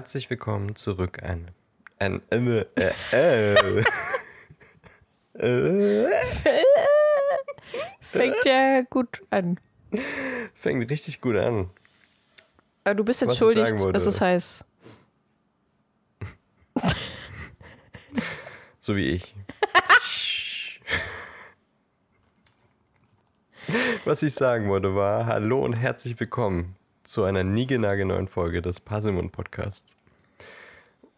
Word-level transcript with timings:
herzlich 0.00 0.30
willkommen 0.30 0.76
zurück 0.76 1.22
an. 1.22 1.50
an 1.98 2.22
äh, 2.30 2.64
äh, 3.12 3.82
äh. 5.34 6.10
Fängt 8.00 8.42
ja 8.46 8.80
gut 8.88 9.20
an. 9.28 9.60
Fängt 10.54 10.90
richtig 10.90 11.20
gut 11.20 11.36
an. 11.36 11.68
Aber 12.84 12.94
du 12.94 13.04
bist 13.04 13.20
jetzt 13.20 13.28
Was 13.28 13.36
schuldig, 13.36 13.78
es 14.06 14.22
heißt. 14.22 14.64
So 18.80 18.96
wie 18.96 19.10
ich. 19.10 19.36
Was 24.06 24.22
ich 24.22 24.32
sagen 24.32 24.70
wollte 24.70 24.94
war, 24.94 25.26
hallo 25.26 25.62
und 25.62 25.74
herzlich 25.74 26.18
willkommen 26.18 26.79
zu 27.10 27.24
einer 27.24 27.42
niegelnagelneuen 27.42 28.28
Folge 28.28 28.62
des 28.62 28.78
Parsimon 28.78 29.30
Podcasts. 29.30 29.96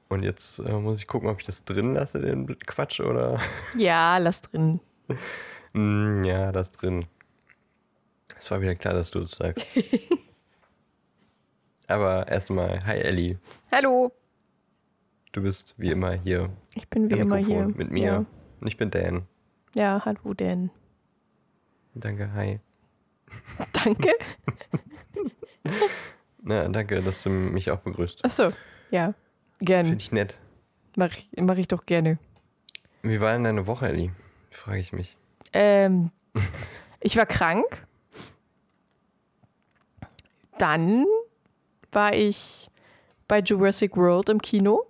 Und 0.09 0.23
jetzt 0.23 0.59
äh, 0.59 0.73
muss 0.73 0.99
ich 0.99 1.07
gucken, 1.07 1.29
ob 1.29 1.41
ich 1.41 1.45
das 1.45 1.67
drin 1.67 1.93
lasse, 1.93 2.19
den 2.19 2.47
Quatsch, 2.61 3.01
oder? 3.01 3.39
Ja, 3.77 4.17
lass 4.17 4.41
drin. 4.41 4.81
Mm, 5.75 6.25
ja, 6.25 6.51
das 6.51 6.73
drin. 6.73 7.05
Es 8.39 8.51
war 8.51 8.63
wieder 8.63 8.75
klar, 8.75 8.95
dass 8.95 9.11
du 9.11 9.21
das 9.21 9.33
sagst. 9.33 9.69
Aber 11.89 12.27
erstmal, 12.27 12.87
hi 12.87 12.97
Ellie. 12.97 13.39
Hallo, 13.71 14.13
Du 15.33 15.43
bist 15.43 15.75
wie 15.77 15.91
immer 15.91 16.13
hier. 16.13 16.49
ich 16.75 16.89
bin 16.89 17.11
wie 17.11 17.19
immer 17.19 17.37
Mikrofon 17.37 17.67
hier. 17.67 17.77
Mit 17.77 17.91
mir. 17.91 18.03
Ja, 18.03 18.17
Und 18.63 18.67
ich 18.67 18.79
bin 18.79 18.91
Dan. 18.91 19.27
ja 19.75 20.01
hallo 20.03 20.33
denn. 20.33 20.71
Danke, 21.95 22.33
hi. 22.33 22.61
Danke. 23.73 24.13
Na, 26.43 26.67
danke, 26.69 27.03
dass 27.03 27.23
du 27.23 27.31
mich 27.31 27.71
auch 27.71 27.79
begrüßt. 27.81 28.25
Achso, 28.25 28.49
ja. 28.91 29.15
Gern. 29.61 29.87
Finde 29.87 30.03
ich 30.03 30.11
nett. 30.13 30.39
Mach, 30.97 31.11
ich- 31.17 31.29
mach 31.41 31.57
ich 31.57 31.69
doch 31.69 31.87
gerne. 31.87 32.19
Wie 33.03 33.21
war 33.21 33.33
denn 33.33 33.45
deine 33.45 33.67
Woche, 33.67 33.87
Ellie? 33.89 34.11
Frage 34.51 34.81
ich 34.81 34.93
mich. 34.93 35.17
Ähm, 35.53 36.11
ich 37.01 37.17
war 37.17 37.27
krank. 37.27 37.87
Dann 40.59 41.05
war 41.93 42.15
ich 42.15 42.69
bei 43.29 43.41
Jurassic 43.41 43.97
World 43.97 44.29
im 44.29 44.41
Kino. 44.41 44.85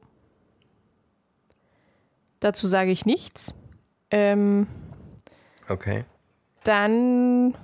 Dazu 2.40 2.66
sage 2.66 2.90
ich 2.90 3.06
nichts. 3.06 3.54
Ähm, 4.10 4.66
Okay. 5.68 6.04
dann 6.64 7.56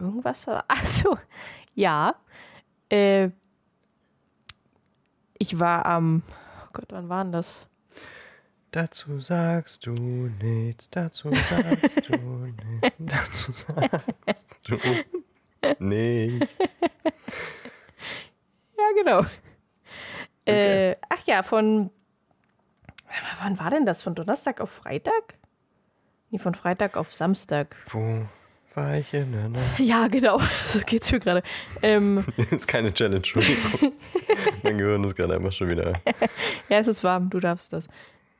irgendwas. 0.00 0.46
war- 0.46 0.64
Ach 0.68 0.86
so, 0.86 1.16
ja. 1.74 2.14
Äh, 2.90 3.30
ich 5.38 5.58
war 5.58 5.86
am. 5.86 6.22
Oh 6.64 6.68
Gott, 6.72 6.86
wann 6.90 7.08
war 7.08 7.24
denn 7.24 7.32
das? 7.32 7.66
Dazu 8.70 9.18
sagst 9.20 9.86
du 9.86 9.92
nichts, 9.92 10.90
dazu 10.90 11.30
sagst 11.32 12.10
du 12.10 12.16
nichts, 12.18 12.96
dazu 12.98 13.52
sagst 13.52 14.56
du 14.64 14.76
nichts. 15.78 16.74
Ja, 18.78 18.84
genau. 18.94 19.26
Äh, 20.44 20.96
ach 21.08 21.26
ja, 21.26 21.42
von. 21.42 21.90
Wann 23.42 23.58
war 23.58 23.70
denn 23.70 23.84
das? 23.84 24.02
Von 24.02 24.14
Donnerstag 24.14 24.60
auf 24.60 24.70
Freitag? 24.70 25.34
Nee, 26.30 26.38
von 26.38 26.54
Freitag 26.54 26.96
auf 26.96 27.12
Samstag. 27.12 27.74
Wo 27.88 28.26
in 29.12 29.32
der 29.32 29.48
Nacht? 29.48 29.78
Ja, 29.78 30.08
genau. 30.08 30.40
So 30.66 30.80
geht's 30.80 31.10
mir 31.12 31.20
gerade. 31.20 31.42
Ähm, 31.82 32.24
ist 32.50 32.68
keine 32.68 32.92
Challenge, 32.92 33.16
Entschuldigung. 33.16 33.92
mein 34.62 34.78
Gehirn 34.78 35.04
ist 35.04 35.16
gerade 35.16 35.34
einfach 35.34 35.52
schon 35.52 35.70
wieder. 35.70 35.94
ja, 36.68 36.78
es 36.78 36.88
ist 36.88 37.04
warm, 37.04 37.30
du 37.30 37.40
darfst 37.40 37.72
das. 37.72 37.88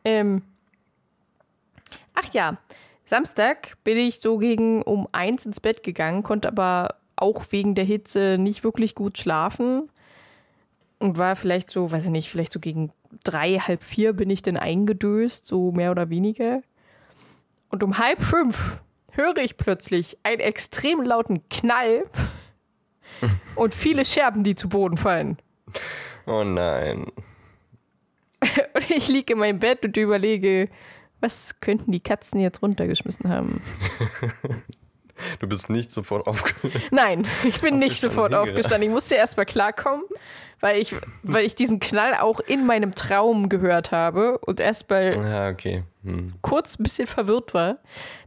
Ähm, 0.04 0.43
ach 2.15 2.32
ja, 2.32 2.59
Samstag 3.04 3.77
bin 3.84 3.97
ich 3.97 4.21
so 4.21 4.38
gegen 4.38 4.82
um 4.82 5.09
eins 5.12 5.47
ins 5.47 5.60
Bett 5.60 5.82
gegangen, 5.82 6.22
konnte 6.22 6.48
aber 6.48 6.97
auch 7.16 7.44
wegen 7.50 7.75
der 7.75 7.84
Hitze 7.84 8.37
nicht 8.38 8.65
wirklich 8.65 8.94
gut 8.94 9.19
schlafen. 9.19 9.88
Und 10.98 11.16
war 11.16 11.37
vielleicht 11.37 11.71
so, 11.71 11.91
weiß 11.91 12.06
ich 12.06 12.10
nicht, 12.10 12.28
vielleicht 12.28 12.53
so 12.53 12.59
gegen 12.59 12.93
drei, 13.25 13.59
halb 13.59 13.84
vier 13.84 14.12
bin 14.12 14.31
ich 14.31 14.43
dann 14.43 14.56
eingedöst, 14.56 15.47
so 15.47 15.71
mehr 15.72 15.93
oder 15.93 16.10
weniger. 16.10 16.60
Und 17.71 17.82
um 17.82 17.98
halb 17.98 18.22
fünf 18.22 18.78
höre 19.19 19.37
ich 19.39 19.56
plötzlich 19.56 20.17
einen 20.23 20.41
extrem 20.41 21.03
lauten 21.03 21.47
Knall 21.49 22.05
und 23.56 23.75
viele 23.75 24.05
Scherben, 24.05 24.45
die 24.45 24.55
zu 24.55 24.69
Boden 24.69 24.97
fallen. 24.97 25.37
Oh 26.27 26.45
nein. 26.45 27.06
Und 28.75 28.91
ich 28.91 29.09
liege 29.09 29.33
in 29.33 29.41
meinem 29.41 29.59
Bett 29.59 29.84
und 29.84 29.97
überlege, 29.97 30.69
was 31.21 31.59
könnten 31.61 31.91
die 31.91 31.99
Katzen 31.99 32.39
jetzt 32.39 32.62
runtergeschmissen 32.62 33.28
haben? 33.28 33.61
Du 35.41 35.47
bist 35.49 35.71
nicht 35.71 35.91
sofort 35.91 36.27
aufgehört. 36.27 36.83
Nein, 36.91 37.27
ich 37.45 37.61
bin 37.61 37.79
nicht 37.79 38.01
sofort 38.01 38.34
aufgestanden. 38.34 38.89
Ich 38.89 38.95
musste 38.95 39.15
erst 39.15 39.37
mal 39.37 39.45
klarkommen, 39.45 40.05
weil 40.61 40.81
ich, 40.81 40.95
weil 41.23 41.45
ich 41.45 41.55
diesen 41.55 41.81
Knall 41.81 42.15
auch 42.15 42.41
in 42.41 42.67
meinem 42.67 42.95
Traum 42.95 43.49
gehört 43.49 43.91
habe 43.93 44.39
und 44.39 44.61
erst 44.61 44.89
mal 44.91 45.11
Ah, 45.25 45.49
okay. 45.51 45.83
Hm. 46.05 46.34
kurz 46.43 46.78
ein 46.78 46.83
bisschen 46.83 47.07
verwirrt 47.07 47.55
war. 47.55 47.78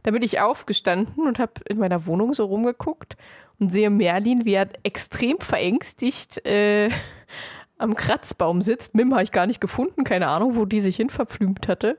Da 0.02 0.10
bin 0.10 0.22
ich 0.22 0.40
aufgestanden 0.40 1.26
und 1.26 1.38
habe 1.38 1.52
in 1.68 1.78
meiner 1.78 2.06
Wohnung 2.06 2.34
so 2.34 2.44
rumgeguckt 2.46 3.16
und 3.58 3.70
sehe 3.70 3.90
Merlin, 3.90 4.44
wie 4.44 4.54
er 4.54 4.68
extrem 4.82 5.38
verängstigt 5.40 6.44
äh, 6.46 6.90
am 7.78 7.94
Kratzbaum 7.94 8.62
sitzt. 8.62 8.94
Mim 8.94 9.12
habe 9.12 9.22
ich 9.24 9.32
gar 9.32 9.46
nicht 9.46 9.60
gefunden, 9.60 10.04
keine 10.04 10.28
Ahnung, 10.28 10.56
wo 10.56 10.64
die 10.64 10.80
sich 10.80 10.96
hin 10.96 11.10
verpflümt 11.10 11.66
hatte. 11.68 11.98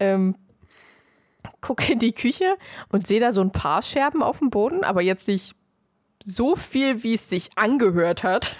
Ähm, 0.00 0.34
gucke 1.64 1.92
in 1.94 1.98
die 1.98 2.12
Küche 2.12 2.58
und 2.90 3.06
sehe 3.06 3.20
da 3.20 3.32
so 3.32 3.40
ein 3.40 3.50
paar 3.50 3.80
Scherben 3.80 4.22
auf 4.22 4.40
dem 4.40 4.50
Boden, 4.50 4.84
aber 4.84 5.00
jetzt 5.00 5.28
nicht 5.28 5.56
so 6.22 6.56
viel, 6.56 7.02
wie 7.02 7.14
es 7.14 7.30
sich 7.30 7.56
angehört 7.56 8.22
hat. 8.22 8.54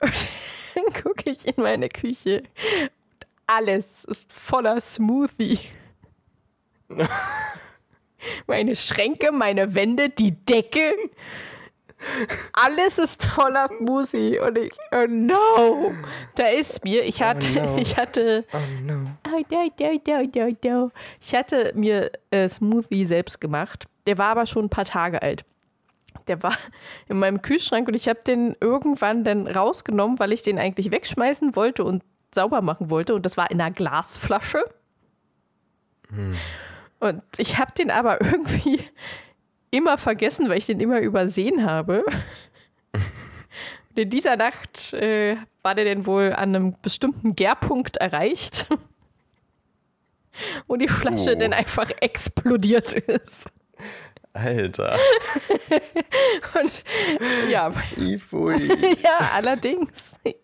Und 0.00 0.12
dann 0.74 1.02
gucke 1.02 1.30
ich 1.30 1.46
in 1.46 1.62
meine 1.62 1.90
Küche 1.90 2.38
und 2.82 3.26
alles 3.46 4.04
ist 4.04 4.32
voller 4.32 4.80
Smoothie. 4.80 5.58
meine 8.46 8.74
Schränke, 8.74 9.32
meine 9.32 9.74
Wände, 9.74 10.08
die 10.08 10.32
Decke. 10.32 10.94
Alles 12.52 12.98
ist 12.98 13.24
voller 13.24 13.68
Smoothie 13.78 14.38
und 14.38 14.58
ich, 14.58 14.72
oh 14.92 15.06
no, 15.08 15.94
da 16.34 16.48
ist 16.48 16.84
mir, 16.84 17.04
ich 17.04 17.22
hatte, 17.22 17.52
no. 17.52 17.76
ich 17.78 17.96
hatte 17.96 18.44
Oh 18.52 18.58
no. 18.82 19.06
Oh, 19.26 19.42
no, 19.50 19.70
no, 19.78 19.92
no, 20.06 20.28
no, 20.34 20.56
no. 20.62 20.90
Ich 21.20 21.34
hatte 21.34 21.72
mir 21.74 22.10
äh, 22.30 22.48
Smoothie 22.48 23.06
selbst 23.06 23.40
gemacht. 23.40 23.86
Der 24.06 24.18
war 24.18 24.28
aber 24.28 24.46
schon 24.46 24.66
ein 24.66 24.70
paar 24.70 24.84
Tage 24.84 25.22
alt. 25.22 25.44
Der 26.28 26.42
war 26.42 26.56
in 27.08 27.18
meinem 27.18 27.42
Kühlschrank 27.42 27.88
und 27.88 27.94
ich 27.94 28.08
habe 28.08 28.20
den 28.26 28.56
irgendwann 28.60 29.24
dann 29.24 29.46
rausgenommen, 29.46 30.18
weil 30.18 30.32
ich 30.32 30.42
den 30.42 30.58
eigentlich 30.58 30.90
wegschmeißen 30.90 31.56
wollte 31.56 31.84
und 31.84 32.02
sauber 32.34 32.62
machen 32.62 32.90
wollte. 32.90 33.14
Und 33.14 33.26
das 33.26 33.36
war 33.36 33.50
in 33.50 33.60
einer 33.60 33.74
Glasflasche. 33.74 34.64
Und 37.00 37.22
ich 37.38 37.58
habe 37.58 37.72
den 37.72 37.90
aber 37.90 38.20
irgendwie 38.24 38.84
immer 39.72 39.98
vergessen, 39.98 40.48
weil 40.48 40.58
ich 40.58 40.66
den 40.66 40.78
immer 40.78 41.00
übersehen 41.00 41.64
habe. 41.68 42.04
Und 42.94 43.98
in 43.98 44.08
dieser 44.10 44.36
Nacht 44.36 44.92
äh, 44.92 45.36
war 45.62 45.74
der 45.74 45.84
denn 45.84 46.06
wohl 46.06 46.32
an 46.32 46.54
einem 46.54 46.74
bestimmten 46.80 47.34
Gärpunkt 47.34 47.96
erreicht. 47.96 48.66
Und 50.66 50.78
die 50.80 50.88
Flasche 50.88 51.32
Oh. 51.32 51.38
dann 51.38 51.52
einfach 51.52 51.90
explodiert 52.00 52.92
ist. 52.94 53.50
Alter. 54.32 54.96
Und 56.62 56.84
ja, 57.50 57.70
Ifui. 57.98 58.54
ja, 59.02 59.30
allerdings. 59.34 60.14
Ich 60.24 60.36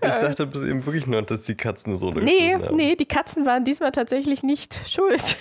dachte 0.00 0.46
bis 0.46 0.62
eben 0.62 0.86
wirklich 0.86 1.08
nur, 1.08 1.22
dass 1.22 1.42
die 1.42 1.56
Katzen 1.56 1.98
so 1.98 2.10
Nee, 2.12 2.20
durchgeschnitten 2.20 2.64
haben. 2.66 2.76
nee, 2.76 2.94
die 2.94 3.06
Katzen 3.06 3.46
waren 3.46 3.64
diesmal 3.64 3.90
tatsächlich 3.90 4.44
nicht 4.44 4.78
schuld, 4.88 5.36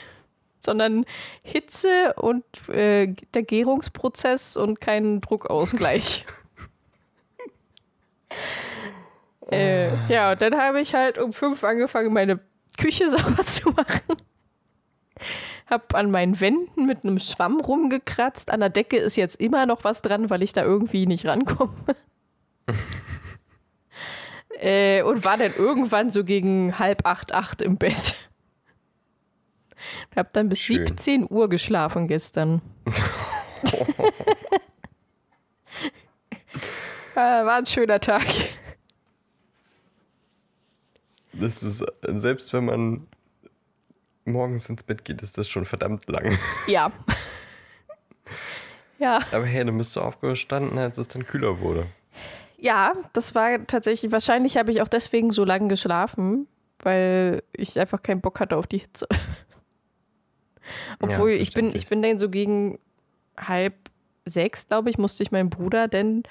sondern 0.59 1.06
Hitze 1.41 2.13
und 2.13 2.44
äh, 2.69 3.13
der 3.33 3.44
Gärungsprozess 3.44 4.57
und 4.57 4.81
kein 4.81 5.21
Druckausgleich. 5.21 6.25
äh, 9.51 9.89
ja, 10.07 10.31
und 10.31 10.41
dann 10.41 10.57
habe 10.57 10.81
ich 10.81 10.94
halt 10.94 11.17
um 11.17 11.33
fünf 11.33 11.63
angefangen, 11.63 12.13
meine 12.13 12.39
Küche 12.77 13.09
sauber 13.09 13.45
zu 13.45 13.69
machen. 13.69 14.17
Hab 15.67 15.94
an 15.94 16.09
meinen 16.09 16.39
Wänden 16.39 16.85
mit 16.85 17.03
einem 17.03 17.19
Schwamm 17.19 17.59
rumgekratzt. 17.59 18.50
An 18.50 18.62
der 18.62 18.69
Decke 18.69 18.97
ist 18.97 19.17
jetzt 19.17 19.39
immer 19.39 19.65
noch 19.65 19.83
was 19.83 20.01
dran, 20.01 20.29
weil 20.29 20.41
ich 20.41 20.53
da 20.53 20.63
irgendwie 20.63 21.05
nicht 21.05 21.27
rankomme. 21.27 21.73
äh, 24.59 25.03
und 25.03 25.23
war 25.25 25.38
dann 25.38 25.53
irgendwann 25.55 26.09
so 26.09 26.23
gegen 26.23 26.79
halb 26.79 27.05
acht, 27.05 27.33
acht 27.33 27.62
im 27.62 27.77
Bett. 27.77 28.15
Hab 30.15 30.33
dann 30.33 30.50
bis 30.50 30.59
Schön. 30.59 30.88
17 30.88 31.27
Uhr 31.30 31.50
geschlafen 31.50 32.07
gestern. 32.07 32.62
Ah, 37.15 37.45
war 37.45 37.57
ein 37.57 37.65
schöner 37.65 38.00
Tag. 38.00 38.25
Das 41.33 41.62
ist, 41.62 41.83
selbst 42.01 42.53
wenn 42.53 42.63
man 42.63 43.07
morgens 44.24 44.69
ins 44.69 44.83
Bett 44.83 45.03
geht, 45.03 45.21
ist 45.21 45.38
das 45.38 45.50
schon 45.50 45.65
verdammt 45.65 46.07
lang. 46.07 46.38
Ja. 46.68 46.91
ja. 49.00 49.19
Aber 49.33 49.45
hey, 49.45 49.65
du 49.65 49.74
bist 49.74 49.91
so 49.91 50.01
aufgestanden, 50.01 50.77
als 50.77 50.97
es 50.97 51.09
dann 51.09 51.25
kühler 51.25 51.59
wurde. 51.59 51.88
Ja, 52.57 52.94
das 53.12 53.36
war 53.36 53.65
tatsächlich, 53.68 54.13
wahrscheinlich 54.13 54.56
habe 54.56 54.71
ich 54.71 54.81
auch 54.81 54.88
deswegen 54.88 55.31
so 55.31 55.44
lange 55.44 55.68
geschlafen, 55.68 56.47
weil 56.80 57.44
ich 57.51 57.77
einfach 57.80 58.01
keinen 58.01 58.21
Bock 58.21 58.39
hatte 58.39 58.56
auf 58.56 58.68
die 58.68 58.80
Hitze. 58.80 59.07
Obwohl, 61.00 61.31
ich 61.31 61.53
bin, 61.53 61.75
ich 61.75 61.88
bin 61.88 62.01
dann 62.01 62.19
so 62.19 62.29
gegen 62.29 62.79
halb 63.38 63.73
sechs, 64.25 64.67
glaube 64.67 64.89
ich, 64.89 64.97
musste 64.97 65.23
ich 65.23 65.31
meinen 65.31 65.50
Bruder 65.50 65.88
denn 65.88 66.23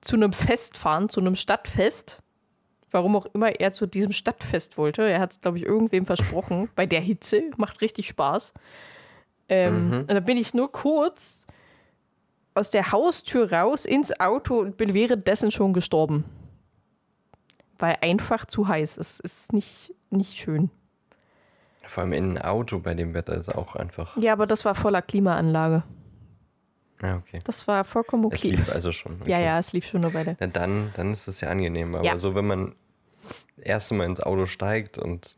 zu 0.00 0.16
einem 0.16 0.32
Fest 0.32 0.76
fahren, 0.76 1.08
zu 1.08 1.20
einem 1.20 1.36
Stadtfest. 1.36 2.22
Warum 2.90 3.16
auch 3.16 3.26
immer 3.32 3.58
er 3.58 3.72
zu 3.72 3.86
diesem 3.86 4.12
Stadtfest 4.12 4.76
wollte. 4.76 5.02
Er 5.02 5.20
hat 5.20 5.32
es, 5.32 5.40
glaube 5.40 5.58
ich, 5.58 5.64
irgendwem 5.64 6.04
versprochen. 6.04 6.68
Bei 6.74 6.84
der 6.84 7.00
Hitze. 7.00 7.50
Macht 7.56 7.80
richtig 7.80 8.08
Spaß. 8.08 8.52
Ähm, 9.48 9.88
mhm. 9.88 10.00
Und 10.00 10.10
da 10.10 10.20
bin 10.20 10.36
ich 10.36 10.52
nur 10.52 10.70
kurz 10.70 11.46
aus 12.54 12.70
der 12.70 12.92
Haustür 12.92 13.50
raus 13.50 13.86
ins 13.86 14.18
Auto 14.20 14.58
und 14.58 14.76
bin 14.76 14.92
währenddessen 14.92 15.50
schon 15.50 15.72
gestorben. 15.72 16.24
Weil 17.78 17.96
einfach 18.02 18.44
zu 18.44 18.68
heiß. 18.68 18.98
Es 18.98 19.20
ist 19.20 19.52
nicht, 19.54 19.94
nicht 20.10 20.36
schön. 20.36 20.70
Vor 21.86 22.02
allem 22.02 22.12
in 22.12 22.36
ein 22.36 22.42
Auto 22.42 22.78
bei 22.78 22.94
dem 22.94 23.14
Wetter 23.14 23.34
ist 23.34 23.48
auch 23.48 23.76
einfach. 23.76 24.16
Ja, 24.16 24.32
aber 24.32 24.46
das 24.46 24.64
war 24.64 24.74
voller 24.74 25.02
Klimaanlage. 25.02 25.82
Ah, 27.02 27.16
okay. 27.16 27.40
Das 27.44 27.66
war 27.66 27.84
vollkommen 27.84 28.26
okay. 28.26 28.36
Es 28.36 28.42
lief 28.44 28.68
also 28.68 28.92
schon. 28.92 29.20
Okay. 29.20 29.30
Ja, 29.32 29.40
ja, 29.40 29.58
es 29.58 29.72
lief 29.72 29.86
schon 29.86 30.02
nur 30.02 30.12
bei 30.12 30.22
der. 30.22 30.36
Na 30.38 30.46
dann, 30.46 30.92
dann 30.94 31.12
ist 31.12 31.26
es 31.26 31.40
ja 31.40 31.48
angenehm. 31.48 31.94
Aber 31.96 32.04
ja. 32.04 32.18
so, 32.18 32.34
wenn 32.36 32.46
man 32.46 32.74
erst 33.60 33.92
mal 33.92 34.04
ins 34.04 34.20
Auto 34.20 34.46
steigt 34.46 34.98
und 34.98 35.36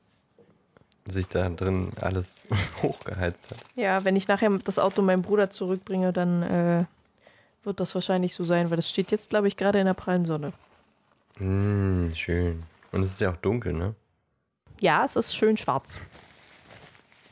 sich 1.07 1.27
da 1.29 1.49
drin 1.49 1.93
alles 2.01 2.43
hochgeheizt 2.83 3.51
hat. 3.51 3.59
Ja, 3.75 4.05
wenn 4.05 4.17
ich 4.17 4.29
nachher 4.29 4.51
das 4.65 4.79
Auto 4.79 5.03
meinem 5.03 5.23
Bruder 5.23 5.51
zurückbringe, 5.51 6.13
dann 6.13 6.43
äh, 6.43 6.85
wird 7.65 7.81
das 7.81 7.95
wahrscheinlich 7.95 8.35
so 8.35 8.45
sein, 8.45 8.71
weil 8.71 8.77
das 8.77 8.89
steht 8.89 9.11
jetzt, 9.11 9.31
glaube 9.31 9.49
ich, 9.49 9.57
gerade 9.57 9.79
in 9.81 9.87
der 9.87 9.95
prallen 9.95 10.25
Sonne. 10.27 10.53
Mm, 11.39 12.11
schön. 12.15 12.63
Und 12.93 13.03
es 13.03 13.09
ist 13.09 13.21
ja 13.21 13.33
auch 13.33 13.37
dunkel, 13.37 13.73
ne? 13.73 13.95
Ja, 14.81 15.05
es 15.05 15.17
ist 15.17 15.35
schön 15.35 15.57
schwarz. 15.57 15.99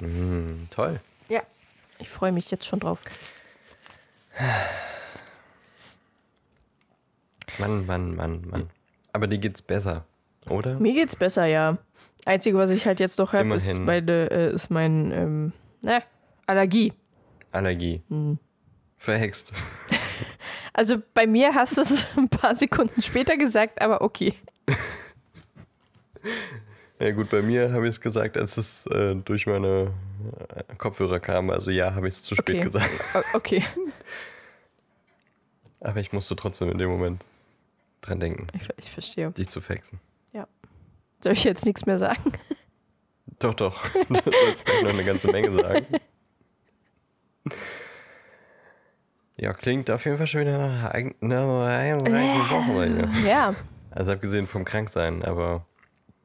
Mm, 0.03 0.69
toll. 0.71 1.01
Ja, 1.29 1.43
ich 1.99 2.09
freue 2.09 2.33
mich 2.33 2.51
jetzt 2.51 2.67
schon 2.67 2.81
drauf. 2.81 3.01
Mann, 7.59 7.87
Mann, 7.87 8.17
Mann, 8.17 8.43
Mann. 8.49 8.71
Aber 9.13 9.27
dir 9.27 9.39
geht's 9.39 9.63
besser, 9.63 10.05
oder? 10.49 10.79
Mir 10.81 10.93
geht's 10.95 11.15
besser, 11.15 11.47
ja. 11.47 11.79
Einzige, 12.25 12.57
was 12.57 12.71
ich 12.71 12.87
halt 12.87 12.99
jetzt 13.01 13.19
noch 13.19 13.33
habe, 13.33 13.55
ist, 13.55 13.79
meine, 13.79 14.31
äh, 14.31 14.55
ist 14.55 14.71
mein 14.71 15.13
ähm, 15.13 15.53
ne, 15.83 16.03
Allergie. 16.47 16.93
Allergie. 17.51 18.03
Hm. 18.09 18.39
Verhext. 18.97 19.53
Also 20.75 20.97
bei 21.13 21.27
mir 21.27 21.55
hast 21.55 21.77
du 21.77 21.83
es 21.83 22.07
ein 22.17 22.31
paar 22.31 22.57
Sekunden 22.57 23.03
später 23.03 23.37
gesagt, 23.37 23.83
aber 23.83 24.01
okay. 24.01 24.35
Ja 27.03 27.11
gut, 27.11 27.31
bei 27.31 27.43
mir 27.43 27.73
habe 27.73 27.89
ich 27.89 27.97
es 27.97 28.01
gesagt, 28.01 28.37
als 28.37 28.57
es 28.57 28.87
äh, 28.87 29.17
durch 29.17 29.49
meine 29.49 29.93
äh, 30.55 30.63
Kopfhörer 30.79 31.19
kam. 31.19 31.51
Also 31.51 31.73
ja, 31.73 31.97
habe 31.97 32.07
ich 32.07 32.15
es 32.15 32.23
zu 32.23 32.37
spät 32.37 32.59
okay. 32.59 32.65
gesagt. 32.65 32.91
Okay. 33.33 33.65
Aber 35.81 35.99
ich 35.99 36.13
musste 36.13 36.37
trotzdem 36.37 36.71
in 36.71 36.79
dem 36.79 36.89
Moment 36.89 37.25
dran 38.03 38.21
denken. 38.21 38.47
Ich, 38.55 38.69
ich 38.77 38.91
verstehe. 38.93 39.33
Dich 39.33 39.49
zu 39.49 39.61
faxen. 39.61 39.99
Ja. 40.33 40.47
Soll 41.25 41.33
ich 41.33 41.43
jetzt 41.43 41.67
nichts 41.67 41.87
mehr 41.87 41.99
sagen? 41.99 42.23
Doch, 43.41 43.55
doch. 43.55 43.83
Du 44.09 44.31
sollst 44.45 44.65
gleich 44.65 44.83
noch 44.85 44.91
eine 44.91 45.05
ganze 45.05 45.33
Menge 45.33 45.51
sagen. 45.51 45.87
Ja, 49.37 49.53
klingt 49.53 49.91
auf 49.91 50.05
jeden 50.05 50.19
Fall 50.19 50.29
schon 50.29 50.43
wieder 50.43 50.59
nach 50.59 50.93
einer 50.93 50.95
eigenen 50.95 51.33
Wochenende. 51.33 53.11
Ja. 53.27 53.57
Also 53.91 54.13
abgesehen 54.13 54.47
vom 54.47 54.65
Kranksein, 54.65 55.25
aber. 55.25 55.67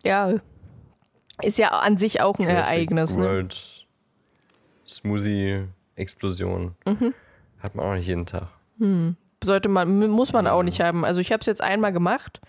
Ja. 0.04 0.40
Ist 1.42 1.58
ja 1.58 1.70
an 1.70 1.98
sich 1.98 2.22
auch 2.22 2.40
ein 2.40 2.44
Jurassic 2.44 2.74
Ereignis. 2.74 3.18
World 3.18 3.54
ne? 3.54 4.88
Smoothie-Explosion. 4.88 6.76
Mhm. 6.86 7.14
Hat 7.60 7.76
man 7.76 7.86
auch 7.86 7.94
nicht 7.94 8.08
jeden 8.08 8.26
Tag. 8.26 8.48
Hm. 8.80 9.16
Sollte 9.44 9.70
man, 9.70 10.10
muss 10.10 10.34
man 10.34 10.48
auch 10.48 10.64
nicht 10.64 10.80
haben. 10.80 11.06
Also 11.06 11.22
ich 11.22 11.32
habe 11.32 11.42
es 11.42 11.48
jetzt 11.48 11.62
einmal 11.62 11.94
gemacht. 11.94 12.42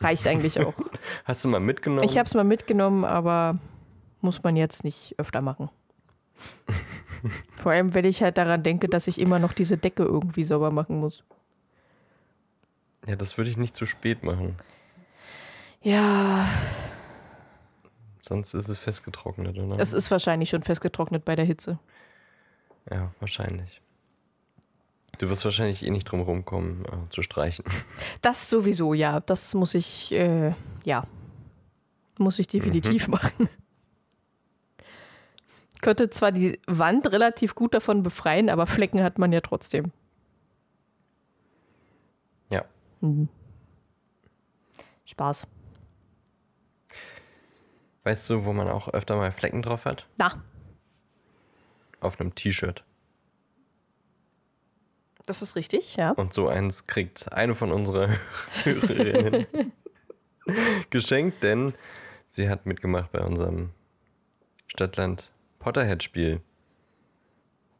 Reicht 0.00 0.26
eigentlich 0.26 0.60
auch. 0.60 0.74
Hast 1.24 1.44
du 1.44 1.48
mal 1.48 1.60
mitgenommen? 1.60 2.04
Ich 2.04 2.18
habe 2.18 2.26
es 2.26 2.34
mal 2.34 2.44
mitgenommen, 2.44 3.04
aber 3.04 3.58
muss 4.20 4.42
man 4.42 4.56
jetzt 4.56 4.84
nicht 4.84 5.14
öfter 5.18 5.40
machen. 5.40 5.70
Vor 7.56 7.72
allem, 7.72 7.94
wenn 7.94 8.04
ich 8.04 8.22
halt 8.22 8.36
daran 8.36 8.62
denke, 8.62 8.88
dass 8.88 9.06
ich 9.06 9.18
immer 9.18 9.38
noch 9.38 9.54
diese 9.54 9.78
Decke 9.78 10.02
irgendwie 10.02 10.42
sauber 10.42 10.70
machen 10.70 11.00
muss. 11.00 11.24
Ja, 13.06 13.16
das 13.16 13.38
würde 13.38 13.50
ich 13.50 13.56
nicht 13.56 13.74
zu 13.74 13.86
spät 13.86 14.22
machen. 14.22 14.56
Ja. 15.80 16.46
Sonst 18.28 18.54
ist 18.54 18.68
es 18.68 18.78
festgetrocknet, 18.78 19.56
oder? 19.56 19.78
Es 19.78 19.92
ist 19.92 20.10
wahrscheinlich 20.10 20.50
schon 20.50 20.64
festgetrocknet 20.64 21.24
bei 21.24 21.36
der 21.36 21.44
Hitze. 21.44 21.78
Ja, 22.90 23.12
wahrscheinlich. 23.20 23.80
Du 25.18 25.30
wirst 25.30 25.44
wahrscheinlich 25.44 25.84
eh 25.84 25.90
nicht 25.90 26.04
drum 26.04 26.22
rumkommen, 26.22 26.84
äh, 26.86 27.10
zu 27.10 27.22
streichen. 27.22 27.64
Das 28.22 28.50
sowieso, 28.50 28.94
ja. 28.94 29.20
Das 29.20 29.54
muss 29.54 29.74
ich, 29.74 30.10
äh, 30.12 30.54
ja. 30.84 31.06
Muss 32.18 32.40
ich 32.40 32.48
definitiv 32.48 33.06
mhm. 33.06 33.12
machen. 33.12 33.48
Könnte 35.80 36.10
zwar 36.10 36.32
die 36.32 36.58
Wand 36.66 37.06
relativ 37.12 37.54
gut 37.54 37.74
davon 37.74 38.02
befreien, 38.02 38.50
aber 38.50 38.66
Flecken 38.66 39.02
hat 39.04 39.18
man 39.18 39.32
ja 39.32 39.40
trotzdem. 39.40 39.92
Ja. 42.50 42.64
Mhm. 43.00 43.28
Spaß. 45.04 45.46
Weißt 48.06 48.30
du, 48.30 48.44
wo 48.44 48.52
man 48.52 48.68
auch 48.68 48.86
öfter 48.86 49.16
mal 49.16 49.32
Flecken 49.32 49.62
drauf 49.62 49.84
hat? 49.84 50.06
Na. 50.16 50.40
Auf 51.98 52.20
einem 52.20 52.36
T-Shirt. 52.36 52.84
Das 55.26 55.42
ist 55.42 55.56
richtig, 55.56 55.96
ja. 55.96 56.12
Und 56.12 56.32
so 56.32 56.46
eins 56.46 56.86
kriegt 56.86 57.32
eine 57.32 57.56
von 57.56 57.72
unseren 57.72 58.16
Hörerinnen 58.62 59.48
geschenkt, 60.90 61.42
denn 61.42 61.74
sie 62.28 62.48
hat 62.48 62.64
mitgemacht 62.64 63.10
bei 63.10 63.22
unserem 63.22 63.70
Stadtland 64.68 65.32
Potterhead-Spiel. 65.58 66.40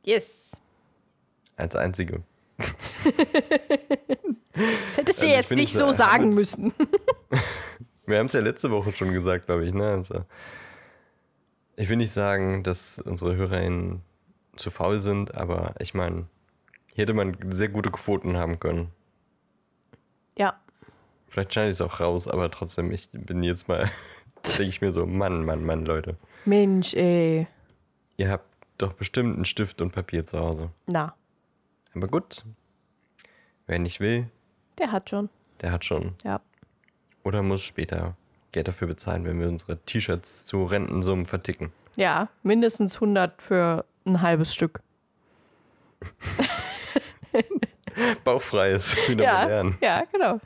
Yes. 0.03 0.57
Als 1.55 1.77
einzige. 1.77 2.25
das 2.59 2.67
hättest 4.97 5.23
du 5.23 5.27
also 5.29 5.39
jetzt 5.39 5.53
nicht 5.53 5.73
so 5.73 5.93
sagen 5.93 6.35
müssen. 6.35 6.75
Wir 8.07 8.19
haben 8.19 8.27
es 8.27 8.33
ja 8.33 8.41
letzte 8.41 8.71
Woche 8.71 8.93
schon 8.93 9.13
gesagt, 9.13 9.47
glaube 9.47 9.67
ich. 9.67 9.75
Ne? 9.75 9.85
Also, 9.85 10.25
ich 11.77 11.89
will 11.89 11.97
nicht 11.97 12.13
sagen, 12.13 12.63
dass 12.63 12.99
unsere 12.99 13.37
HörerInnen 13.37 14.03
zu 14.57 14.71
faul 14.71 14.99
sind, 15.01 15.35
aber 15.35 15.75
ich 15.79 15.93
meine, 15.93 16.27
hier 16.95 17.03
hätte 17.03 17.15
man 17.15 17.37
sehr 17.51 17.69
gute 17.69 17.91
Quoten 17.91 18.37
haben 18.37 18.59
können. 18.59 18.91
Ja. 20.39 20.59
Vielleicht 21.29 21.53
schneide 21.53 21.71
ich 21.71 21.77
es 21.77 21.81
auch 21.81 22.01
raus, 22.01 22.29
aber 22.29 22.51
trotzdem, 22.51 22.91
ich 22.93 23.11
bin 23.13 23.43
jetzt 23.43 23.69
mal, 23.69 23.91
denke 24.45 24.63
ich 24.63 24.81
mir 24.81 24.93
so, 24.93 25.05
Mann, 25.05 25.45
Mann, 25.45 25.65
Mann, 25.65 25.85
Leute. 25.85 26.17
Mensch, 26.45 26.95
ey. 26.95 27.47
Ihr 28.17 28.31
habt 28.31 28.47
doch 28.79 28.93
bestimmt 28.95 29.35
einen 29.35 29.45
Stift 29.45 29.83
und 29.83 29.93
Papier 29.93 30.25
zu 30.25 30.39
Hause. 30.39 30.71
Na. 30.87 31.15
Aber 31.95 32.09
gut. 32.09 32.45
Wer 33.67 33.79
nicht 33.79 34.01
will. 34.01 34.31
Der 34.79 34.93
hat 34.93 35.11
schon. 35.11 35.29
Der 35.61 35.73
hat 35.73 35.85
schon. 35.85 36.15
Ja. 36.25 36.41
Oder 37.27 37.43
muss 37.43 37.63
später 37.63 38.17
Geld 38.53 38.69
dafür 38.69 38.87
bezahlen, 38.87 39.25
wenn 39.25 39.41
wir 39.41 39.49
unsere 39.49 39.79
T-Shirts 39.79 40.47
zu 40.47 40.63
Rentensummen 40.63 41.27
verticken. 41.27 41.73
Ja, 41.97 42.29
mindestens 42.45 42.95
100 42.95 43.43
für 43.43 43.85
ein 44.05 44.23
halbes 44.23 44.55
Stück. 44.55 44.81
Bauchfreies, 48.23 48.97
wieder 49.09 49.25
ja, 49.25 49.45
lernen. 49.45 49.77
Ja, 49.81 50.05
genau. 50.05 50.41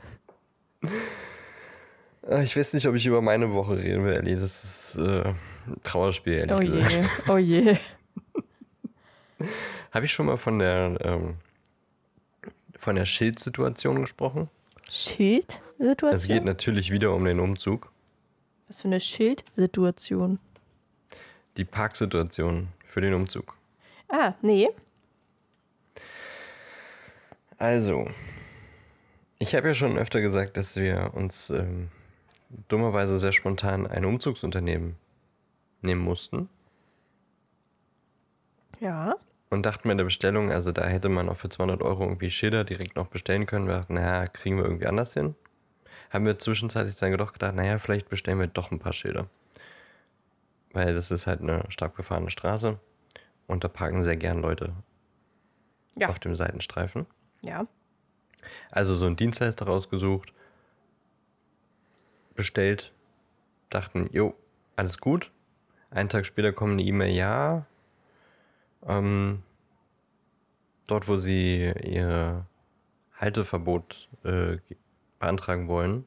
Ah, 2.27 2.41
ich 2.41 2.57
weiß 2.57 2.73
nicht, 2.73 2.87
ob 2.87 2.95
ich 2.95 3.05
über 3.05 3.21
meine 3.21 3.53
Woche 3.53 3.77
reden 3.77 4.03
will, 4.03 4.13
Ellie. 4.13 4.37
Das 4.37 4.63
ist 4.63 4.95
äh, 4.97 5.35
ein 5.67 5.83
Trauerspiel, 5.83 6.33
ehrlich 6.33 6.55
oh 6.55 6.59
gesagt. 6.61 6.91
Je, 6.91 7.05
oh 7.31 7.37
je. 7.37 7.77
Habe 9.91 10.05
ich 10.05 10.13
schon 10.13 10.25
mal 10.25 10.37
von 10.37 10.57
der, 10.57 10.97
ähm, 11.03 11.35
von 12.75 12.95
der 12.95 13.05
Schildsituation 13.05 14.01
gesprochen? 14.01 14.49
Schildsituation? 14.91 16.13
Es 16.13 16.27
geht 16.27 16.43
natürlich 16.43 16.91
wieder 16.91 17.13
um 17.15 17.23
den 17.25 17.39
Umzug. 17.39 17.91
Was 18.67 18.81
für 18.81 18.87
eine 18.89 18.99
Schildsituation? 18.99 20.39
Die 21.57 21.65
Parksituation 21.65 22.67
für 22.85 23.01
den 23.01 23.13
Umzug. 23.13 23.55
Ah, 24.09 24.33
nee. 24.41 24.69
Also, 27.57 28.07
Ich 29.39 29.55
habe 29.55 29.69
ja 29.69 29.73
schon 29.73 29.97
öfter 29.97 30.21
gesagt, 30.21 30.55
dass 30.57 30.75
wir 30.75 31.11
uns 31.13 31.49
ähm, 31.49 31.89
dummerweise 32.67 33.19
sehr 33.19 33.31
spontan 33.31 33.87
ein 33.87 34.05
Umzugsunternehmen 34.05 34.95
nehmen 35.81 36.01
mussten. 36.01 36.49
Ja. 38.79 39.15
Und 39.51 39.63
dachten 39.63 39.89
in 39.89 39.97
der 39.97 40.05
Bestellung, 40.05 40.49
also 40.49 40.71
da 40.71 40.85
hätte 40.85 41.09
man 41.09 41.27
auch 41.27 41.35
für 41.35 41.49
200 41.49 41.81
Euro 41.81 42.05
irgendwie 42.05 42.29
Schilder 42.29 42.63
direkt 42.63 42.95
noch 42.95 43.07
bestellen 43.07 43.45
können. 43.45 43.67
Wir 43.67 43.75
dachten, 43.75 43.95
naja, 43.95 44.27
kriegen 44.27 44.55
wir 44.55 44.63
irgendwie 44.63 44.87
anders 44.87 45.13
hin. 45.13 45.35
Haben 46.09 46.25
wir 46.25 46.39
zwischenzeitlich 46.39 46.95
dann 46.95 47.15
doch 47.17 47.33
gedacht, 47.33 47.53
naja, 47.55 47.77
vielleicht 47.77 48.07
bestellen 48.07 48.39
wir 48.39 48.47
doch 48.47 48.71
ein 48.71 48.79
paar 48.79 48.93
Schilder. 48.93 49.27
Weil 50.71 50.93
das 50.93 51.11
ist 51.11 51.27
halt 51.27 51.41
eine 51.41 51.65
stark 51.67 51.97
befahrene 51.97 52.31
Straße 52.31 52.79
und 53.45 53.65
da 53.65 53.67
parken 53.67 54.03
sehr 54.03 54.15
gern 54.15 54.41
Leute 54.41 54.73
Ja. 55.95 56.07
auf 56.07 56.19
dem 56.19 56.35
Seitenstreifen. 56.35 57.05
Ja. 57.41 57.67
Also 58.71 58.95
so 58.95 59.05
einen 59.05 59.17
Dienstleister 59.17 59.65
rausgesucht, 59.65 60.33
bestellt, 62.35 62.93
dachten, 63.69 64.09
jo, 64.13 64.33
alles 64.77 64.97
gut. 64.97 65.29
Einen 65.89 66.07
Tag 66.07 66.25
später 66.25 66.53
kommt 66.53 66.71
eine 66.73 66.83
E-Mail, 66.83 67.13
ja. 67.13 67.65
Ähm, 68.87 69.43
dort, 70.87 71.07
wo 71.07 71.17
sie 71.17 71.71
ihr 71.83 72.45
Halteverbot 73.15 74.09
äh, 74.23 74.57
beantragen 75.19 75.67
wollen, 75.67 76.05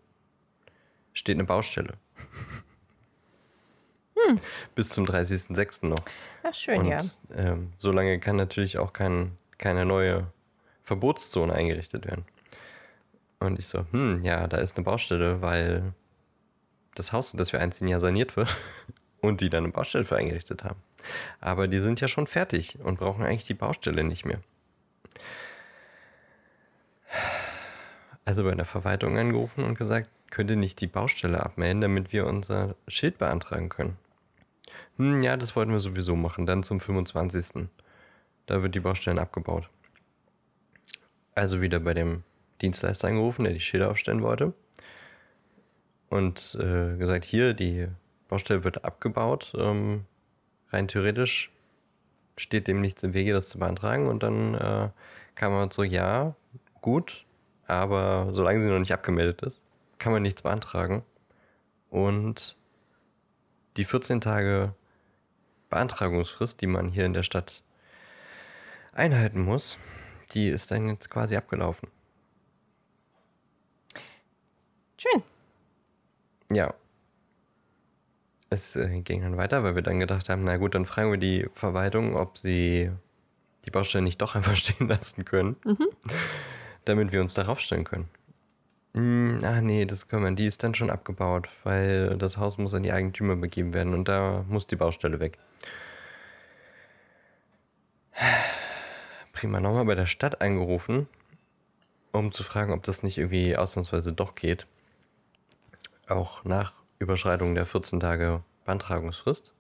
steht 1.13 1.37
eine 1.37 1.45
Baustelle. 1.45 1.95
Bis 4.75 4.89
zum 4.89 5.05
30.06. 5.05 5.87
noch. 5.87 6.05
Ach, 6.43 6.55
schön, 6.55 6.81
Und 6.81 6.89
ja. 6.89 7.01
ähm, 7.35 7.73
so 7.77 7.93
lange 7.93 8.19
kann 8.19 8.37
natürlich 8.37 8.79
auch 8.79 8.93
kein, 8.93 9.37
keine 9.59 9.85
neue 9.85 10.27
Verbotszone 10.83 11.53
eingerichtet 11.53 12.07
werden. 12.07 12.25
Und 13.39 13.59
ich 13.59 13.67
so, 13.67 13.85
hm, 13.91 14.25
ja, 14.25 14.47
da 14.47 14.57
ist 14.59 14.77
eine 14.77 14.85
Baustelle, 14.85 15.43
weil 15.43 15.93
das 16.95 17.13
Haus, 17.13 17.33
in 17.33 17.39
das 17.39 17.53
wir 17.53 17.61
einziehen, 17.61 17.89
ja 17.89 18.01
saniert 18.01 18.37
wird 18.37 18.57
und 19.27 19.41
die 19.41 19.51
dann 19.51 19.65
eine 19.65 19.73
Baustelle 19.73 20.05
für 20.05 20.17
eingerichtet 20.17 20.65
haben. 20.65 20.81
Aber 21.41 21.69
die 21.69 21.81
sind 21.81 22.01
ja 22.01 22.09
schon 22.09 22.27
fertig 22.27 22.79
und 22.83 22.99
brauchen 22.99 23.25
eigentlich 23.25 23.47
die 23.47 23.55
Baustelle 23.55 24.05
nicht 24.05 24.25
mehr. 24.25 24.41
Also 28.25 28.45
bei 28.45 28.55
der 28.55 28.65
Verwaltung 28.65 29.19
angerufen 29.19 29.65
und 29.65 29.77
gesagt, 29.77 30.09
könnt 30.31 30.51
ihr 30.51 30.57
nicht 30.57 30.81
die 30.81 30.87
Baustelle 30.87 31.45
abmelden, 31.45 31.81
damit 31.81 32.13
wir 32.13 32.27
unser 32.27 32.75
Schild 32.89 33.19
beantragen 33.19 33.69
können. 33.69 33.97
Hm, 34.97 35.23
ja, 35.23 35.37
das 35.37 35.55
wollten 35.57 35.73
wir 35.73 35.81
sowieso 35.81 36.17
machen, 36.17 36.47
dann 36.47 36.63
zum 36.63 36.81
25. 36.81 37.69
Da 38.47 38.63
wird 38.63 38.75
die 38.75 38.81
Baustelle 38.81 39.21
abgebaut. 39.21 39.69
Also 41.35 41.61
wieder 41.61 41.81
bei 41.81 41.95
dem 41.95 42.23
Dienstleister 42.63 43.09
angerufen, 43.09 43.45
der 43.45 43.53
die 43.53 43.61
Schilder 43.61 43.91
aufstellen 43.91 44.23
wollte. 44.23 44.55
Und 46.09 46.57
äh, 46.61 46.97
gesagt, 46.97 47.25
hier, 47.25 47.55
die 47.55 47.89
Baustelle 48.35 48.65
wird 48.65 48.85
abgebaut. 48.85 49.53
Ähm, 49.57 50.07
rein 50.71 50.89
theoretisch 50.89 51.53
steht 52.37 52.67
dem 52.67 52.81
nichts 52.81 53.05
im 53.05 53.15
Wege, 53.15 53.33
das 53.33 53.49
zu 53.49 53.61
beantragen. 53.61 54.09
Und 54.09 54.25
dann 54.25 54.55
äh, 54.55 54.89
kam 55.37 55.53
man 55.53 55.71
so, 55.71 55.85
ja, 55.85 56.35
gut, 56.81 57.25
aber 57.69 58.31
solange 58.33 58.61
sie 58.61 58.69
noch 58.69 58.81
nicht 58.81 58.93
abgemeldet 58.93 59.43
ist, 59.43 59.61
kann 60.01 60.13
man 60.13 60.23
nichts 60.23 60.43
beantragen. 60.43 61.05
Und 61.91 62.57
die 63.77 63.85
14 63.85 64.21
Tage 64.21 64.75
Beantragungsfrist, 65.71 66.61
die 66.61 66.67
man 66.67 66.89
hier 66.89 67.07
in 67.07 67.13
der 67.13 67.23
Stadt 67.23 67.63
einhalten 68.93 69.43
muss, 69.43 69.79
die 70.33 70.49
ist 70.49 70.73
dann 70.73 70.89
jetzt 70.89 71.09
quasi 71.09 71.37
abgelaufen. 71.37 71.89
Schön. 74.99 75.23
Ja. 76.51 76.75
Es 78.55 78.77
äh, 78.77 79.01
ging 79.01 79.23
dann 79.23 79.37
weiter, 79.37 79.65
weil 79.65 79.75
wir 79.75 79.83
dann 79.83 79.99
gedacht 79.99 80.29
haben, 80.29 80.45
na 80.45 80.57
gut, 80.57 80.77
dann 80.77 80.87
fragen 80.87 81.11
wir 81.11 81.19
die 81.19 81.49
Verwaltung, 81.53 82.15
ob 82.15 82.39
sie 82.39 82.91
die 83.67 83.71
Baustelle 83.71 84.05
nicht 84.05 84.21
doch 84.21 84.37
einfach 84.37 84.55
stehen 84.57 84.89
lassen 84.89 85.25
können, 85.25 85.57
damit 86.85 87.11
wir 87.11 87.21
uns 87.21 87.35
darauf 87.35 87.59
stellen 87.59 87.85
können. 87.85 88.09
Hm, 88.95 89.41
ach 89.43 89.61
nee, 89.61 89.87
das 89.87 90.07
können 90.07 90.25
wir, 90.25 90.31
die 90.31 90.47
ist 90.47 90.63
dann 90.63 90.75
schon 90.75 90.89
abgebaut, 90.89 91.49
weil 91.65 92.17
das 92.17 92.37
Haus 92.37 92.59
muss 92.59 92.75
an 92.75 92.85
die 92.85 92.93
Eigentümer 92.93 93.35
begeben 93.35 93.75
werden 93.75 93.93
und 93.93 94.07
da 94.07 94.45
muss 94.49 94.69
die 94.69 94.77
Baustelle 94.77 95.19
weg. 95.19 95.37
Prima, 99.33 99.59
nochmal 99.59 99.85
bei 99.85 99.97
der 99.97 100.07
Stadt 100.07 100.41
angerufen, 100.41 101.09
um 102.13 102.31
zu 102.31 102.45
fragen, 102.45 102.73
ob 102.73 102.85
das 102.85 103.03
nicht 103.03 103.19
irgendwie 103.19 103.57
ausnahmsweise 103.57 104.13
doch 104.13 104.37
geht. 104.37 104.69
Auch 106.07 106.45
nach 106.45 106.84
Überschreitung 107.05 107.55
der 107.55 107.67
14 107.67 108.01
Tage 108.01 108.43
Beantragungsfrist. 108.65 109.55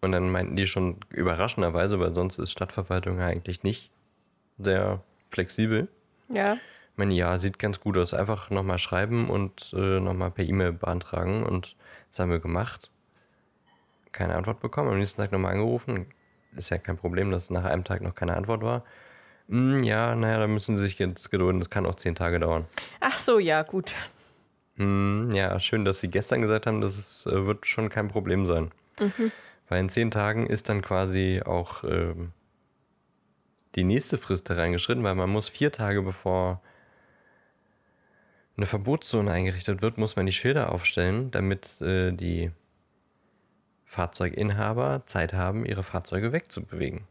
Und 0.00 0.12
dann 0.12 0.30
meinten 0.30 0.54
die 0.54 0.66
schon 0.66 0.98
überraschenderweise, 1.08 1.98
weil 1.98 2.12
sonst 2.12 2.38
ist 2.38 2.52
Stadtverwaltung 2.52 3.18
ja 3.18 3.26
eigentlich 3.26 3.62
nicht 3.62 3.90
sehr 4.58 5.02
flexibel. 5.30 5.88
Ja. 6.28 6.54
Ich 6.54 6.98
meine, 6.98 7.14
ja, 7.14 7.38
sieht 7.38 7.58
ganz 7.58 7.80
gut 7.80 7.96
aus. 7.96 8.14
Einfach 8.14 8.50
nochmal 8.50 8.78
schreiben 8.78 9.30
und 9.30 9.72
äh, 9.76 10.00
nochmal 10.00 10.30
per 10.30 10.44
E-Mail 10.44 10.72
beantragen. 10.72 11.42
Und 11.42 11.74
das 12.10 12.20
haben 12.20 12.30
wir 12.30 12.38
gemacht. 12.38 12.90
Keine 14.12 14.36
Antwort 14.36 14.60
bekommen. 14.60 14.90
Am 14.90 14.98
nächsten 14.98 15.20
Tag 15.20 15.32
nochmal 15.32 15.52
angerufen. 15.52 16.06
Ist 16.54 16.70
ja 16.70 16.78
kein 16.78 16.98
Problem, 16.98 17.30
dass 17.30 17.50
nach 17.50 17.64
einem 17.64 17.82
Tag 17.82 18.02
noch 18.02 18.14
keine 18.14 18.36
Antwort 18.36 18.62
war. 18.62 18.84
Hm, 19.48 19.82
ja, 19.82 20.14
naja, 20.14 20.38
da 20.38 20.46
müssen 20.46 20.76
sie 20.76 20.82
sich 20.82 20.98
jetzt 20.98 21.30
gedulden. 21.30 21.58
Das 21.60 21.70
kann 21.70 21.86
auch 21.86 21.96
zehn 21.96 22.14
Tage 22.14 22.38
dauern. 22.38 22.66
Ach 23.00 23.18
so, 23.18 23.38
ja, 23.38 23.62
gut. 23.62 23.92
Hm, 24.76 25.30
ja, 25.32 25.58
schön, 25.60 25.84
dass 25.84 26.00
Sie 26.00 26.08
gestern 26.08 26.42
gesagt 26.42 26.66
haben, 26.66 26.80
das 26.80 27.26
äh, 27.26 27.46
wird 27.46 27.66
schon 27.66 27.88
kein 27.88 28.08
Problem 28.08 28.46
sein. 28.46 28.72
Weil 29.68 29.80
in 29.80 29.88
zehn 29.88 30.10
Tagen 30.10 30.46
ist 30.46 30.68
dann 30.68 30.82
quasi 30.82 31.42
auch 31.44 31.84
ähm, 31.84 32.32
die 33.74 33.84
nächste 33.84 34.18
Frist 34.18 34.48
hereingeschritten, 34.48 35.04
weil 35.04 35.14
man 35.14 35.30
muss 35.30 35.48
vier 35.48 35.72
Tage 35.72 36.02
bevor 36.02 36.60
eine 38.56 38.66
Verbotszone 38.66 39.30
eingerichtet 39.30 39.82
wird, 39.82 39.98
muss 39.98 40.16
man 40.16 40.26
die 40.26 40.32
Schilder 40.32 40.70
aufstellen, 40.70 41.30
damit 41.30 41.80
äh, 41.80 42.12
die 42.12 42.52
Fahrzeuginhaber 43.84 45.02
Zeit 45.06 45.32
haben, 45.32 45.64
ihre 45.64 45.82
Fahrzeuge 45.82 46.32
wegzubewegen. 46.32 47.02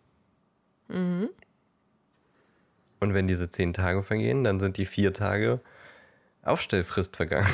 Mhm. 0.88 1.29
Und 3.00 3.13
wenn 3.13 3.27
diese 3.27 3.50
zehn 3.50 3.74
Tage 3.74 4.03
vergehen, 4.03 4.43
dann 4.43 4.60
sind 4.60 4.77
die 4.77 4.86
vier 4.86 5.13
Tage 5.13 5.60
Aufstellfrist 6.44 7.16
vergangen. 7.16 7.50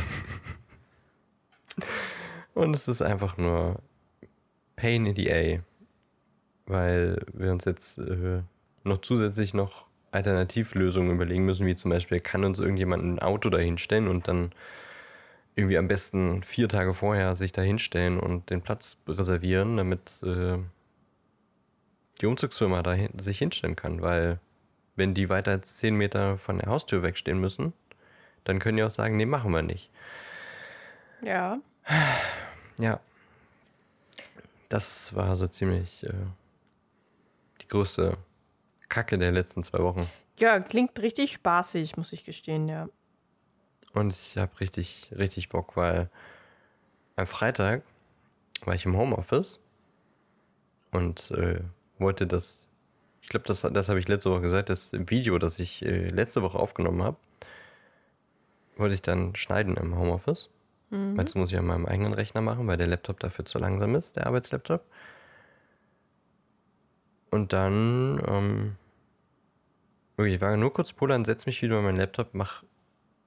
Und 2.54 2.76
es 2.76 2.88
ist 2.88 3.02
einfach 3.02 3.38
nur 3.38 3.80
Pain 4.76 5.06
in 5.06 5.16
the 5.16 5.32
A, 5.32 5.60
weil 6.66 7.22
wir 7.34 7.52
uns 7.52 7.66
jetzt 7.66 7.98
äh, 8.00 8.42
noch 8.84 9.02
zusätzlich 9.02 9.54
noch 9.54 9.86
Alternativlösungen 10.12 11.12
überlegen 11.12 11.46
müssen, 11.46 11.66
wie 11.66 11.76
zum 11.76 11.92
Beispiel, 11.92 12.20
kann 12.20 12.44
uns 12.44 12.60
irgendjemand 12.60 13.04
ein 13.04 13.20
Auto 13.20 13.50
dahinstellen 13.50 14.08
und 14.08 14.28
dann 14.28 14.52
irgendwie 15.56 15.78
am 15.78 15.88
besten 15.88 16.42
vier 16.44 16.70
Tage 16.70 16.94
vorher 16.94 17.36
sich 17.36 17.52
dahinstellen 17.52 18.20
und 18.20 18.50
den 18.50 18.62
Platz 18.62 18.98
reservieren, 19.08 19.78
damit 19.78 20.22
äh, 20.24 20.58
die 22.22 22.26
Umzugsfirma 22.26 22.82
da 22.82 22.96
sich 23.18 23.38
hinstellen 23.40 23.76
kann, 23.76 24.02
weil 24.02 24.40
wenn 24.96 25.14
die 25.14 25.30
weiter 25.30 25.52
als 25.52 25.78
zehn 25.78 25.96
Meter 25.96 26.38
von 26.38 26.58
der 26.58 26.70
Haustür 26.70 27.04
wegstehen 27.04 27.40
müssen, 27.40 27.74
dann 28.50 28.60
können 28.60 28.78
die 28.78 28.84
auch 28.84 28.92
sagen, 28.92 29.16
nee, 29.16 29.28
machen 29.28 29.52
wir 29.52 29.62
nicht. 29.62 29.92
Ja. 31.22 31.60
Ja. 32.80 33.00
Das 34.70 35.14
war 35.16 35.36
so 35.36 35.48
ziemlich 35.48 36.04
äh, 36.04 36.14
die 37.62 37.68
größte 37.68 38.18
Kacke 38.88 39.18
der 39.18 39.32
letzten 39.32 39.62
zwei 39.62 39.80
Wochen. 39.80 40.10
Ja, 40.38 40.60
klingt 40.60 41.00
richtig 41.00 41.34
spaßig, 41.34 41.98
muss 41.98 42.12
ich 42.12 42.26
gestehen, 42.26 42.68
ja. 42.68 42.88
Und 43.94 44.14
ich 44.14 44.38
habe 44.38 44.60
richtig, 44.60 45.12
richtig 45.16 45.50
Bock, 45.50 45.76
weil 45.76 46.10
am 47.18 47.28
Freitag 47.28 47.84
war 48.66 48.74
ich 48.74 48.86
im 48.86 48.98
Homeoffice 48.98 49.60
und 50.92 51.32
äh, 51.32 51.62
wollte 51.98 52.26
das, 52.26 52.68
ich 53.22 53.30
glaube, 53.30 53.46
das, 53.46 53.62
das 53.62 53.90
habe 53.90 54.00
ich 54.00 54.08
letzte 54.08 54.32
Woche 54.32 54.42
gesagt, 54.42 54.70
das 54.70 54.94
Video, 54.94 55.38
das 55.38 55.60
ich 55.60 55.84
äh, 55.84 56.10
letzte 56.10 56.42
Woche 56.42 56.58
aufgenommen 56.58 57.04
habe, 57.04 57.18
wollte 58.80 58.96
ich 58.96 59.02
dann 59.02 59.36
schneiden 59.36 59.78
im 59.78 59.98
Homeoffice. 59.98 60.50
Mhm. 60.90 61.18
Weil 61.18 61.26
das 61.26 61.36
muss 61.36 61.52
ich 61.52 61.58
an 61.58 61.66
meinem 61.66 61.86
eigenen 61.86 62.14
Rechner 62.14 62.42
machen, 62.42 62.68
weil 62.68 62.78
der 62.78 62.88
Laptop 62.88 63.20
dafür 63.20 63.44
zu 63.46 63.60
langsam 63.60 63.96
ist, 63.96 64.16
der 64.16 64.28
Arbeitslaptop. 64.28 64.84
Und 67.32 67.54
dann, 67.54 68.22
ähm, 68.28 68.76
wirklich, 70.16 70.36
ich 70.36 70.42
war 70.42 70.56
nur 70.58 70.74
kurz 70.74 70.94
pullern, 70.94 71.26
setz 71.26 71.46
mich 71.46 71.62
wieder 71.62 71.78
an 71.78 71.84
meinen 71.84 71.98
Laptop, 71.98 72.30
mach 72.34 72.64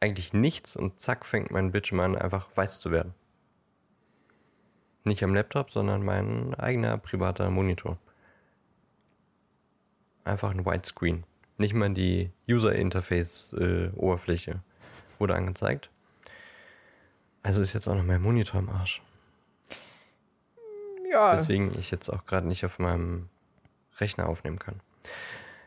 eigentlich 0.00 0.32
nichts 0.32 0.74
und 0.74 1.00
zack, 1.00 1.24
fängt 1.24 1.52
mein 1.52 1.70
Bildschirm 1.70 2.00
an, 2.00 2.18
einfach 2.18 2.48
weiß 2.56 2.80
zu 2.80 2.90
werden. 2.90 3.14
Nicht 5.04 5.22
am 5.22 5.34
Laptop, 5.34 5.70
sondern 5.70 6.04
mein 6.04 6.54
eigener 6.54 6.98
privater 6.98 7.48
Monitor. 7.50 7.96
Einfach 10.24 10.50
ein 10.50 10.66
Widescreen. 10.66 11.22
Nicht 11.58 11.74
mal 11.74 11.90
die 11.90 12.30
User-Interface-Oberfläche, 12.48 14.62
wurde 15.22 15.36
angezeigt. 15.36 15.88
Also 17.44 17.62
ist 17.62 17.72
jetzt 17.72 17.88
auch 17.88 17.94
noch 17.94 18.02
mein 18.02 18.20
Monitor 18.20 18.60
im 18.60 18.68
Arsch. 18.68 19.00
Ja, 21.10 21.36
Weswegen 21.36 21.78
ich 21.78 21.90
jetzt 21.90 22.08
auch 22.08 22.26
gerade 22.26 22.46
nicht 22.46 22.64
auf 22.64 22.78
meinem 22.78 23.28
Rechner 23.98 24.28
aufnehmen 24.28 24.58
kann. 24.58 24.80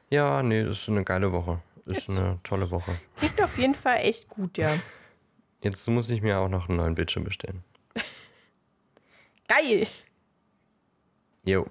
Ja, 0.10 0.44
nee, 0.44 0.64
das 0.64 0.82
ist 0.82 0.90
eine 0.90 1.04
geile 1.04 1.32
Woche. 1.32 1.62
Ist 1.86 2.10
eine 2.10 2.40
tolle 2.44 2.70
Woche. 2.72 3.00
klingt 3.18 3.42
auf 3.42 3.58
jeden 3.58 3.76
Fall 3.76 4.00
echt 4.00 4.28
gut, 4.28 4.58
ja. 4.58 4.80
Jetzt 5.62 5.88
muss 5.88 6.10
ich 6.10 6.22
mir 6.22 6.40
auch 6.40 6.50
noch 6.50 6.68
einen 6.68 6.78
neuen 6.78 6.96
Bildschirm 6.96 7.24
bestellen. 7.24 7.64
Geil! 9.48 9.88
Jo. 11.46 11.68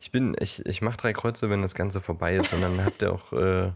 Ich 0.00 0.10
bin, 0.10 0.34
ich, 0.40 0.64
ich 0.66 0.82
mache 0.82 0.96
drei 0.96 1.12
Kreuze, 1.12 1.50
wenn 1.50 1.62
das 1.62 1.74
Ganze 1.74 2.00
vorbei 2.00 2.36
ist 2.36 2.52
und 2.52 2.62
dann 2.62 2.84
habt 2.84 3.02
ihr 3.02 3.12
auch, 3.12 3.32
äh, 3.32 3.72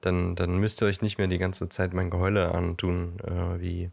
dann, 0.00 0.36
dann 0.36 0.56
müsst 0.58 0.82
ihr 0.82 0.86
euch 0.86 1.02
nicht 1.02 1.18
mehr 1.18 1.26
die 1.26 1.38
ganze 1.38 1.68
Zeit 1.68 1.92
mein 1.92 2.10
Geheule 2.10 2.52
antun, 2.54 3.18
äh, 3.20 3.60
wie 3.60 3.90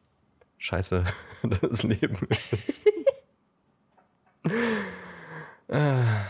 scheiße 0.58 1.06
das 1.62 1.84
Leben 1.84 2.28
ist. 2.52 2.86
Ah, 5.70 6.26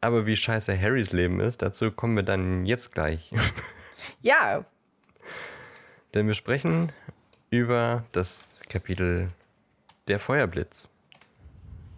Aber 0.00 0.26
wie 0.26 0.36
scheiße 0.36 0.78
Harrys 0.78 1.12
Leben 1.12 1.40
ist, 1.40 1.62
dazu 1.62 1.90
kommen 1.90 2.16
wir 2.16 2.22
dann 2.22 2.66
jetzt 2.66 2.92
gleich. 2.92 3.32
Ja, 4.20 4.64
Denn 6.12 6.26
wir 6.26 6.34
sprechen 6.34 6.92
über 7.50 8.04
das 8.12 8.60
Kapitel 8.68 9.28
Der 10.08 10.18
Feuerblitz. 10.18 10.88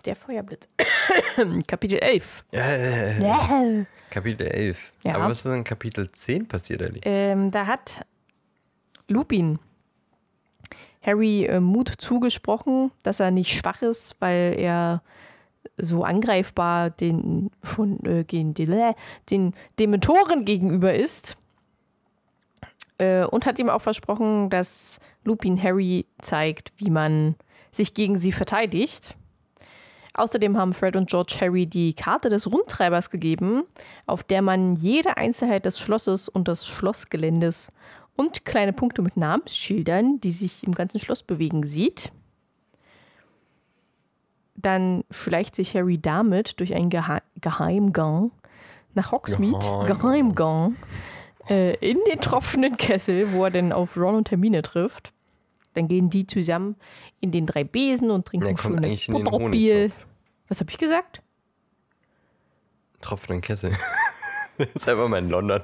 Der 0.06 0.16
Feuerblitz. 0.16 0.68
Kapitel 1.66 1.98
11. 1.98 2.44
Äh, 2.52 3.22
Ja. 3.22 3.84
Kapitel 4.10 4.46
11. 4.46 4.92
Ja. 5.02 5.14
Aber 5.16 5.30
was 5.30 5.44
ist 5.44 5.52
in 5.52 5.64
Kapitel 5.64 6.10
10 6.10 6.46
passiert, 6.48 6.82
Ellie? 6.82 7.00
Ähm, 7.04 7.50
da 7.50 7.66
hat 7.66 8.04
Lupin 9.08 9.58
Harry 11.02 11.44
äh, 11.46 11.60
Mut 11.60 11.92
zugesprochen, 11.98 12.90
dass 13.02 13.20
er 13.20 13.30
nicht 13.30 13.52
schwach 13.52 13.82
ist, 13.82 14.16
weil 14.18 14.54
er 14.58 15.02
so 15.76 16.04
angreifbar 16.04 16.90
den 16.90 17.50
von 17.62 18.04
äh, 18.04 18.25
gegen 18.25 18.54
die, 18.54 18.66
den 19.30 19.54
Dementoren 19.78 20.44
gegenüber 20.44 20.94
ist. 20.94 21.36
Äh, 22.98 23.25
und 23.25 23.46
hat 23.46 23.58
ihm 23.58 23.68
auch 23.68 23.82
versprochen, 23.82 24.48
dass 24.50 25.00
Lupin 25.25 25.62
Harry 25.62 26.06
zeigt, 26.20 26.72
wie 26.78 26.90
man 26.90 27.34
sich 27.70 27.94
gegen 27.94 28.18
sie 28.18 28.32
verteidigt. 28.32 29.16
Außerdem 30.16 30.56
haben 30.56 30.73
Fred 30.73 30.96
und 30.96 31.11
George 31.11 31.37
Harry 31.40 31.66
die 31.66 31.92
Karte 31.92 32.30
des 32.30 32.50
Rundtreibers 32.50 33.11
gegeben, 33.11 33.64
auf 34.06 34.23
der 34.23 34.40
man 34.40 34.75
jede 34.75 35.18
Einzelheit 35.18 35.66
des 35.66 35.78
Schlosses 35.78 36.30
und 36.30 36.49
des 36.49 36.66
Schlossgeländes 36.66 37.68
und 38.16 38.46
kleine 38.46 38.73
Punkte 38.73 39.02
mit 39.02 39.18
Namensschildern, 39.18 40.18
die 40.20 40.30
sich 40.30 40.64
im 40.64 40.75
ganzen 40.75 41.00
Schloss 41.00 41.23
bewegen, 41.23 41.66
sieht. 41.66 42.12
Dann 44.54 45.04
schleicht 45.11 45.54
sich 45.54 45.75
Harry 45.75 45.99
damit 45.99 46.58
durch 46.61 46.75
einen 46.75 46.88
Geha 46.88 47.20
Geheimgang 47.42 48.30
nach 48.95 49.12
Hogsmeade, 49.12 49.58
Geheimgang. 49.86 49.86
Geheimgang, 49.86 50.76
äh, 51.50 51.75
in 51.86 51.99
den 52.10 52.23
tropfenden 52.23 52.78
Kessel, 52.78 53.32
wo 53.32 53.45
er 53.45 53.50
dann 53.50 53.71
auf 53.71 53.99
Ron 53.99 54.14
und 54.14 54.30
Hermine 54.30 54.62
trifft. 54.62 55.12
Dann 55.75 55.88
gehen 55.88 56.08
die 56.08 56.26
zusammen 56.26 56.76
in 57.21 57.32
den 57.32 57.45
drei 57.45 57.64
Besen 57.64 58.10
und 58.10 58.26
trinken 58.26 58.56
kommt 58.56 58.60
schönes 58.60 59.10
eigentlich 59.10 60.00
in. 60.49 60.50
Honigtopf. 60.50 60.50
Was 60.50 60.61
habe 60.61 60.71
ich 60.71 60.78
gesagt? 60.78 61.23
Tropfenden 63.00 63.41
Kessel. 63.43 63.73
das 64.59 64.69
ist 64.75 64.89
einfach 64.89 65.09
mal 65.09 65.19
in 65.19 65.30
London. 65.30 65.63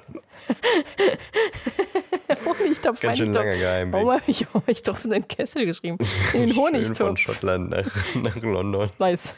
Honigtopf. 2.45 3.01
Ganz 3.01 3.19
schön 3.19 3.33
langer 3.33 3.57
Geheimweg. 3.57 3.93
Warum 3.95 4.11
habe 4.13 4.23
ich, 4.27 4.47
hab 4.53 4.69
ich 4.69 4.83
tropfenden 4.83 5.27
Kessel 5.29 5.67
geschrieben? 5.67 5.99
In 6.35 6.41
den 6.41 6.49
Schön 6.49 6.57
von 6.57 6.75
Honigtopf. 6.75 7.19
Schottland 7.19 7.71
nach, 7.71 8.15
nach 8.15 8.37
London. 8.37 8.91
Nice. 8.99 9.35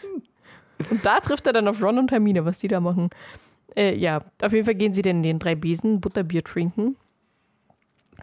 Und 0.91 1.05
da 1.05 1.21
trifft 1.21 1.47
er 1.47 1.53
dann 1.53 1.69
auf 1.69 1.81
Ron 1.81 1.99
und 1.99 2.11
Hermine, 2.11 2.45
was 2.45 2.59
die 2.59 2.69
da 2.69 2.81
machen. 2.81 3.11
Äh, 3.77 3.95
ja, 3.97 4.23
auf 4.43 4.53
jeden 4.53 4.65
Fall 4.65 4.75
gehen 4.75 4.93
sie 4.95 5.03
dann 5.03 5.17
in 5.17 5.23
den 5.23 5.39
drei 5.39 5.55
Besen 5.55 6.01
Butterbier 6.01 6.43
trinken. 6.45 6.97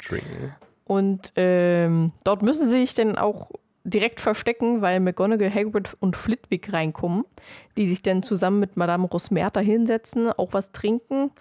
Trinken. 0.03 0.53
Und 0.85 1.31
ähm, 1.35 2.11
dort 2.23 2.41
müssen 2.41 2.69
sie 2.69 2.79
sich 2.81 2.93
dann 2.93 3.15
auch 3.17 3.51
direkt 3.83 4.19
verstecken, 4.21 4.81
weil 4.81 4.99
McGonagall, 4.99 5.53
Hagrid 5.53 5.95
und 5.99 6.15
Flitwick 6.15 6.71
reinkommen, 6.71 7.25
die 7.77 7.87
sich 7.87 8.01
dann 8.01 8.23
zusammen 8.23 8.59
mit 8.59 8.77
Madame 8.77 9.07
Rosmerta 9.07 9.59
hinsetzen, 9.59 10.31
auch 10.31 10.53
was 10.53 10.71
trinken 10.71 11.31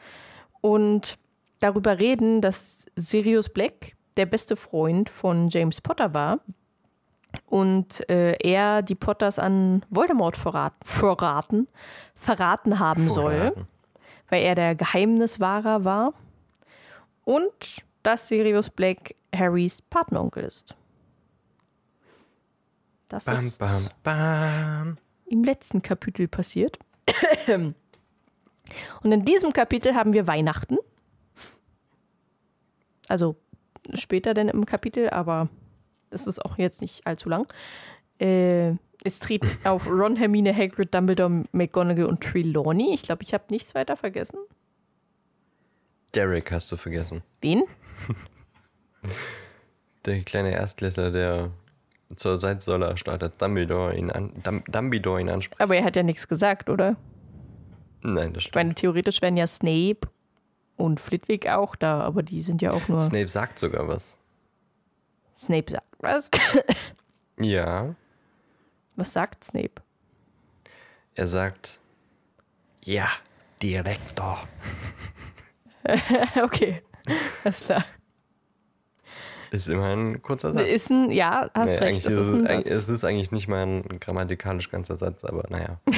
und 0.61 1.19
darüber 1.61 1.99
reden, 1.99 2.41
dass 2.41 2.87
Sirius 2.97 3.49
Black 3.49 3.95
der 4.17 4.27
beste 4.27 4.57
Freund 4.57 5.11
von 5.11 5.49
James 5.49 5.81
Potter 5.81 6.15
war 6.15 6.41
und 7.47 8.09
äh, 8.09 8.37
er 8.43 8.83
die 8.83 8.95
Potters 8.95 9.39
an 9.39 9.85
Voldemort 9.91 10.37
verraten, 10.37 10.79
verraten, 10.85 11.69
verraten 12.15 12.79
haben 12.79 13.09
soll 13.09 13.37
Vorraten. 13.37 13.67
weil 14.31 14.43
er 14.43 14.55
der 14.55 14.75
Geheimniswahrer 14.75 15.85
war 15.85 16.15
und 17.25 17.83
dass 18.03 18.29
Sirius 18.29 18.71
Black 18.71 19.15
Harrys 19.35 19.83
Patenonkel 19.83 20.45
ist. 20.45 20.75
Das 23.11 23.25
Bam, 23.25 23.37
ist 23.37 23.59
bam, 23.59 23.89
bam. 24.05 24.97
im 25.27 25.43
letzten 25.43 25.83
Kapitel 25.83 26.29
passiert. 26.29 26.79
Und 27.49 27.75
in 29.03 29.25
diesem 29.25 29.53
Kapitel 29.53 29.95
haben 29.97 30.13
wir 30.13 30.29
Weihnachten. 30.29 30.79
Also 33.09 33.35
später 33.95 34.33
denn 34.33 34.49
im 34.49 34.65
Kapitel, 34.65 35.11
aber 35.11 35.49
das 36.11 36.29
ist 36.29 36.45
auch 36.45 36.57
jetzt 36.57 36.81
nicht 36.81 37.05
allzu 37.05 37.29
lang. 37.29 37.53
Äh, 38.21 38.75
es 39.03 39.19
tritt 39.19 39.45
auf 39.65 39.89
Ron, 39.89 40.15
Hermine, 40.15 40.57
Hagrid, 40.57 40.95
Dumbledore, 40.95 41.47
McGonagall 41.51 42.07
und 42.07 42.23
Trelawney. 42.23 42.95
Ich 42.95 43.03
glaube, 43.03 43.25
ich 43.25 43.35
habe 43.35 43.45
nichts 43.51 43.75
weiter 43.75 43.97
vergessen. 43.97 44.39
Derek 46.15 46.53
hast 46.53 46.71
du 46.71 46.77
vergessen. 46.77 47.23
Wen? 47.41 47.65
Der 50.05 50.23
kleine 50.23 50.53
Erstklässler, 50.53 51.11
der 51.11 51.51
zur 52.17 52.39
Seitsäule 52.39 52.97
startet, 52.97 53.41
Dumbledore 53.41 53.97
ihn, 53.97 54.11
an, 54.11 54.33
Dum, 54.43 54.63
Dumbledore 54.67 55.21
ihn 55.21 55.29
anspricht. 55.29 55.61
Aber 55.61 55.77
er 55.77 55.85
hat 55.85 55.97
ja 55.97 56.03
nichts 56.03 56.27
gesagt, 56.29 56.69
oder? 56.69 56.97
Nein, 58.03 58.33
das 58.33 58.43
Ich 58.43 58.49
stimmt. 58.49 58.55
meine, 58.57 58.75
theoretisch 58.75 59.21
wären 59.23 59.37
ja 59.37 59.47
Snape 59.47 60.01
und 60.77 61.01
Flitwick 61.01 61.49
auch 61.49 61.77
da, 61.77 62.01
aber 62.01 62.23
die 62.23 62.41
sind 62.41 62.63
ja 62.63 62.73
auch 62.73 62.89
nur. 62.89 63.01
Snape 63.01 63.29
sagt 63.29 63.59
sogar 63.59 63.87
was. 63.89 64.19
Snape 65.39 65.71
sagt 65.71 65.87
was? 65.99 66.31
Ja, 67.43 67.95
Was 68.97 69.13
sagt 69.15 69.45
Snape? 69.45 69.81
er 71.15 71.27
sagt, 71.29 71.81
ja, 72.85 73.09
Direktor. 73.63 74.47
okay, 76.43 76.83
alles 77.45 77.61
klar. 77.61 77.85
Ist 79.51 79.69
immer 79.69 79.97
ein 79.97 80.23
kurzer 80.23 80.53
Satz. 80.53 80.67
Ist 80.67 80.91
ein, 80.91 81.11
ja, 81.11 81.51
hast 81.55 81.71
Nee, 81.71 81.79
recht, 81.79 82.07
das 82.07 82.13
ist 82.13 82.29
ist 82.29 82.51
es, 82.51 82.65
es 82.67 82.89
ist 82.89 83.05
eigentlich 83.05 83.33
nicht 83.33 83.49
mal 83.49 83.67
ein 83.67 83.99
grammatikalisch 84.01 84.71
ganzer 84.71 84.97
Satz, 84.97 85.25
aber 85.25 85.45
naja. 85.49 85.81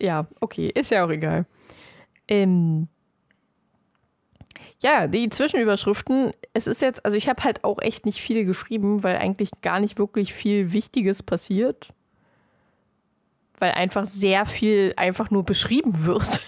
Ja, 0.00 0.26
okay, 0.40 0.70
ist 0.74 0.90
ja 0.90 1.04
auch 1.04 1.10
egal. 1.10 1.46
Ähm, 2.28 2.88
ja, 4.80 5.06
die 5.06 5.28
Zwischenüberschriften, 5.30 6.32
es 6.52 6.66
ist 6.66 6.82
jetzt, 6.82 7.04
also 7.04 7.16
ich 7.16 7.28
habe 7.28 7.42
halt 7.44 7.64
auch 7.64 7.80
echt 7.80 8.04
nicht 8.04 8.20
viel 8.20 8.44
geschrieben, 8.44 9.02
weil 9.02 9.16
eigentlich 9.16 9.50
gar 9.62 9.80
nicht 9.80 9.98
wirklich 9.98 10.34
viel 10.34 10.72
Wichtiges 10.72 11.22
passiert. 11.22 11.92
Weil 13.58 13.72
einfach 13.72 14.06
sehr 14.06 14.44
viel 14.44 14.92
einfach 14.96 15.30
nur 15.30 15.44
beschrieben 15.44 15.92
wird. 16.04 16.42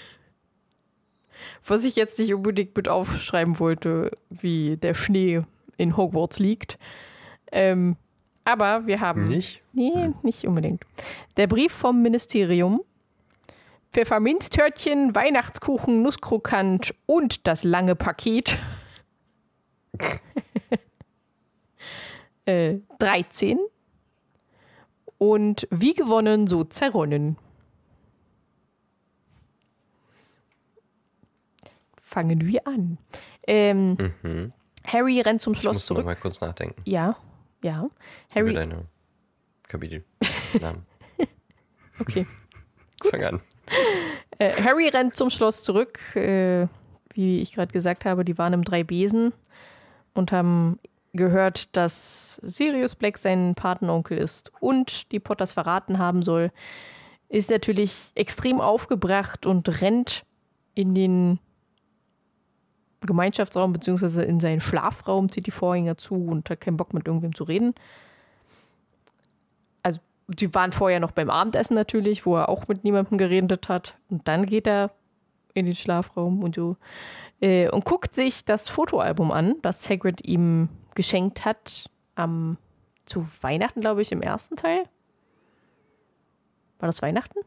Was 1.66 1.84
ich 1.84 1.96
jetzt 1.96 2.18
nicht 2.18 2.34
unbedingt 2.34 2.76
mit 2.76 2.88
aufschreiben 2.88 3.58
wollte, 3.58 4.11
wie 4.30 4.76
der 4.76 4.94
Schnee 4.94 5.42
in 5.76 5.96
Hogwarts 5.96 6.38
liegt. 6.38 6.78
Ähm, 7.52 7.96
aber 8.44 8.87
wir 8.87 9.00
haben. 9.00 9.24
Nicht? 9.28 9.62
Nee, 9.72 10.12
nicht 10.22 10.46
unbedingt. 10.46 10.82
Der 11.37 11.46
Brief 11.46 11.72
vom 11.72 12.02
Ministerium. 12.02 12.82
Pfefferminztörtchen, 13.92 15.14
Weihnachtskuchen, 15.14 16.02
Nusskrokant 16.02 16.94
und 17.06 17.46
das 17.46 17.64
lange 17.64 17.94
Paket. 17.94 18.58
äh, 22.44 22.76
13. 22.98 23.58
Und 25.16 25.66
wie 25.70 25.94
gewonnen, 25.94 26.46
so 26.46 26.64
zerronnen. 26.64 27.37
Fangen 32.09 32.47
wir 32.47 32.66
an. 32.66 32.97
Ähm, 33.47 34.12
Mhm. 34.23 34.53
Harry 34.87 35.21
rennt 35.21 35.42
zum 35.42 35.53
Ich 35.53 35.59
Schloss 35.61 35.75
muss 35.77 35.90
noch 35.90 35.97
zurück. 35.97 36.07
mal 36.07 36.16
kurz 36.16 36.40
nachdenken 36.40 36.81
Ja, 36.87 37.16
ja. 37.62 37.81
über 37.85 37.90
Harry, 38.35 38.55
deine 38.55 38.87
Kapitel. 39.68 40.05
Namen. 40.61 40.87
okay. 42.01 42.27
Fang 43.11 43.23
an. 43.23 43.42
Äh, 44.38 44.53
Harry 44.62 44.88
rennt 44.88 45.16
zum 45.16 45.29
Schloss 45.29 45.62
zurück. 45.62 46.01
Äh, 46.16 46.66
wie 47.12 47.42
ich 47.42 47.53
gerade 47.53 47.73
gesagt 47.73 48.07
habe, 48.07 48.25
die 48.25 48.38
waren 48.38 48.55
im 48.55 48.64
Drei-Besen 48.64 49.35
und 50.14 50.33
haben 50.33 50.79
gehört, 51.12 51.77
dass 51.77 52.37
Sirius 52.37 52.94
Black 52.94 53.18
sein 53.18 53.55
Patenonkel 53.55 54.16
ist 54.16 54.51
und 54.61 55.12
die 55.12 55.21
Potters 55.21 55.53
verraten 55.53 55.99
haben 55.99 56.23
soll, 56.23 56.51
ist 57.29 57.51
natürlich 57.51 58.12
extrem 58.14 58.61
aufgebracht 58.62 59.44
und 59.44 59.83
rennt 59.83 60.25
in 60.75 60.94
den 60.94 61.38
Gemeinschaftsraum 63.00 63.72
beziehungsweise 63.72 64.22
in 64.22 64.40
seinen 64.40 64.61
Schlafraum, 64.61 65.30
zieht 65.30 65.46
die 65.46 65.52
Vorhänge 65.52 65.96
zu 65.96 66.14
und 66.14 66.50
hat 66.50 66.61
keinen 66.61 66.76
Bock 66.76 66.94
mit 66.94 67.06
irgendwem 67.06 67.34
zu 67.34 67.44
reden. 67.44 67.74
Also, 69.82 70.00
die 70.26 70.52
waren 70.54 70.72
vorher 70.72 71.00
noch 71.00 71.12
beim 71.12 71.30
Abendessen 71.30 71.74
natürlich, 71.74 72.26
wo 72.26 72.37
er 72.37 72.48
auch 72.48 72.68
mit 72.68 72.84
niemandem 72.84 73.18
geredet 73.18 73.68
hat. 73.68 73.94
Und 74.11 74.26
dann 74.26 74.46
geht 74.46 74.66
er 74.66 74.90
in 75.54 75.66
den 75.66 75.74
Schlafraum 75.74 76.42
und 76.42 76.54
so 76.54 76.76
äh, 77.40 77.68
und 77.68 77.84
guckt 77.84 78.14
sich 78.14 78.44
das 78.44 78.68
Fotoalbum 78.68 79.30
an, 79.30 79.56
das 79.62 79.88
Hagrid 79.88 80.24
ihm 80.24 80.68
geschenkt 80.94 81.44
hat 81.44 81.90
am 82.14 82.58
zu 83.06 83.26
Weihnachten, 83.40 83.80
glaube 83.80 84.02
ich, 84.02 84.12
im 84.12 84.20
ersten 84.20 84.56
Teil. 84.56 84.84
War 86.78 86.88
das 86.88 87.00
Weihnachten? 87.00 87.38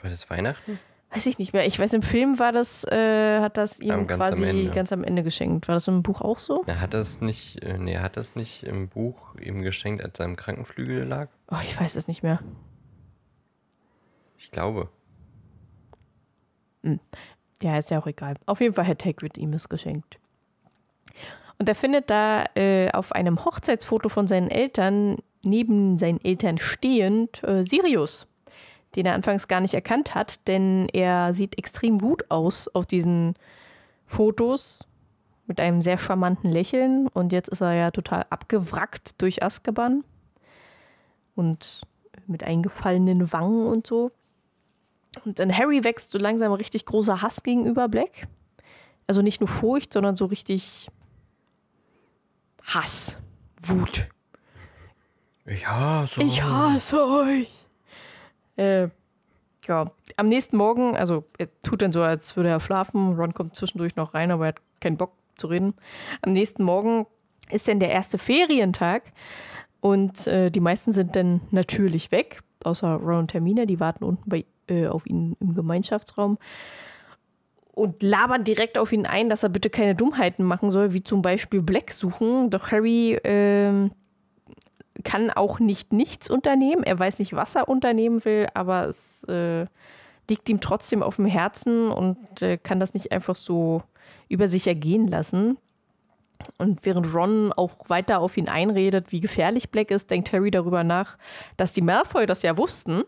War 0.00 0.10
das 0.10 0.28
Weihnachten? 0.28 0.78
Weiß 1.10 1.24
ich 1.26 1.38
nicht 1.38 1.52
mehr. 1.52 1.66
Ich 1.66 1.78
weiß, 1.78 1.94
im 1.94 2.02
Film 2.02 2.38
war 2.38 2.52
das, 2.52 2.84
äh, 2.84 3.40
hat 3.40 3.56
das 3.56 3.78
ihm 3.80 3.90
Am- 3.92 4.06
ganz 4.06 4.20
am 4.22 4.28
quasi 4.30 4.44
Ende. 4.44 4.70
ganz 4.72 4.92
am 4.92 5.04
Ende 5.04 5.22
geschenkt. 5.22 5.68
War 5.68 5.74
das 5.76 5.88
im 5.88 6.02
Buch 6.02 6.20
auch 6.20 6.38
so? 6.38 6.64
Er 6.66 6.80
hat 6.80 6.94
das 6.94 7.20
nicht, 7.20 7.62
äh, 7.62 7.78
nee, 7.78 7.96
hat 7.98 8.16
das 8.16 8.34
nicht 8.34 8.64
im 8.64 8.88
Buch 8.88 9.34
ihm 9.40 9.62
geschenkt, 9.62 10.04
als 10.04 10.18
er 10.18 10.26
im 10.26 10.36
Krankenflügel 10.36 11.04
lag? 11.04 11.28
Oh, 11.50 11.56
ich 11.64 11.80
weiß 11.80 11.94
es 11.96 12.08
nicht 12.08 12.22
mehr. 12.22 12.40
Ich 14.36 14.50
glaube. 14.50 14.90
Ja, 17.62 17.78
ist 17.78 17.90
ja 17.90 17.98
auch 18.00 18.06
egal. 18.06 18.34
Auf 18.46 18.60
jeden 18.60 18.74
Fall 18.74 18.86
hat 18.86 19.04
Hagrid 19.04 19.38
ihm 19.38 19.52
es 19.54 19.68
geschenkt. 19.68 20.18
Und 21.58 21.68
er 21.68 21.74
findet 21.74 22.10
da 22.10 22.44
äh, 22.54 22.90
auf 22.92 23.12
einem 23.12 23.44
Hochzeitsfoto 23.44 24.08
von 24.10 24.26
seinen 24.26 24.50
Eltern, 24.50 25.16
neben 25.42 25.96
seinen 25.96 26.22
Eltern 26.22 26.58
stehend, 26.58 27.42
äh, 27.44 27.64
Sirius, 27.64 28.26
den 28.94 29.06
er 29.06 29.14
anfangs 29.14 29.48
gar 29.48 29.60
nicht 29.60 29.74
erkannt 29.74 30.14
hat, 30.14 30.46
denn 30.46 30.88
er 30.92 31.34
sieht 31.34 31.58
extrem 31.58 31.98
gut 31.98 32.30
aus 32.30 32.68
auf 32.68 32.86
diesen 32.86 33.34
Fotos 34.06 34.84
mit 35.46 35.60
einem 35.60 35.82
sehr 35.82 35.98
charmanten 35.98 36.50
Lächeln. 36.50 37.08
Und 37.08 37.32
jetzt 37.32 37.48
ist 37.48 37.60
er 37.60 37.74
ja 37.74 37.90
total 37.90 38.26
abgewrackt 38.30 39.20
durch 39.20 39.42
Azkaban 39.42 40.04
und 41.34 41.82
mit 42.26 42.42
eingefallenen 42.42 43.32
Wangen 43.32 43.66
und 43.66 43.86
so. 43.86 44.10
Und 45.24 45.38
in 45.38 45.56
Harry 45.56 45.84
wächst 45.84 46.10
so 46.10 46.18
langsam 46.18 46.52
richtig 46.52 46.84
großer 46.84 47.22
Hass 47.22 47.42
gegenüber 47.42 47.88
Black. 47.88 48.28
Also 49.06 49.22
nicht 49.22 49.40
nur 49.40 49.48
Furcht, 49.48 49.92
sondern 49.92 50.16
so 50.16 50.26
richtig 50.26 50.88
Hass, 52.62 53.16
Wut. 53.62 54.08
Ich 55.44 55.66
hasse 55.66 56.22
Ich 56.22 56.42
hasse 56.42 57.06
euch. 57.06 57.55
Äh, 58.56 58.88
ja, 59.66 59.90
am 60.16 60.26
nächsten 60.26 60.56
Morgen, 60.56 60.96
also 60.96 61.24
er 61.38 61.48
tut 61.62 61.82
dann 61.82 61.92
so, 61.92 62.02
als 62.02 62.36
würde 62.36 62.50
er 62.50 62.60
schlafen. 62.60 63.14
Ron 63.14 63.34
kommt 63.34 63.56
zwischendurch 63.56 63.96
noch 63.96 64.14
rein, 64.14 64.30
aber 64.30 64.44
er 64.44 64.48
hat 64.48 64.60
keinen 64.80 64.96
Bock 64.96 65.12
zu 65.36 65.48
reden. 65.48 65.74
Am 66.22 66.32
nächsten 66.32 66.62
Morgen 66.62 67.06
ist 67.50 67.68
dann 67.68 67.80
der 67.80 67.90
erste 67.90 68.18
Ferientag 68.18 69.12
und 69.80 70.26
äh, 70.26 70.50
die 70.50 70.60
meisten 70.60 70.92
sind 70.92 71.16
dann 71.16 71.40
natürlich 71.50 72.12
weg, 72.12 72.40
außer 72.64 72.94
Ron 72.96 73.20
und 73.20 73.34
Hermine, 73.34 73.66
die 73.66 73.80
warten 73.80 74.04
unten 74.04 74.28
bei, 74.28 74.44
äh, 74.68 74.86
auf 74.86 75.06
ihn 75.06 75.36
im 75.40 75.54
Gemeinschaftsraum 75.54 76.38
und 77.76 78.02
labern 78.02 78.42
direkt 78.42 78.78
auf 78.78 78.90
ihn 78.90 79.04
ein, 79.04 79.28
dass 79.28 79.42
er 79.42 79.50
bitte 79.50 79.68
keine 79.68 79.94
Dummheiten 79.94 80.44
machen 80.44 80.70
soll, 80.70 80.94
wie 80.94 81.04
zum 81.04 81.20
Beispiel 81.20 81.60
Black 81.60 81.92
suchen. 81.92 82.48
Doch 82.48 82.72
Harry 82.72 83.18
ähm, 83.22 83.90
kann 85.06 85.30
auch 85.30 85.60
nicht 85.60 85.92
nichts 85.92 86.28
unternehmen. 86.28 86.82
Er 86.82 86.98
weiß 86.98 87.20
nicht, 87.20 87.32
was 87.32 87.54
er 87.54 87.68
unternehmen 87.68 88.24
will, 88.24 88.48
aber 88.54 88.88
es 88.88 89.22
äh, 89.28 89.66
liegt 90.28 90.48
ihm 90.48 90.60
trotzdem 90.60 91.00
auf 91.00 91.14
dem 91.14 91.26
Herzen 91.26 91.92
und 91.92 92.42
äh, 92.42 92.58
kann 92.58 92.80
das 92.80 92.92
nicht 92.92 93.12
einfach 93.12 93.36
so 93.36 93.84
über 94.28 94.48
sich 94.48 94.66
ergehen 94.66 95.06
lassen. 95.06 95.58
Und 96.58 96.84
während 96.84 97.14
Ron 97.14 97.52
auch 97.52 97.88
weiter 97.88 98.18
auf 98.18 98.36
ihn 98.36 98.48
einredet, 98.48 99.12
wie 99.12 99.20
gefährlich 99.20 99.70
Black 99.70 99.92
ist, 99.92 100.10
denkt 100.10 100.32
Harry 100.32 100.50
darüber 100.50 100.82
nach, 100.82 101.18
dass 101.56 101.72
die 101.72 101.82
Malfoy 101.82 102.26
das 102.26 102.42
ja 102.42 102.58
wussten, 102.58 103.04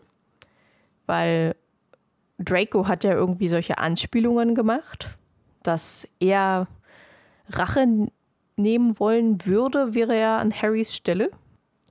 weil 1.05 1.53
Draco 2.37 2.87
hat 2.87 3.03
ja 3.03 3.11
irgendwie 3.11 3.49
solche 3.49 3.77
Anspielungen 3.77 4.55
gemacht, 4.55 5.17
dass 5.63 6.07
er 6.21 6.67
Rache 7.49 8.07
nehmen 8.55 8.99
wollen 8.99 9.45
würde, 9.45 9.93
wäre 9.93 10.15
er 10.15 10.37
an 10.37 10.53
Harrys 10.53 10.95
Stelle. 10.95 11.29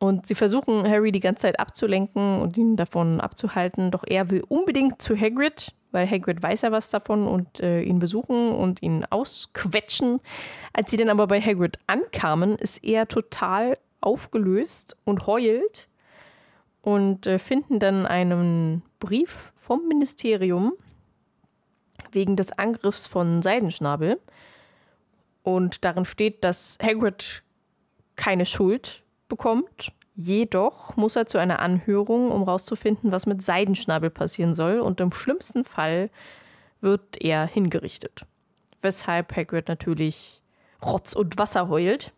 Und 0.00 0.26
sie 0.26 0.34
versuchen, 0.34 0.88
Harry 0.88 1.10
die 1.10 1.20
ganze 1.20 1.42
Zeit 1.42 1.58
abzulenken 1.58 2.40
und 2.40 2.56
ihn 2.56 2.76
davon 2.76 3.20
abzuhalten. 3.20 3.90
Doch 3.90 4.04
er 4.06 4.30
will 4.30 4.44
unbedingt 4.48 5.02
zu 5.02 5.16
Hagrid, 5.16 5.72
weil 5.90 6.08
Hagrid 6.08 6.42
weiß 6.42 6.62
ja 6.62 6.72
was 6.72 6.90
davon 6.90 7.26
und 7.26 7.60
äh, 7.60 7.80
ihn 7.82 7.98
besuchen 7.98 8.52
und 8.52 8.82
ihn 8.82 9.04
ausquetschen. 9.10 10.20
Als 10.72 10.90
sie 10.90 10.96
dann 10.96 11.10
aber 11.10 11.26
bei 11.26 11.40
Hagrid 11.40 11.78
ankamen, 11.86 12.56
ist 12.56 12.84
er 12.84 13.08
total 13.08 13.78
aufgelöst 14.00 14.96
und 15.04 15.26
heult 15.26 15.88
und 16.82 17.26
äh, 17.26 17.40
finden 17.40 17.80
dann 17.80 18.06
einen 18.06 18.82
Brief 19.00 19.52
vom 19.56 19.88
Ministerium 19.88 20.74
wegen 22.12 22.36
des 22.36 22.52
Angriffs 22.52 23.08
von 23.08 23.42
Seidenschnabel. 23.42 24.20
Und 25.42 25.84
darin 25.84 26.04
steht, 26.04 26.44
dass 26.44 26.78
Hagrid 26.80 27.42
keine 28.16 28.46
Schuld 28.46 29.02
bekommt. 29.28 29.92
Jedoch 30.14 30.96
muss 30.96 31.16
er 31.16 31.26
zu 31.26 31.38
einer 31.38 31.60
Anhörung, 31.60 32.30
um 32.32 32.44
herauszufinden, 32.44 33.12
was 33.12 33.26
mit 33.26 33.42
Seidenschnabel 33.42 34.10
passieren 34.10 34.54
soll. 34.54 34.80
Und 34.80 35.00
im 35.00 35.12
schlimmsten 35.12 35.64
Fall 35.64 36.10
wird 36.80 37.20
er 37.20 37.46
hingerichtet. 37.46 38.26
Weshalb 38.80 39.36
Hagrid 39.36 39.68
natürlich 39.68 40.42
Rotz 40.84 41.12
und 41.12 41.38
Wasser 41.38 41.68
heult. 41.68 42.12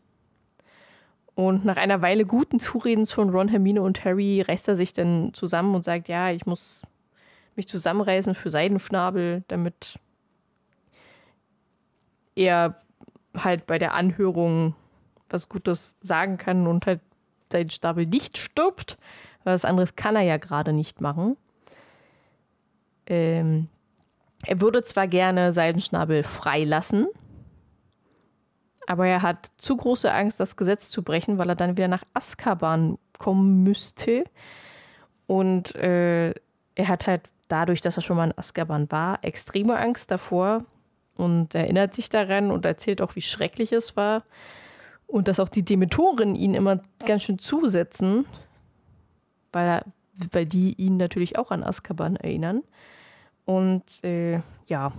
Und 1.34 1.64
nach 1.64 1.76
einer 1.76 2.02
Weile 2.02 2.26
guten 2.26 2.60
Zuredens 2.60 3.12
von 3.12 3.30
Ron, 3.30 3.48
Hermine 3.48 3.82
und 3.82 4.04
Harry 4.04 4.42
reißt 4.42 4.68
er 4.68 4.76
sich 4.76 4.92
dann 4.92 5.32
zusammen 5.32 5.74
und 5.74 5.84
sagt, 5.84 6.08
ja, 6.08 6.30
ich 6.30 6.44
muss 6.44 6.82
mich 7.56 7.68
zusammenreißen 7.68 8.34
für 8.34 8.50
Seidenschnabel, 8.50 9.44
damit 9.48 9.98
er 12.34 12.80
halt 13.36 13.66
bei 13.66 13.78
der 13.78 13.94
Anhörung 13.94 14.74
was 15.32 15.48
Gutes 15.48 15.96
sagen 16.02 16.38
kann 16.38 16.66
und 16.66 16.86
halt 16.86 17.00
Seidenschnabel 17.50 18.06
nicht 18.06 18.38
stirbt. 18.38 18.98
Weil 19.44 19.54
was 19.54 19.64
anderes 19.64 19.96
kann 19.96 20.16
er 20.16 20.22
ja 20.22 20.36
gerade 20.36 20.72
nicht 20.72 21.00
machen. 21.00 21.36
Ähm, 23.06 23.68
er 24.46 24.60
würde 24.60 24.82
zwar 24.82 25.08
gerne 25.08 25.52
Seidenschnabel 25.52 26.22
freilassen, 26.22 27.06
aber 28.86 29.06
er 29.06 29.22
hat 29.22 29.50
zu 29.58 29.76
große 29.76 30.12
Angst, 30.12 30.40
das 30.40 30.56
Gesetz 30.56 30.88
zu 30.88 31.02
brechen, 31.02 31.38
weil 31.38 31.48
er 31.48 31.56
dann 31.56 31.76
wieder 31.76 31.88
nach 31.88 32.04
Azkaban 32.14 32.98
kommen 33.18 33.62
müsste. 33.62 34.24
Und 35.26 35.74
äh, 35.76 36.30
er 36.74 36.88
hat 36.88 37.06
halt 37.06 37.28
dadurch, 37.48 37.80
dass 37.80 37.96
er 37.96 38.02
schon 38.02 38.16
mal 38.16 38.30
in 38.30 38.38
Azkaban 38.38 38.90
war, 38.90 39.18
extreme 39.22 39.78
Angst 39.78 40.10
davor 40.10 40.64
und 41.16 41.54
erinnert 41.54 41.94
sich 41.94 42.08
daran 42.08 42.50
und 42.50 42.64
erzählt 42.64 43.02
auch, 43.02 43.14
wie 43.14 43.22
schrecklich 43.22 43.72
es 43.72 43.96
war. 43.96 44.24
Und 45.10 45.26
dass 45.26 45.40
auch 45.40 45.48
die 45.48 45.64
Dementoren 45.64 46.36
ihn 46.36 46.54
immer 46.54 46.80
ganz 47.04 47.24
schön 47.24 47.38
zusetzen, 47.38 48.26
weil, 49.52 49.66
er, 49.66 49.84
weil 50.30 50.46
die 50.46 50.74
ihn 50.74 50.96
natürlich 50.96 51.36
auch 51.36 51.50
an 51.50 51.64
Azkaban 51.64 52.16
erinnern. 52.16 52.62
Und 53.44 54.04
äh, 54.04 54.40
ja, 54.66 54.92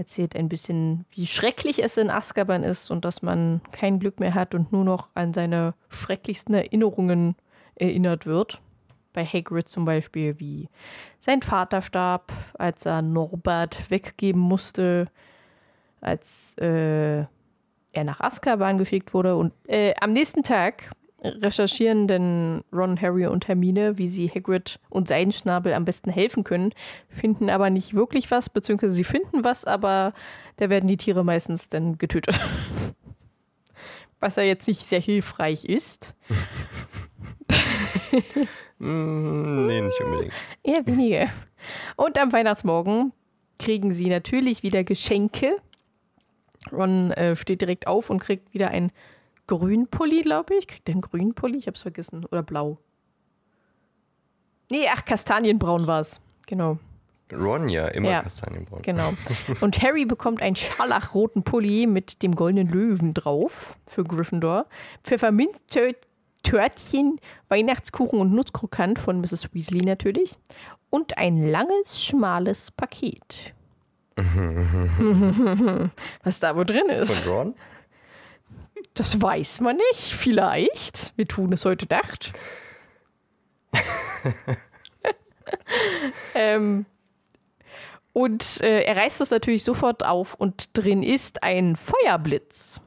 erzählt 0.00 0.34
ein 0.34 0.48
bisschen, 0.48 1.04
wie 1.10 1.26
schrecklich 1.26 1.84
es 1.84 1.96
in 1.96 2.10
Azkaban 2.10 2.64
ist 2.64 2.90
und 2.90 3.04
dass 3.04 3.22
man 3.22 3.60
kein 3.70 4.00
Glück 4.00 4.18
mehr 4.18 4.34
hat 4.34 4.54
und 4.54 4.72
nur 4.72 4.84
noch 4.84 5.10
an 5.14 5.34
seine 5.34 5.74
schrecklichsten 5.88 6.54
Erinnerungen 6.54 7.36
erinnert 7.76 8.26
wird. 8.26 8.60
Bei 9.12 9.24
Hagrid 9.24 9.68
zum 9.68 9.84
Beispiel, 9.84 10.38
wie 10.40 10.68
sein 11.20 11.42
Vater 11.42 11.82
starb, 11.82 12.32
als 12.54 12.86
er 12.86 13.02
Norbert 13.02 13.90
weggeben 13.90 14.40
musste, 14.40 15.08
als 16.00 16.56
äh, 16.58 17.26
er 17.92 18.04
nach 18.04 18.20
Azkaban 18.20 18.78
geschickt 18.78 19.14
wurde. 19.14 19.36
Und 19.36 19.52
äh, 19.66 19.94
am 20.00 20.12
nächsten 20.12 20.42
Tag 20.42 20.90
recherchieren 21.22 22.06
dann 22.06 22.64
Ron, 22.72 23.00
Harry 23.00 23.26
und 23.26 23.46
Hermine, 23.48 23.98
wie 23.98 24.08
sie 24.08 24.28
Hagrid 24.28 24.80
und 24.88 25.08
Seidenschnabel 25.08 25.74
am 25.74 25.84
besten 25.84 26.10
helfen 26.10 26.44
können, 26.44 26.72
finden 27.08 27.50
aber 27.50 27.68
nicht 27.70 27.94
wirklich 27.94 28.30
was, 28.30 28.48
beziehungsweise 28.48 28.94
sie 28.94 29.04
finden 29.04 29.44
was, 29.44 29.64
aber 29.64 30.14
da 30.56 30.70
werden 30.70 30.86
die 30.86 30.96
Tiere 30.96 31.24
meistens 31.24 31.68
dann 31.68 31.98
getötet. 31.98 32.38
Was 34.22 34.36
ja 34.36 34.42
jetzt 34.42 34.68
nicht 34.68 34.86
sehr 34.86 35.00
hilfreich 35.00 35.64
ist. 35.64 36.14
Mm, 38.78 39.66
nee, 39.66 39.80
nicht 39.82 40.00
unbedingt. 40.00 40.32
Eher 40.62 40.86
weniger. 40.86 41.28
Und 41.96 42.18
am 42.18 42.32
Weihnachtsmorgen 42.32 43.12
kriegen 43.58 43.92
sie 43.92 44.08
natürlich 44.08 44.62
wieder 44.62 44.84
Geschenke. 44.84 45.56
Ron 46.72 47.12
äh, 47.12 47.36
steht 47.36 47.60
direkt 47.60 47.86
auf 47.86 48.10
und 48.10 48.18
kriegt 48.18 48.52
wieder 48.52 48.70
ein 48.70 48.92
Grünpulli, 49.46 50.22
glaube 50.22 50.54
ich. 50.54 50.68
Kriegt 50.68 50.88
der 50.88 50.94
einen 50.94 51.02
Grünpulli? 51.02 51.58
Ich 51.58 51.66
hab's 51.66 51.82
vergessen. 51.82 52.24
Oder 52.26 52.42
blau. 52.42 52.78
Nee, 54.70 54.86
ach, 54.92 55.04
kastanienbraun 55.04 55.86
war's. 55.86 56.20
Genau. 56.46 56.78
Ron 57.32 57.68
ja, 57.68 57.88
immer 57.88 58.10
Ja. 58.10 58.22
Kastanienbraun. 58.22 58.82
Genau. 58.82 59.14
Und 59.60 59.80
Harry 59.82 60.04
bekommt 60.04 60.42
einen 60.42 60.56
scharlachroten 60.56 61.42
Pulli 61.42 61.86
mit 61.86 62.22
dem 62.22 62.34
goldenen 62.34 62.68
Löwen 62.68 63.14
drauf 63.14 63.76
für 63.86 64.04
Gryffindor. 64.04 64.66
Pfefferminztörtchen, 65.04 67.20
Weihnachtskuchen 67.48 68.20
und 68.20 68.34
Nusskrokant 68.34 68.98
von 68.98 69.20
Mrs. 69.20 69.52
Weasley 69.54 69.82
natürlich. 69.84 70.38
Und 70.90 71.18
ein 71.18 71.50
langes, 71.50 72.04
schmales 72.04 72.70
Paket. 72.72 73.54
Was 76.22 76.40
da 76.40 76.56
wohl 76.56 76.64
drin 76.66 76.88
ist, 76.88 77.12
Von 77.20 77.32
Ron? 77.32 77.54
das 78.94 79.20
weiß 79.20 79.60
man 79.60 79.76
nicht. 79.76 80.14
Vielleicht. 80.14 81.12
Wir 81.16 81.26
tun 81.26 81.52
es 81.52 81.64
heute 81.64 81.86
Nacht. 81.86 82.32
ähm, 86.34 86.86
und 88.12 88.60
äh, 88.60 88.82
er 88.82 88.96
reißt 88.96 89.20
es 89.20 89.30
natürlich 89.30 89.64
sofort 89.64 90.04
auf 90.04 90.34
und 90.34 90.76
drin 90.76 91.02
ist 91.02 91.42
ein 91.42 91.76
Feuerblitz. 91.76 92.80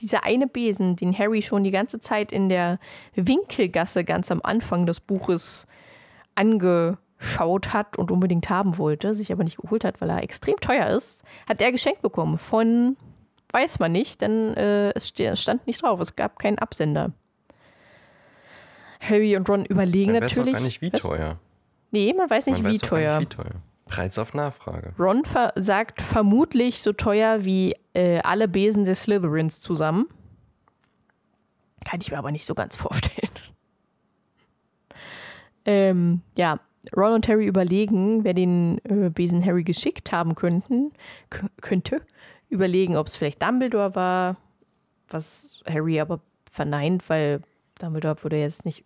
Dieser 0.00 0.24
eine 0.24 0.46
Besen, 0.46 0.96
den 0.96 1.16
Harry 1.16 1.42
schon 1.42 1.64
die 1.64 1.70
ganze 1.70 2.00
Zeit 2.00 2.30
in 2.32 2.48
der 2.48 2.78
Winkelgasse 3.14 4.04
ganz 4.04 4.30
am 4.30 4.40
Anfang 4.42 4.86
des 4.86 5.00
Buches 5.00 5.66
angeschaut 7.18 7.72
hat 7.72 7.96
und 7.98 8.10
unbedingt 8.10 8.48
haben 8.48 8.78
wollte, 8.78 9.14
sich 9.14 9.32
aber 9.32 9.44
nicht 9.44 9.58
geholt 9.58 9.84
hat, 9.84 10.00
weil 10.00 10.10
er 10.10 10.22
extrem 10.22 10.56
teuer 10.60 10.88
ist, 10.88 11.22
hat 11.48 11.60
er 11.60 11.72
geschenkt 11.72 12.02
bekommen 12.02 12.38
von, 12.38 12.96
weiß 13.50 13.78
man 13.78 13.92
nicht, 13.92 14.20
denn 14.22 14.54
äh, 14.54 14.90
es 14.94 15.08
stand 15.34 15.66
nicht 15.66 15.82
drauf, 15.82 16.00
es 16.00 16.16
gab 16.16 16.38
keinen 16.38 16.58
Absender. 16.58 17.12
Harry 19.00 19.36
und 19.36 19.48
Ron 19.48 19.64
überlegen 19.64 20.14
Dann 20.14 20.22
weiß 20.22 20.32
auch 20.32 20.36
natürlich. 20.38 20.54
gar 20.54 20.62
nicht, 20.62 20.80
wie 20.80 20.92
Was? 20.92 21.00
teuer. 21.00 21.38
Nee, 21.90 22.12
man 22.16 22.28
weiß 22.28 22.46
nicht, 22.46 22.62
Man 22.62 22.72
wie 22.72 22.80
weiß 22.80 22.88
teuer. 22.88 23.20
Nicht, 23.20 23.32
wie 23.38 23.42
teuer. 23.42 23.54
Preis 23.86 24.18
auf 24.18 24.34
Nachfrage. 24.34 24.92
Ron 24.98 25.24
ver 25.24 25.52
sagt 25.56 26.02
vermutlich 26.02 26.82
so 26.82 26.92
teuer 26.92 27.44
wie 27.44 27.74
äh, 27.94 28.18
alle 28.18 28.46
Besen 28.48 28.84
des 28.84 29.02
Slytherins 29.04 29.60
zusammen. 29.60 30.06
Kann 31.86 32.00
ich 32.02 32.10
mir 32.10 32.18
aber 32.18 32.32
nicht 32.32 32.44
so 32.44 32.54
ganz 32.54 32.76
vorstellen. 32.76 33.30
Ähm, 35.64 36.22
ja, 36.36 36.58
Ron 36.96 37.12
und 37.12 37.28
Harry 37.28 37.46
überlegen, 37.46 38.24
wer 38.24 38.34
den 38.34 38.78
äh, 38.84 39.10
Besen 39.10 39.44
Harry 39.44 39.64
geschickt 39.64 40.12
haben 40.12 40.34
könnten, 40.34 40.92
könnte. 41.60 42.02
Überlegen, 42.48 42.96
ob 42.96 43.08
es 43.08 43.16
vielleicht 43.16 43.42
Dumbledore 43.42 43.94
war, 43.94 44.36
was 45.08 45.60
Harry 45.68 46.00
aber 46.00 46.20
verneint, 46.50 47.08
weil 47.10 47.42
Dumbledore 47.78 48.22
würde 48.22 48.38
jetzt 48.38 48.64
nicht 48.64 48.84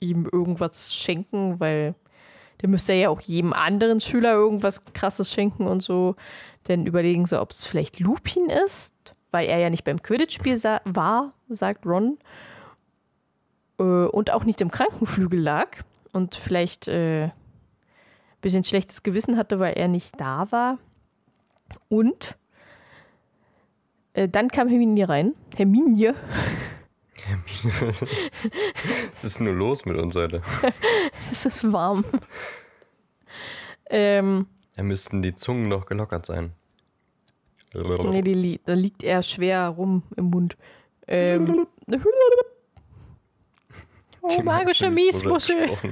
ihm 0.00 0.28
irgendwas 0.30 0.94
schenken, 0.94 1.60
weil 1.60 1.94
der 2.60 2.68
müsste 2.68 2.92
ja 2.92 3.08
auch 3.08 3.20
jedem 3.20 3.52
anderen 3.52 4.00
Schüler 4.00 4.32
irgendwas 4.32 4.84
krasses 4.92 5.32
schenken 5.32 5.66
und 5.66 5.82
so. 5.82 6.16
Dann 6.64 6.86
überlegen 6.86 7.26
sie, 7.26 7.40
ob 7.40 7.50
es 7.50 7.64
vielleicht 7.64 8.00
Lupin 8.00 8.48
ist, 8.48 8.92
weil 9.30 9.48
er 9.48 9.58
ja 9.58 9.70
nicht 9.70 9.84
beim 9.84 10.02
Quidditch-Spiel 10.02 10.56
sa 10.56 10.80
war, 10.84 11.30
sagt 11.48 11.86
Ron. 11.86 12.18
Äh, 13.78 13.82
und 13.82 14.30
auch 14.32 14.44
nicht 14.44 14.60
im 14.60 14.70
Krankenflügel 14.70 15.40
lag. 15.40 15.84
Und 16.12 16.34
vielleicht 16.34 16.88
äh, 16.88 17.24
ein 17.24 17.32
bisschen 18.40 18.64
schlechtes 18.64 19.02
Gewissen 19.02 19.36
hatte, 19.36 19.58
weil 19.58 19.74
er 19.74 19.88
nicht 19.88 20.18
da 20.20 20.50
war. 20.50 20.78
Und 21.88 22.36
äh, 24.14 24.28
dann 24.28 24.48
kam 24.48 24.68
Hermine 24.68 25.08
rein. 25.08 25.34
Hermine. 25.56 26.14
Was 29.14 29.24
ist 29.24 29.40
nur 29.40 29.52
los 29.52 29.84
mit 29.84 29.96
uns 29.96 30.14
heute? 30.16 30.42
Es 31.30 31.44
ist 31.44 31.70
warm. 31.72 32.04
ähm, 33.90 34.46
Da 34.76 34.82
müssten 34.82 35.20
die 35.22 35.34
Zungen 35.34 35.68
doch 35.68 35.86
gelockert 35.86 36.24
sein. 36.26 36.52
Nee, 37.74 38.22
die 38.22 38.60
da 38.64 38.72
liegt 38.72 39.02
er 39.02 39.22
schwer 39.22 39.68
rum 39.68 40.02
im 40.16 40.26
Mund. 40.30 40.56
Ähm, 41.06 41.66
oh, 44.22 44.42
magische 44.42 44.90
Miesmuschel. 44.90 45.76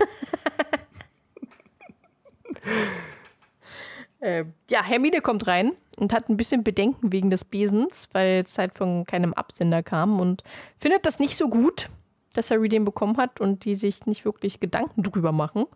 Ähm, 4.20 4.54
ja, 4.68 4.82
Hermine 4.82 5.20
kommt 5.20 5.46
rein 5.46 5.72
und 5.98 6.12
hat 6.12 6.28
ein 6.28 6.36
bisschen 6.36 6.64
Bedenken 6.64 7.12
wegen 7.12 7.30
des 7.30 7.44
Besens, 7.44 8.08
weil 8.12 8.42
es 8.44 8.58
halt 8.58 8.74
von 8.74 9.04
keinem 9.04 9.34
Absender 9.34 9.82
kam 9.82 10.20
und 10.20 10.42
findet 10.78 11.06
das 11.06 11.18
nicht 11.18 11.36
so 11.36 11.48
gut, 11.48 11.90
dass 12.34 12.50
Harry 12.50 12.68
den 12.68 12.84
bekommen 12.84 13.18
hat 13.18 13.40
und 13.40 13.64
die 13.64 13.74
sich 13.74 14.06
nicht 14.06 14.24
wirklich 14.24 14.58
Gedanken 14.58 15.02
drüber 15.02 15.32
machen. 15.32 15.66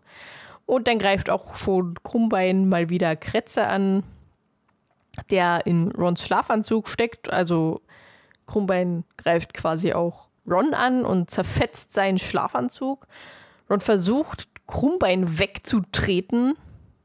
Und 0.65 0.87
dann 0.87 0.99
greift 0.99 1.29
auch 1.29 1.55
schon 1.55 1.95
Krummbein 2.03 2.67
mal 2.67 2.89
wieder 2.89 3.15
Kretze 3.15 3.67
an, 3.67 4.03
der 5.29 5.65
in 5.65 5.91
Rons 5.91 6.23
Schlafanzug 6.23 6.87
steckt. 6.87 7.31
Also 7.31 7.81
Krummbein 8.47 9.03
greift 9.17 9.53
quasi 9.53 9.93
auch 9.93 10.27
Ron 10.47 10.73
an 10.73 11.05
und 11.05 11.29
zerfetzt 11.29 11.93
seinen 11.93 12.17
Schlafanzug. 12.17 13.07
Ron 13.69 13.81
versucht, 13.81 14.47
Krummbein 14.67 15.39
wegzutreten 15.39 16.55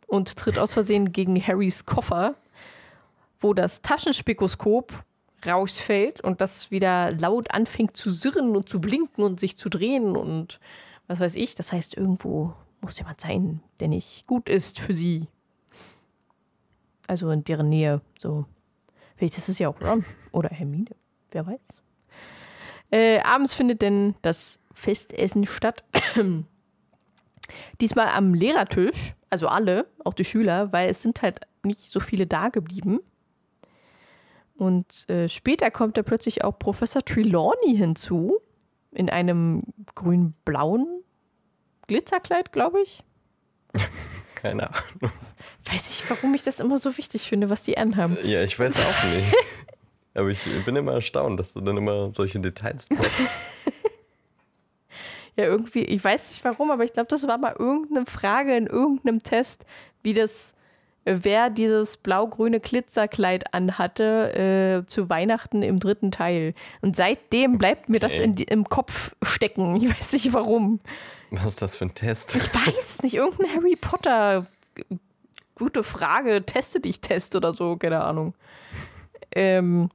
und 0.07 0.37
tritt 0.37 0.59
aus 0.59 0.75
Versehen 0.75 1.13
gegen 1.13 1.41
Harrys 1.45 1.85
Koffer, 1.85 2.35
wo 3.41 3.55
das 3.55 3.83
Taschenspikoskop 3.83 4.93
rausfällt 5.45 6.21
und 6.21 6.41
das 6.41 6.71
wieder 6.71 7.13
laut 7.13 7.51
anfängt 7.53 7.97
zu 7.97 8.11
sirren 8.11 8.57
und 8.57 8.69
zu 8.69 8.81
blinken 8.81 9.23
und 9.23 9.41
sich 9.41 9.57
zu 9.57 9.69
drehen 9.69 10.17
und 10.17 10.61
was 11.07 11.21
weiß 11.21 11.35
ich. 11.37 11.55
Das 11.55 11.73
heißt, 11.73 11.97
irgendwo 11.97 12.55
muss 12.81 12.99
jemand 12.99 13.21
sein, 13.21 13.61
der 13.81 13.89
nicht 13.89 14.27
gut 14.27 14.49
ist 14.49 14.81
für 14.81 14.95
sie. 14.95 15.29
Also 17.07 17.31
in 17.31 17.45
deren 17.45 17.69
Nähe. 17.69 18.01
So. 18.19 18.47
Vielleicht 19.17 19.39
ist 19.39 19.49
es 19.49 19.59
ja 19.59 19.69
auch 19.69 19.81
Ron 19.81 20.05
oder 20.33 20.49
Hermine. 20.51 20.91
Wer 21.31 21.47
weiß. 21.47 21.83
Äh, 22.91 23.21
abends 23.21 23.55
findet 23.55 23.83
denn 23.83 24.15
das 24.23 24.59
Festessen 24.73 25.47
statt. 25.47 25.85
Diesmal 27.81 28.09
am 28.09 28.35
Lehrertisch, 28.35 29.15
also 29.31 29.49
alle, 29.49 29.87
auch 30.05 30.15
die 30.15 30.25
Schüler, 30.25 30.73
weil 30.73 30.91
es 30.91 31.03
sind 31.03 31.23
halt 31.23 31.41
nicht 31.63 31.91
so 31.91 32.01
viele 32.01 32.27
da 32.27 32.49
geblieben. 32.49 33.01
Und 34.57 35.09
äh, 35.09 35.29
später 35.29 35.71
kommt 35.71 35.97
da 35.97 36.03
plötzlich 36.03 36.45
auch 36.45 36.59
Professor 36.59 37.05
Trelawney 37.05 37.77
hinzu, 37.77 38.41
in 38.93 39.11
einem 39.11 39.63
grün-blauen 39.95 41.03
Glitzerkleid, 41.87 42.53
glaube 42.53 42.81
ich. 42.83 43.05
Keine 44.35 44.71
Ahnung. 44.71 45.13
Weiß 45.71 45.91
ich, 45.91 46.09
warum 46.09 46.35
ich 46.35 46.43
das 46.43 46.61
immer 46.61 46.79
so 46.79 46.97
wichtig 46.97 47.29
finde, 47.29 47.51
was 47.51 47.63
die 47.63 47.77
anhaben. 47.77 48.17
Ja, 48.23 48.43
ich 48.43 48.59
weiß 48.59 48.85
auch 48.87 49.05
nicht. 49.05 49.35
Aber 50.17 50.29
ich 50.31 50.41
bin 50.65 50.75
immer 50.77 50.93
erstaunt, 50.95 51.39
dass 51.39 51.53
du 51.53 51.61
dann 51.61 51.77
immer 51.77 52.13
solche 52.15 52.41
Details 52.41 52.89
droppst. 52.89 53.11
Ja, 55.39 55.45
irgendwie, 55.45 55.83
ich 55.85 56.03
weiß 56.03 56.31
nicht 56.31 56.45
warum, 56.45 56.71
aber 56.71 56.85
ich 56.85 56.95
glaube, 56.95 57.09
das 57.11 57.27
war 57.29 57.37
mal 57.37 57.55
irgendeine 57.59 58.07
Frage 58.07 58.57
in 58.57 58.67
irgendeinem 58.67 59.23
Test, 59.23 59.67
wie 60.03 60.15
das, 60.15 60.55
äh, 61.05 61.19
wer 61.23 61.51
dieses 61.51 61.99
blau-grüne 61.99 62.59
Glitzerkleid 62.59 63.53
anhatte 63.53 64.83
äh, 64.83 64.87
zu 64.87 65.11
Weihnachten 65.11 65.61
im 65.63 65.79
dritten 65.79 66.11
Teil. 66.11 66.55
Und 66.81 66.97
seitdem 66.97 67.59
bleibt 67.59 67.91
mir 67.91 68.01
das 68.01 68.15
Okay. 68.15 68.25
in, 68.25 68.35
die- 68.35 68.45
im 68.45 68.65
Kopf 68.65 69.15
stecken. 69.23 69.77
Ich 69.77 69.91
weiß 69.91 70.13
nicht 70.15 70.33
warum. 70.33 70.81
Was 71.31 71.45
ist 71.45 71.61
das 71.61 71.77
für 71.77 71.85
ein 71.85 71.95
Test? 71.95 72.35
Ich 72.35 72.55
weiß 72.55 73.03
nicht, 73.03 73.15
irgendein 73.17 73.55
Harry 73.57 73.77
Potter. 73.79 74.47
Gute 75.55 75.83
Frage, 75.85 76.47
teste 76.47 76.81
dich 76.81 77.03
Test 77.03 77.37
oder 77.37 77.53
so, 77.53 77.77
keine 77.77 78.03
Ahnung. 78.03 78.33
Ähm, 79.35 79.91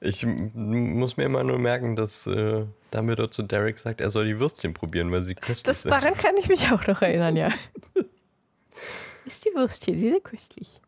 Ich 0.00 0.24
muss 0.26 1.16
mir 1.16 1.24
immer 1.24 1.44
nur 1.44 1.58
merken, 1.58 1.96
dass 1.96 2.26
äh, 2.26 2.64
Dumbledore 2.90 3.30
zu 3.30 3.42
Derek 3.42 3.78
sagt, 3.78 4.00
er 4.00 4.10
soll 4.10 4.26
die 4.26 4.38
Würstchen 4.38 4.74
probieren, 4.74 5.10
weil 5.12 5.24
sie 5.24 5.34
köstlich 5.34 5.62
das, 5.62 5.82
sind. 5.82 5.90
daran 5.90 6.14
kann 6.14 6.36
ich 6.36 6.48
mich 6.48 6.70
auch 6.70 6.86
noch 6.86 7.02
erinnern, 7.02 7.36
ja. 7.36 7.50
Ist 9.24 9.44
die 9.44 9.54
Würstchen, 9.54 9.98
sie 9.98 10.10
sind 10.10 10.24
köstlich. 10.24 10.80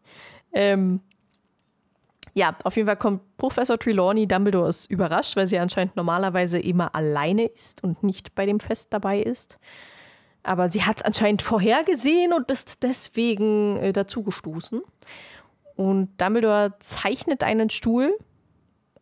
Ähm, 0.53 1.01
ja, 2.35 2.57
auf 2.65 2.77
jeden 2.77 2.87
Fall 2.87 2.97
kommt 2.97 3.37
Professor 3.37 3.79
Trelawney. 3.79 4.27
Dumbledore 4.27 4.69
ist 4.69 4.91
überrascht, 4.91 5.37
weil 5.37 5.47
sie 5.47 5.59
anscheinend 5.59 5.97
normalerweise 5.97 6.59
immer 6.59 6.95
alleine 6.95 7.47
ist 7.47 7.83
und 7.83 8.03
nicht 8.03 8.35
bei 8.35 8.47
dem 8.47 8.61
Fest 8.61 8.89
dabei 8.93 9.21
ist. 9.21 9.59
Aber 10.43 10.71
sie 10.71 10.85
hat 10.85 10.99
es 10.99 11.03
anscheinend 11.03 11.43
vorhergesehen 11.43 12.33
und 12.33 12.51
ist 12.51 12.83
deswegen 12.83 13.77
äh, 13.77 13.93
dazugestoßen. 13.93 14.81
Und 15.77 16.21
Dumbledore 16.21 16.75
zeichnet 16.81 17.43
einen 17.43 17.69
Stuhl 17.71 18.17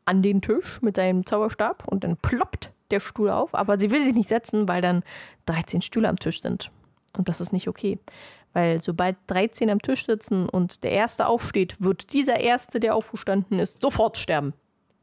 an 0.08 0.22
den 0.22 0.40
Tisch 0.40 0.80
mit 0.80 0.96
seinem 0.96 1.26
Zauberstab 1.26 1.86
und 1.86 2.02
dann 2.02 2.16
ploppt 2.16 2.72
der 2.90 2.98
Stuhl 2.98 3.28
auf. 3.28 3.54
Aber 3.54 3.78
sie 3.78 3.90
will 3.90 4.00
sich 4.00 4.14
nicht 4.14 4.28
setzen, 4.28 4.66
weil 4.66 4.80
dann 4.80 5.02
13 5.46 5.82
Stühle 5.82 6.08
am 6.08 6.18
Tisch 6.18 6.40
sind. 6.40 6.70
Und 7.16 7.28
das 7.28 7.42
ist 7.42 7.52
nicht 7.52 7.68
okay. 7.68 7.98
Weil 8.54 8.80
sobald 8.80 9.16
13 9.26 9.68
am 9.68 9.82
Tisch 9.82 10.06
sitzen 10.06 10.48
und 10.48 10.82
der 10.82 10.92
Erste 10.92 11.26
aufsteht, 11.26 11.76
wird 11.78 12.14
dieser 12.14 12.40
Erste, 12.40 12.80
der 12.80 12.94
aufgestanden 12.94 13.58
ist, 13.58 13.82
sofort 13.82 14.16
sterben. 14.16 14.54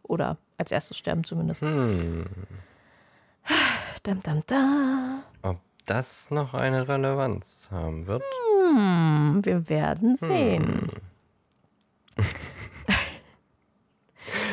Oder 0.01 0.37
als 0.57 0.71
erstes 0.71 0.97
sterben 0.97 1.23
zumindest. 1.23 1.61
Hm. 1.61 2.25
Dam, 4.01 4.23
dam, 4.23 4.39
da. 4.47 5.23
Ob 5.43 5.59
das 5.85 6.31
noch 6.31 6.55
eine 6.55 6.87
Relevanz 6.87 7.69
haben 7.69 8.07
wird? 8.07 8.23
Hm, 8.59 9.41
wir 9.43 9.69
werden 9.69 10.15
sehen. 10.15 10.89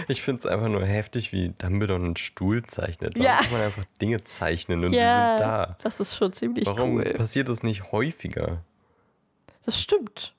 Ich 0.08 0.22
finde 0.22 0.40
es 0.40 0.46
einfach 0.46 0.68
nur 0.68 0.84
heftig, 0.84 1.32
wie 1.32 1.50
Dumbledore 1.58 2.00
einen 2.02 2.16
Stuhl 2.16 2.62
zeichnet. 2.64 3.14
Warum 3.14 3.24
Ja. 3.24 3.36
kann 3.38 3.52
man 3.52 3.60
einfach 3.62 3.84
Dinge 4.00 4.22
zeichnen 4.24 4.84
und 4.84 4.92
ja, 4.92 4.98
die 5.36 5.38
sind 5.38 5.48
da? 5.48 5.76
das 5.82 6.00
ist 6.00 6.16
schon 6.16 6.32
ziemlich 6.32 6.66
Warum 6.66 6.96
cool. 6.96 7.14
passiert 7.14 7.48
das 7.48 7.62
nicht 7.62 7.92
häufiger? 7.92 8.62
Das 9.64 9.80
stimmt. 9.80 10.34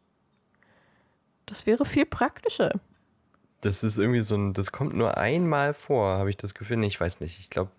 Das 1.46 1.66
wäre 1.66 1.86
viel 1.86 2.06
praktischer. 2.06 2.72
Das 3.62 3.84
ist 3.84 3.98
irgendwie 3.98 4.22
so 4.22 4.36
ein, 4.36 4.54
das 4.54 4.72
kommt 4.72 4.94
nur 4.96 5.18
einmal 5.18 5.74
vor, 5.74 6.18
habe 6.18 6.30
ich 6.30 6.38
das 6.38 6.54
Gefühl. 6.54 6.78
Nee, 6.78 6.88
Ich 6.88 7.00
weiß 7.00 7.20
nicht. 7.22 7.40
Ich 7.40 7.50
glaube, 7.50 7.72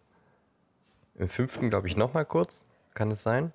im 1.16 1.28
fünften 1.28 1.68
glaube 1.70 1.88
ich 1.88 1.96
nochmal 1.96 2.24
kurz. 2.24 2.64
Kann 2.94 3.10
es 3.10 3.22
sein? 3.22 3.52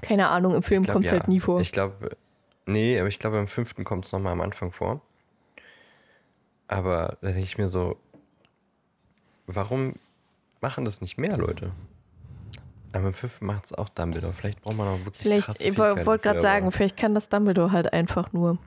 Keine 0.00 0.28
Ahnung, 0.28 0.54
im 0.54 0.62
Film 0.62 0.86
kommt 0.86 1.06
es 1.06 1.10
ja. 1.10 1.18
halt 1.18 1.28
nie 1.28 1.40
vor. 1.40 1.60
Ich 1.60 1.72
glaube, 1.72 2.16
nee, 2.66 2.98
aber 2.98 3.08
ich 3.08 3.18
glaube, 3.18 3.38
im 3.38 3.48
fünften 3.48 3.84
kommt 3.84 4.04
es 4.06 4.12
nochmal 4.12 4.32
am 4.32 4.40
Anfang 4.40 4.70
vor. 4.72 5.00
Aber 6.68 7.16
da 7.20 7.28
denke 7.28 7.42
ich 7.42 7.58
mir 7.58 7.68
so, 7.68 7.96
warum 9.46 9.94
machen 10.60 10.84
das 10.84 11.00
nicht 11.00 11.18
mehr 11.18 11.36
Leute? 11.36 11.72
Aber 12.92 13.12
fünften 13.12 13.46
macht 13.46 13.66
es 13.66 13.72
auch 13.72 13.88
Dumbledore. 13.88 14.32
Vielleicht 14.32 14.62
braucht 14.62 14.76
man 14.76 14.88
auch 14.88 15.04
wirklich 15.04 15.22
Vielleicht, 15.22 15.60
ich 15.60 15.78
wollte 15.78 16.22
gerade 16.22 16.40
sagen, 16.40 16.70
vielleicht 16.70 16.96
kann 16.96 17.14
das 17.14 17.28
Dumbledore 17.28 17.72
halt 17.72 17.92
einfach 17.92 18.32
nur. 18.32 18.58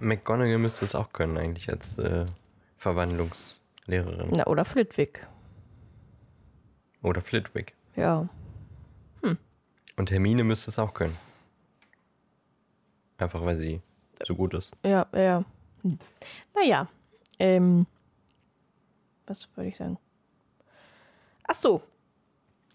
McGonagall 0.00 0.58
müsste 0.58 0.84
es 0.84 0.94
auch 0.94 1.12
können 1.12 1.36
eigentlich 1.38 1.68
als 1.70 1.98
äh, 1.98 2.26
Verwandlungslehrerin. 2.76 4.30
Na, 4.32 4.46
oder 4.46 4.64
Flitwick. 4.64 5.26
Oder 7.02 7.20
Flitwick. 7.22 7.74
Ja. 7.96 8.28
Und 10.00 10.10
Hermine 10.10 10.44
müsste 10.44 10.70
es 10.70 10.78
auch 10.78 10.94
können. 10.94 11.14
Einfach 13.18 13.44
weil 13.44 13.58
sie 13.58 13.82
so 14.24 14.34
gut 14.34 14.54
ist. 14.54 14.72
Ja, 14.82 15.06
ja. 15.14 15.44
Hm. 15.82 15.98
Naja. 16.54 16.88
Ähm, 17.40 17.86
was 19.26 19.48
wollte 19.56 19.70
ich 19.70 19.76
sagen? 19.76 19.98
Ach 21.48 21.54
so. 21.54 21.82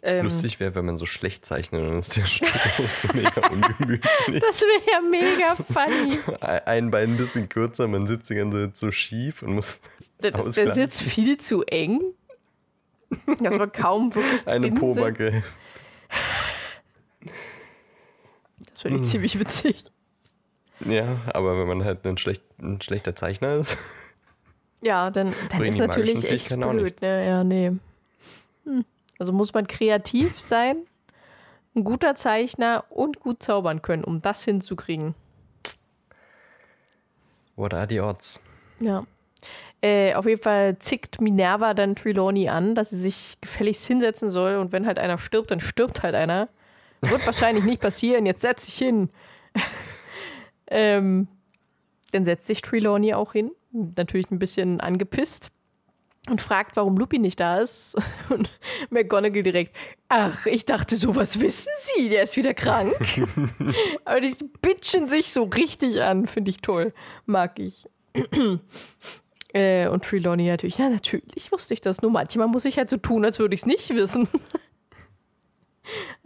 Ähm, 0.02 0.26
Lustig 0.26 0.60
wäre, 0.60 0.76
wenn 0.76 0.86
man 0.86 0.98
so 0.98 1.06
schlecht 1.06 1.46
zeichnet, 1.46 1.82
dann 1.82 1.98
ist 1.98 2.16
der 2.16 2.26
Stuhl 2.26 2.50
so 2.88 3.08
mega 3.14 3.48
ungemütlich. 3.50 4.02
Das 4.42 4.62
wäre 4.62 4.92
ja 4.92 5.02
mega 5.02 5.56
funny. 5.56 6.20
Ein 6.42 6.92
Bein 6.92 7.12
ein 7.12 7.18
bisschen 7.18 7.48
kürzer, 7.50 7.88
man 7.88 8.06
sitzt 8.06 8.30
die 8.30 8.36
ganze 8.36 8.66
Zeit 8.66 8.76
so 8.78 8.92
schief 8.92 9.42
und 9.42 9.54
muss 9.56 9.80
Der, 10.22 10.32
der 10.32 10.42
ausgleichen. 10.42 10.74
Sitz 10.76 11.02
viel 11.02 11.38
zu 11.38 11.64
eng. 11.64 12.02
Dass 13.40 13.56
man 13.56 13.72
kaum 13.72 14.14
wirklich 14.14 14.46
eine 14.48 14.72
Pobacke. 14.72 15.44
Das 18.72 18.82
finde 18.82 18.98
ich 18.98 19.02
Hm. 19.04 19.06
ziemlich 19.06 19.40
witzig. 19.40 19.84
Ja, 20.82 21.22
aber 21.34 21.58
wenn 21.58 21.68
man 21.68 21.84
halt 21.86 22.06
ein, 22.06 22.18
schlecht, 22.18 22.44
ein 22.60 22.82
schlechter 22.82 23.16
Zeichner 23.16 23.54
ist, 23.56 23.78
Ja, 24.86 25.10
dann, 25.10 25.34
dann 25.50 25.64
ist 25.64 25.80
natürlich 25.80 26.30
echt 26.30 26.50
blöd. 26.50 27.02
Ne? 27.02 27.26
Ja, 27.26 27.44
nee. 27.44 27.72
Hm. 28.66 28.86
Also 29.18 29.34
muss 29.34 29.52
man 29.52 29.66
kreativ 29.66 30.40
sein, 30.40 30.78
ein 31.76 31.84
guter 31.84 32.16
Zeichner 32.16 32.86
und 32.90 33.20
gut 33.20 33.42
zaubern 33.42 33.82
können, 33.82 34.04
um 34.04 34.22
das 34.22 34.44
hinzukriegen. 34.44 35.16
what 37.56 37.74
are 37.74 37.88
the 37.90 38.00
odds? 38.00 38.40
Ja. 38.80 39.08
Äh, 39.82 40.14
auf 40.14 40.28
jeden 40.28 40.42
Fall 40.42 40.78
zickt 40.78 41.20
Minerva 41.20 41.74
dann 41.74 41.96
Trelawney 41.96 42.50
an, 42.50 42.76
dass 42.76 42.92
sie 42.92 43.00
sich 43.00 43.38
gefälligst 43.42 43.88
hinsetzen 43.88 44.30
soll 44.30 44.58
und 44.58 44.72
wenn 44.72 44.86
halt 44.86 45.00
einer 45.00 45.18
stirbt, 45.18 45.50
dann 45.50 45.62
stirbt 45.62 46.04
halt 46.04 46.14
einer. 46.14 46.48
Wird 47.02 47.26
wahrscheinlich 47.26 47.64
nicht 47.64 47.82
passieren, 47.82 48.28
jetzt 48.28 48.42
setz 48.42 48.66
dich 48.66 48.78
hin. 48.78 49.10
ähm, 50.68 51.28
dann 52.12 52.24
setzt 52.24 52.46
sich 52.46 52.62
Trelawney 52.62 53.16
auch 53.16 53.34
hin, 53.34 53.52
natürlich 53.96 54.32
ein 54.32 54.40
bisschen 54.40 54.80
angepisst 54.80 55.52
und 56.30 56.42
fragt, 56.42 56.76
warum 56.76 56.98
Lupin 56.98 57.22
nicht 57.22 57.40
da 57.40 57.60
ist. 57.60 57.96
Und 58.30 58.50
McGonagall 58.90 59.44
direkt, 59.44 59.76
ach, 60.10 60.46
ich 60.48 60.66
dachte, 60.66 60.96
sowas 60.96 61.40
wissen 61.40 61.72
Sie, 61.78 62.10
der 62.10 62.24
ist 62.24 62.36
wieder 62.36 62.54
krank. 62.54 62.96
Aber 64.06 64.22
die 64.22 64.34
bitchen 64.62 65.08
sich 65.08 65.32
so 65.32 65.44
richtig 65.44 66.02
an, 66.02 66.26
finde 66.26 66.50
ich 66.50 66.58
toll, 66.62 66.94
mag 67.26 67.60
ich. 67.60 67.86
Äh, 69.54 69.88
und 69.88 70.04
Trelawney 70.04 70.50
natürlich, 70.50 70.80
ja, 70.80 70.90
natürlich 70.90 71.50
wusste 71.50 71.74
ich 71.74 71.80
das. 71.80 72.02
Nur 72.02 72.12
manchmal 72.12 72.50
muss 72.50 72.66
ich 72.66 72.78
halt 72.78 72.90
so 72.90 72.98
tun, 72.98 73.24
als 73.24 73.40
würde 73.40 73.56
ich 73.56 73.62
es 73.62 73.66
nicht 73.66 73.90
wissen. 73.96 74.28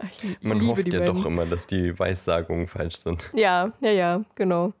Ich, 0.02 0.24
ich 0.30 0.42
Man 0.42 0.66
hofft 0.66 0.88
ja 0.88 0.98
beiden. 1.00 1.14
doch 1.16 1.26
immer, 1.26 1.44
dass 1.46 1.66
die 1.66 1.96
Weissagungen 1.98 2.66
falsch 2.66 2.96
sind. 2.96 3.30
Ja, 3.34 3.72
ja, 3.80 3.90
ja, 3.90 4.24
genau. 4.34 4.72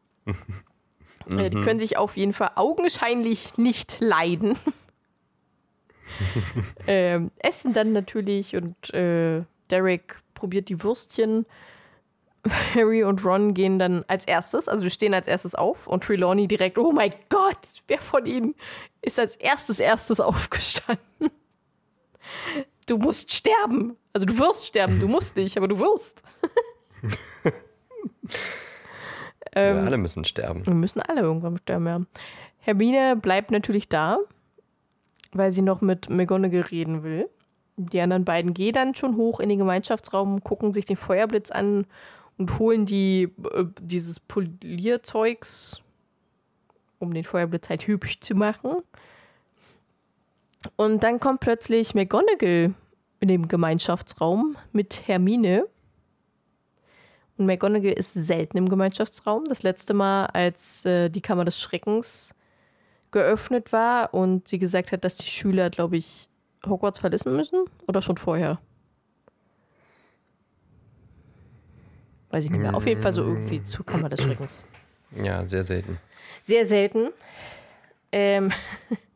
Äh, 1.32 1.50
die 1.50 1.60
können 1.60 1.78
sich 1.78 1.96
auf 1.96 2.16
jeden 2.16 2.32
Fall 2.32 2.52
augenscheinlich 2.56 3.58
nicht 3.58 4.00
leiden. 4.00 4.58
ähm, 6.86 7.30
essen 7.38 7.72
dann 7.72 7.92
natürlich 7.92 8.56
und 8.56 8.92
äh, 8.94 9.42
Derek 9.70 10.16
probiert 10.34 10.68
die 10.68 10.82
Würstchen. 10.82 11.46
Harry 12.74 13.04
und 13.04 13.24
Ron 13.24 13.54
gehen 13.54 13.78
dann 13.78 14.04
als 14.08 14.24
erstes, 14.24 14.68
also 14.68 14.88
stehen 14.88 15.14
als 15.14 15.28
erstes 15.28 15.54
auf 15.54 15.86
und 15.86 16.04
Trelawney 16.04 16.48
direkt, 16.48 16.78
oh 16.78 16.92
mein 16.92 17.10
Gott, 17.28 17.58
wer 17.86 18.00
von 18.00 18.24
ihnen 18.24 18.54
ist 19.02 19.18
als 19.18 19.36
erstes 19.36 19.80
erstes 19.80 20.20
aufgestanden? 20.20 21.04
Du 22.86 22.98
musst 22.98 23.32
sterben. 23.32 23.96
Also 24.12 24.26
du 24.26 24.36
wirst 24.38 24.66
sterben, 24.66 24.98
du 24.98 25.06
musst 25.06 25.36
nicht, 25.36 25.56
aber 25.56 25.68
du 25.68 25.78
wirst. 25.78 26.22
Ähm, 29.54 29.76
Wir 29.76 29.84
alle 29.84 29.98
müssen 29.98 30.24
sterben. 30.24 30.66
Wir 30.66 30.74
müssen 30.74 31.00
alle 31.00 31.22
irgendwann 31.22 31.58
sterben, 31.58 31.86
ja. 31.86 32.00
Hermine 32.58 33.16
bleibt 33.16 33.50
natürlich 33.50 33.88
da, 33.88 34.18
weil 35.32 35.50
sie 35.50 35.62
noch 35.62 35.80
mit 35.80 36.10
McGonagall 36.10 36.62
reden 36.62 37.02
will. 37.02 37.28
Die 37.76 38.00
anderen 38.00 38.24
beiden 38.24 38.52
gehen 38.52 38.74
dann 38.74 38.94
schon 38.94 39.16
hoch 39.16 39.40
in 39.40 39.48
den 39.48 39.58
Gemeinschaftsraum, 39.58 40.44
gucken 40.44 40.72
sich 40.72 40.84
den 40.84 40.96
Feuerblitz 40.96 41.50
an 41.50 41.86
und 42.36 42.58
holen 42.58 42.84
die, 42.84 43.32
äh, 43.54 43.64
dieses 43.80 44.20
Polierzeugs, 44.20 45.80
um 46.98 47.14
den 47.14 47.24
Feuerblitz 47.24 47.70
halt 47.70 47.86
hübsch 47.86 48.20
zu 48.20 48.34
machen. 48.34 48.82
Und 50.76 51.02
dann 51.02 51.20
kommt 51.20 51.40
plötzlich 51.40 51.94
McGonagall 51.94 52.74
in 53.20 53.28
dem 53.28 53.48
Gemeinschaftsraum 53.48 54.56
mit 54.72 55.06
Hermine. 55.06 55.66
Und 57.40 57.46
McGonagall 57.46 57.94
ist 57.94 58.12
selten 58.12 58.58
im 58.58 58.68
Gemeinschaftsraum. 58.68 59.46
Das 59.46 59.62
letzte 59.62 59.94
Mal, 59.94 60.26
als 60.26 60.84
äh, 60.84 61.08
die 61.08 61.22
Kammer 61.22 61.46
des 61.46 61.58
Schreckens 61.58 62.34
geöffnet 63.12 63.72
war 63.72 64.12
und 64.12 64.46
sie 64.46 64.58
gesagt 64.58 64.92
hat, 64.92 65.04
dass 65.04 65.16
die 65.16 65.30
Schüler, 65.30 65.70
glaube 65.70 65.96
ich, 65.96 66.28
Hogwarts 66.66 66.98
verlassen 66.98 67.34
müssen. 67.34 67.64
Oder 67.88 68.02
schon 68.02 68.18
vorher? 68.18 68.60
Weiß 72.28 72.44
ich 72.44 72.50
nicht 72.50 72.60
mehr. 72.60 72.74
Auf 72.74 72.86
jeden 72.86 73.00
Fall 73.00 73.14
so 73.14 73.22
irgendwie 73.22 73.62
zur 73.62 73.86
Kammer 73.86 74.10
des 74.10 74.20
Schreckens. 74.20 74.62
Ja, 75.16 75.46
sehr 75.46 75.64
selten. 75.64 75.98
Sehr 76.42 76.66
selten. 76.66 77.08
Ähm, 78.12 78.52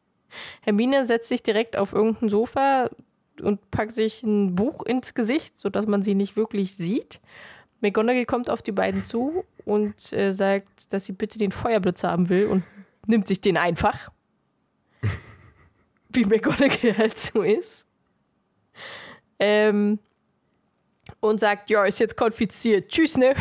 Hermine 0.62 1.04
setzt 1.04 1.28
sich 1.28 1.42
direkt 1.42 1.76
auf 1.76 1.92
irgendein 1.92 2.30
Sofa 2.30 2.88
und 3.42 3.70
packt 3.70 3.94
sich 3.94 4.22
ein 4.22 4.54
Buch 4.54 4.82
ins 4.82 5.12
Gesicht, 5.12 5.60
sodass 5.60 5.86
man 5.86 6.02
sie 6.02 6.14
nicht 6.14 6.36
wirklich 6.36 6.74
sieht. 6.74 7.20
McGonagall 7.84 8.24
kommt 8.24 8.48
auf 8.48 8.62
die 8.62 8.72
beiden 8.72 9.04
zu 9.04 9.44
und 9.66 10.12
äh, 10.12 10.32
sagt, 10.32 10.92
dass 10.92 11.04
sie 11.04 11.12
bitte 11.12 11.38
den 11.38 11.52
Feuerblitz 11.52 12.02
haben 12.02 12.30
will 12.30 12.46
und 12.46 12.64
nimmt 13.06 13.28
sich 13.28 13.42
den 13.42 13.58
einfach. 13.58 14.10
Wie 16.08 16.24
McGonagall 16.24 16.96
halt 16.96 17.18
so 17.18 17.42
ist. 17.42 17.84
Ähm, 19.38 19.98
und 21.20 21.40
sagt, 21.40 21.68
ja, 21.68 21.84
ist 21.84 22.00
jetzt 22.00 22.16
konfiziert. 22.16 22.88
Tschüss, 22.88 23.18
ne? 23.18 23.34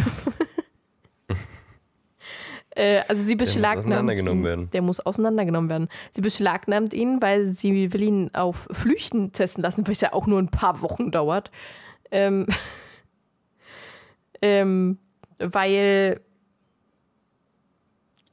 äh, 2.72 3.02
also 3.08 3.24
sie 3.24 3.36
beschlagnahmt 3.36 3.86
auseinandergenommen 3.86 4.42
ihn. 4.42 4.46
werden. 4.46 4.70
Der 4.72 4.82
muss 4.82 5.00
auseinandergenommen 5.00 5.70
werden. 5.70 5.90
Sie 6.12 6.22
beschlagnahmt 6.22 6.94
ihn, 6.94 7.22
weil 7.22 7.52
sie 7.52 7.94
will 7.94 8.02
ihn 8.02 8.30
auf 8.34 8.68
Flüchten 8.72 9.32
testen 9.32 9.64
lassen, 9.64 9.88
weil 9.88 9.94
es 9.94 10.02
ja 10.02 10.12
auch 10.12 10.28
nur 10.28 10.40
ein 10.40 10.50
paar 10.50 10.82
Wochen 10.82 11.12
dauert. 11.12 11.50
Ähm, 12.12 12.46
ähm, 14.44 14.98
weil 15.40 16.20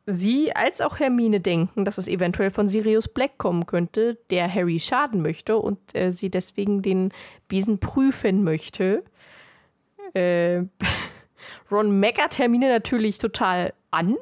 sie 0.06 0.52
als 0.56 0.80
auch 0.80 0.98
Hermine 0.98 1.38
denken, 1.40 1.84
dass 1.84 1.98
es 1.98 2.08
eventuell 2.08 2.50
von 2.50 2.66
Sirius 2.66 3.06
Black 3.06 3.38
kommen 3.38 3.64
könnte, 3.64 4.18
der 4.30 4.52
Harry 4.52 4.80
schaden 4.80 5.22
möchte 5.22 5.56
und 5.56 5.78
äh, 5.94 6.10
sie 6.10 6.28
deswegen 6.28 6.82
den 6.82 7.12
Besen 7.46 7.78
prüfen 7.78 8.42
möchte. 8.42 9.04
Äh, 10.14 10.64
Ron 11.70 12.00
meckert 12.00 12.38
Hermine 12.38 12.68
natürlich 12.68 13.18
total 13.18 13.72
an. 13.92 14.16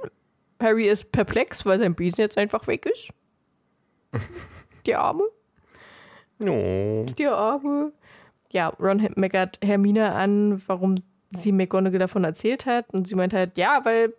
Harry 0.61 0.89
ist 0.89 1.11
perplex, 1.11 1.65
weil 1.65 1.79
sein 1.79 1.95
Besen 1.95 2.21
jetzt 2.21 2.37
einfach 2.37 2.67
weg 2.67 2.85
ist. 2.85 3.09
Die 4.85 4.95
Arme. 4.95 5.25
No. 6.39 7.07
Die 7.17 7.27
Arme. 7.27 7.93
Ja, 8.51 8.69
Ron 8.79 9.09
meckert 9.17 9.59
Hermine 9.63 10.13
an, 10.13 10.63
warum 10.67 10.97
sie 11.31 11.53
McGonagall 11.53 11.99
davon 11.99 12.25
erzählt 12.25 12.67
hat. 12.67 12.87
Und 12.93 13.07
sie 13.09 13.15
meint 13.15 13.33
halt, 13.33 13.57
ja, 13.59 13.81
weil 13.85 14.13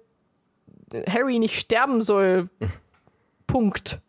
Harry 1.08 1.40
nicht 1.40 1.60
sterben 1.60 2.02
soll. 2.02 2.50
Punkt. 3.48 4.00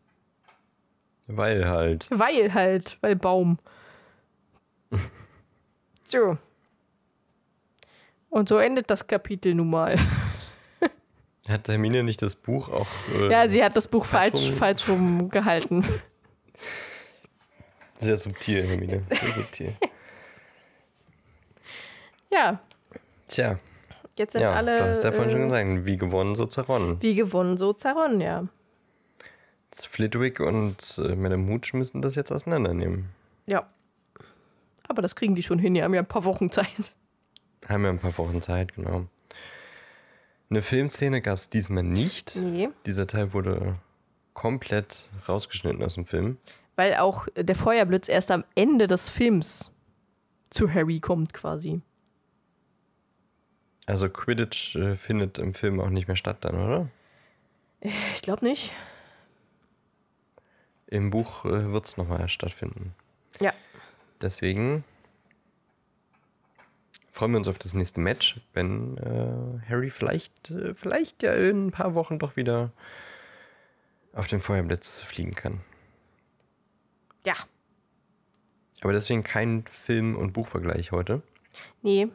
Weil 1.26 1.68
halt. 1.68 2.06
Weil 2.10 2.52
halt, 2.54 2.98
weil 3.00 3.16
Baum. 3.16 3.58
so. 6.08 6.36
Und 8.28 8.48
so 8.48 8.58
endet 8.58 8.90
das 8.90 9.06
Kapitel 9.06 9.54
nun 9.54 9.70
mal. 9.70 9.96
Hat 11.48 11.68
Hermine 11.68 12.02
nicht 12.04 12.22
das 12.22 12.36
Buch 12.36 12.68
auch. 12.68 12.86
Äh, 13.14 13.30
Ja, 13.30 13.48
sie 13.48 13.64
hat 13.64 13.76
das 13.76 13.88
Buch 13.88 14.04
falsch, 14.04 14.34
rum- 14.50 14.56
falsch 14.56 14.88
rum 14.88 15.28
gehalten. 15.30 15.84
Sehr 17.98 18.16
subtil, 18.16 18.66
Hermine. 18.66 19.04
Sehr 19.10 19.32
subtil. 19.34 19.76
Ja, 22.32 22.60
Tja, 23.30 23.60
jetzt 24.16 24.32
sind 24.32 24.42
ja, 24.42 24.52
alle 24.54 24.78
du 24.78 24.84
hast 24.86 25.04
ja 25.04 25.12
vorhin 25.12 25.30
schon 25.30 25.42
äh, 25.42 25.44
gesagt, 25.44 25.86
wie 25.86 25.96
gewonnen, 25.96 26.34
so 26.34 26.46
zerronnen. 26.46 27.00
wie 27.00 27.14
gewonnen, 27.14 27.56
so 27.56 27.72
zerronnen, 27.72 28.20
ja. 28.20 28.48
Flitwick 29.72 30.40
und 30.40 30.98
äh, 30.98 31.14
Madame 31.14 31.48
Hooch 31.48 31.72
müssen 31.72 32.02
das 32.02 32.16
jetzt 32.16 32.32
auseinandernehmen. 32.32 33.10
Ja. 33.46 33.68
Aber 34.88 35.00
das 35.00 35.14
kriegen 35.14 35.36
die 35.36 35.44
schon 35.44 35.60
hin, 35.60 35.74
die 35.74 35.82
haben 35.84 35.94
ja 35.94 36.00
ein 36.00 36.08
paar 36.08 36.24
Wochen 36.24 36.50
Zeit. 36.50 36.92
Haben 37.68 37.84
ja 37.84 37.90
ein 37.90 38.00
paar 38.00 38.18
Wochen 38.18 38.42
Zeit, 38.42 38.74
genau. 38.74 39.06
Eine 40.50 40.62
Filmszene 40.62 41.22
gab 41.22 41.38
es 41.38 41.48
diesmal 41.48 41.84
nicht. 41.84 42.34
Nee. 42.34 42.70
Dieser 42.84 43.06
Teil 43.06 43.32
wurde 43.32 43.76
komplett 44.34 45.08
rausgeschnitten 45.28 45.84
aus 45.84 45.94
dem 45.94 46.06
Film. 46.06 46.38
Weil 46.74 46.96
auch 46.96 47.28
der 47.36 47.54
Feuerblitz 47.54 48.08
erst 48.08 48.32
am 48.32 48.42
Ende 48.56 48.88
des 48.88 49.08
Films 49.08 49.70
zu 50.50 50.74
Harry 50.74 50.98
kommt, 50.98 51.32
quasi. 51.32 51.80
Also 53.90 54.08
Quidditch 54.08 54.76
äh, 54.76 54.94
findet 54.94 55.38
im 55.38 55.52
Film 55.52 55.80
auch 55.80 55.90
nicht 55.90 56.06
mehr 56.06 56.16
statt 56.16 56.38
dann, 56.42 56.54
oder? 56.54 56.88
Ich 57.80 58.22
glaube 58.22 58.44
nicht. 58.44 58.72
Im 60.86 61.10
Buch 61.10 61.44
äh, 61.44 61.72
wird 61.72 61.86
es 61.86 61.96
nochmal 61.96 62.28
stattfinden. 62.28 62.94
Ja. 63.40 63.52
Deswegen 64.22 64.84
freuen 67.10 67.32
wir 67.32 67.38
uns 67.38 67.48
auf 67.48 67.58
das 67.58 67.74
nächste 67.74 68.00
Match, 68.00 68.40
wenn 68.52 68.96
äh, 68.98 69.68
Harry 69.68 69.90
vielleicht, 69.90 70.50
äh, 70.50 70.72
vielleicht 70.74 71.24
ja 71.24 71.34
in 71.34 71.66
ein 71.66 71.70
paar 71.72 71.94
Wochen 71.94 72.20
doch 72.20 72.36
wieder 72.36 72.70
auf 74.12 74.28
den 74.28 74.40
Feuerblitz 74.40 75.00
fliegen 75.00 75.32
kann. 75.32 75.62
Ja. 77.26 77.34
Aber 78.82 78.92
deswegen 78.92 79.24
kein 79.24 79.64
Film- 79.66 80.16
und 80.16 80.32
Buchvergleich 80.32 80.92
heute. 80.92 81.22
Nee. 81.82 82.08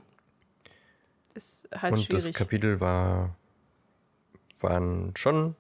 Ist 1.72 1.82
halt 1.82 1.94
und 1.94 2.02
schwierig. 2.02 2.26
das 2.26 2.34
Kapitel 2.34 2.80
war 2.80 3.36
waren 4.62 5.12
schon 5.16 5.56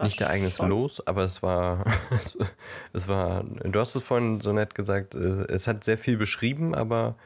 nicht 0.00 0.20
der 0.20 0.30
eigenes 0.30 0.56
schon- 0.56 0.68
Los, 0.68 1.04
aber 1.08 1.24
es 1.24 1.42
war, 1.42 1.84
es 2.92 3.08
war, 3.08 3.42
du 3.42 3.80
hast 3.80 3.96
es 3.96 4.04
vorhin 4.04 4.40
so 4.40 4.52
nett 4.52 4.74
gesagt, 4.76 5.14
äh, 5.16 5.44
es 5.48 5.66
hat 5.66 5.82
sehr 5.82 5.98
viel 5.98 6.16
beschrieben, 6.16 6.72
aber 6.74 7.16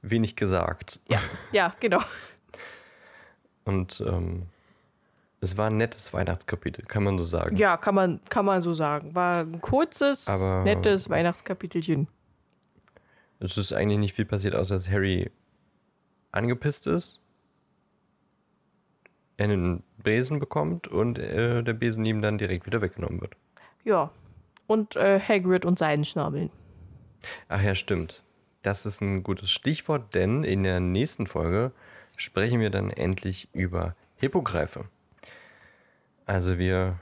wenig 0.00 0.34
gesagt. 0.36 1.00
Ja, 1.08 1.20
ja, 1.52 1.74
genau. 1.80 2.00
Und 3.66 4.02
ähm, 4.06 4.44
es 5.42 5.56
war 5.58 5.66
ein 5.68 5.76
nettes 5.76 6.14
Weihnachtskapitel, 6.14 6.86
kann 6.86 7.02
man 7.02 7.18
so 7.18 7.24
sagen. 7.24 7.56
Ja, 7.56 7.76
kann 7.76 7.94
man, 7.94 8.20
kann 8.30 8.46
man 8.46 8.62
so 8.62 8.72
sagen. 8.72 9.14
War 9.14 9.38
ein 9.40 9.60
kurzes, 9.60 10.26
Aber- 10.28 10.62
nettes 10.64 11.10
Weihnachtskapitelchen. 11.10 12.08
Es 13.40 13.56
ist 13.56 13.72
eigentlich 13.72 13.98
nicht 13.98 14.14
viel 14.14 14.24
passiert, 14.24 14.54
außer 14.54 14.74
dass 14.76 14.88
Harry 14.88 15.30
angepisst 16.32 16.86
ist, 16.86 17.20
einen 19.38 19.82
Besen 20.02 20.38
bekommt 20.38 20.88
und 20.88 21.18
äh, 21.18 21.62
der 21.62 21.72
Besen 21.72 22.04
ihm 22.04 22.22
dann 22.22 22.38
direkt 22.38 22.66
wieder 22.66 22.80
weggenommen 22.80 23.20
wird. 23.20 23.34
Ja. 23.84 24.10
Und 24.66 24.96
äh, 24.96 25.20
Hagrid 25.20 25.64
und 25.64 25.78
Seidenschnabeln. 25.78 26.50
Ach 27.48 27.62
ja, 27.62 27.74
stimmt. 27.74 28.22
Das 28.62 28.86
ist 28.86 29.02
ein 29.02 29.22
gutes 29.22 29.50
Stichwort, 29.50 30.14
denn 30.14 30.42
in 30.42 30.62
der 30.62 30.80
nächsten 30.80 31.26
Folge 31.26 31.72
sprechen 32.16 32.60
wir 32.60 32.70
dann 32.70 32.90
endlich 32.90 33.48
über 33.52 33.94
Hippogreife. 34.16 34.86
Also 36.26 36.58
wir 36.58 36.98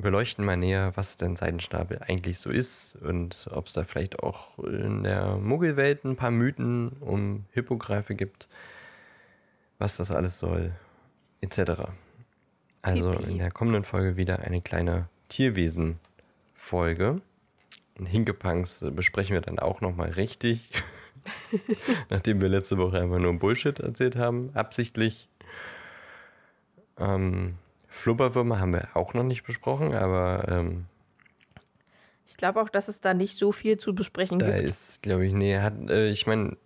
beleuchten 0.00 0.44
mal 0.44 0.56
näher, 0.56 0.92
was 0.94 1.16
denn 1.16 1.36
Seidenschnabel 1.36 2.00
eigentlich 2.06 2.38
so 2.38 2.50
ist 2.50 2.96
und 2.96 3.48
ob 3.50 3.66
es 3.66 3.72
da 3.72 3.84
vielleicht 3.84 4.20
auch 4.20 4.58
in 4.58 5.02
der 5.04 5.36
Muggelwelt 5.36 6.04
ein 6.04 6.16
paar 6.16 6.30
Mythen 6.30 6.90
um 7.00 7.44
Hippogreife 7.52 8.14
gibt, 8.14 8.48
was 9.78 9.96
das 9.96 10.10
alles 10.10 10.38
soll, 10.38 10.72
etc. 11.40 11.90
Also 12.82 13.12
Pipi. 13.12 13.30
in 13.30 13.38
der 13.38 13.50
kommenden 13.50 13.84
Folge 13.84 14.16
wieder 14.16 14.40
eine 14.40 14.60
kleine 14.60 15.08
Tierwesen-Folge. 15.28 17.20
Und 17.98 18.06
Hinkepunks 18.06 18.84
besprechen 18.92 19.34
wir 19.34 19.40
dann 19.40 19.58
auch 19.58 19.80
nochmal 19.80 20.10
richtig. 20.10 20.70
Nachdem 22.10 22.40
wir 22.40 22.48
letzte 22.48 22.78
Woche 22.78 23.00
einfach 23.00 23.18
nur 23.18 23.38
Bullshit 23.38 23.80
erzählt 23.80 24.16
haben, 24.16 24.50
absichtlich. 24.54 25.28
Ähm, 26.98 27.56
Flubberwürmer 27.88 28.60
haben 28.60 28.72
wir 28.72 28.88
auch 28.94 29.14
noch 29.14 29.22
nicht 29.24 29.42
besprochen, 29.44 29.94
aber 29.94 30.46
ähm, 30.48 30.86
Ich 32.26 32.36
glaube 32.36 32.60
auch, 32.62 32.68
dass 32.68 32.88
es 32.88 33.00
da 33.00 33.14
nicht 33.14 33.36
so 33.36 33.50
viel 33.52 33.78
zu 33.78 33.94
besprechen 33.94 34.38
da 34.38 34.50
gibt. 34.50 34.68
ist, 34.68 35.02
glaube 35.02 35.26
ich, 35.26 35.32
nee, 35.32 35.58
hat, 35.58 35.74
äh, 35.88 36.08
ich 36.08 36.26
meine, 36.26 36.56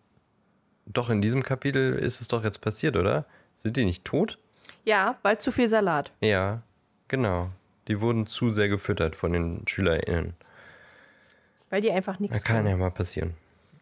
doch 0.87 1.11
in 1.11 1.23
diesem 1.23 1.43
Kapitel 1.43 1.95
ist 1.95 2.21
es 2.21 2.29
doch 2.29 2.43
jetzt 2.45 2.61
passiert, 2.61 2.97
oder? 2.97 3.25
Sind 3.55 3.77
die 3.77 3.85
nicht 3.85 4.05
tot? 4.05 4.39
Ja, 4.85 5.17
weil 5.23 5.39
zu 5.39 5.53
viel 5.53 5.69
Salat. 5.69 6.13
Ja, 6.21 6.63
genau. 7.09 7.51
Die 7.89 8.01
wurden 8.01 8.27
zu 8.27 8.51
sehr 8.51 8.69
gefüttert 8.69 9.15
von 9.15 9.33
den 9.33 9.63
SchülerInnen. 9.69 10.35
Weil 11.71 11.81
die 11.81 11.93
einfach 11.93 12.15
Das 12.15 12.21
nichts 12.21 12.45
kann 12.45 12.57
können. 12.57 12.69
ja 12.69 12.77
mal 12.77 12.91
passieren. 12.91 13.35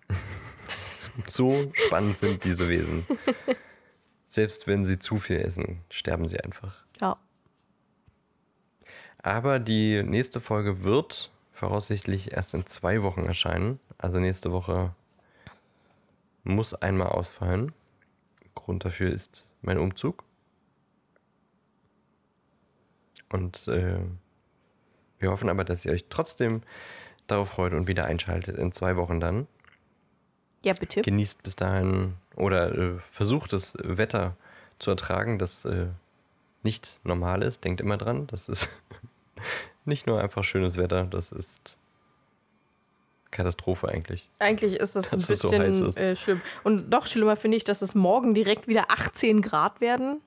so 1.26 1.70
spannend 1.74 2.18
sind 2.18 2.44
diese 2.44 2.68
Wesen. 2.68 3.06
Selbst 4.26 4.66
wenn 4.66 4.84
sie 4.84 4.98
zu 4.98 5.16
viel 5.18 5.38
essen, 5.38 5.80
sterben 5.90 6.26
sie 6.26 6.38
einfach. 6.40 6.84
Ja. 7.00 7.16
Aber 9.22 9.58
die 9.58 10.02
nächste 10.02 10.40
Folge 10.40 10.82
wird 10.82 11.30
voraussichtlich 11.52 12.32
erst 12.32 12.54
in 12.54 12.66
zwei 12.66 13.02
Wochen 13.02 13.26
erscheinen. 13.26 13.80
Also 13.98 14.18
nächste 14.18 14.50
Woche 14.52 14.94
muss 16.42 16.74
einmal 16.74 17.08
ausfallen. 17.08 17.72
Grund 18.54 18.84
dafür 18.84 19.10
ist 19.10 19.48
mein 19.62 19.78
Umzug. 19.78 20.24
Und 23.30 23.68
äh, 23.68 23.98
wir 25.18 25.30
hoffen 25.30 25.48
aber, 25.48 25.64
dass 25.64 25.84
ihr 25.84 25.92
euch 25.92 26.06
trotzdem 26.08 26.62
darauf 27.26 27.50
freut 27.50 27.74
und 27.74 27.86
wieder 27.86 28.06
einschaltet 28.06 28.56
in 28.56 28.72
zwei 28.72 28.96
Wochen 28.96 29.20
dann. 29.20 29.46
Ja, 30.64 30.74
bitte. 30.74 31.02
Genießt 31.02 31.42
bis 31.42 31.56
dahin 31.56 32.14
oder 32.36 32.74
äh, 32.76 32.98
versucht 33.08 33.52
das 33.52 33.74
Wetter 33.82 34.36
zu 34.78 34.90
ertragen, 34.90 35.38
das 35.38 35.64
äh, 35.64 35.86
nicht 36.62 36.98
normal 37.04 37.42
ist. 37.42 37.64
Denkt 37.64 37.80
immer 37.80 37.96
dran, 37.98 38.26
das 38.26 38.48
ist 38.48 38.68
nicht 39.84 40.06
nur 40.06 40.20
einfach 40.20 40.44
schönes 40.44 40.76
Wetter, 40.76 41.04
das 41.04 41.32
ist 41.32 41.76
Katastrophe 43.30 43.88
eigentlich. 43.88 44.28
Eigentlich 44.40 44.74
ist 44.74 44.96
das 44.96 45.12
ein 45.12 45.18
Dass 45.20 45.26
so 45.40 45.50
bisschen 45.50 45.62
ist. 45.62 45.96
äh, 45.98 46.16
schlimm. 46.16 46.40
Und 46.64 46.90
noch 46.90 47.06
schlimmer 47.06 47.36
finde 47.36 47.56
ich, 47.56 47.64
dass 47.64 47.80
es 47.82 47.94
morgen 47.94 48.34
direkt 48.34 48.66
wieder 48.68 48.90
18 48.90 49.40
Grad 49.42 49.80
werden. 49.80 50.20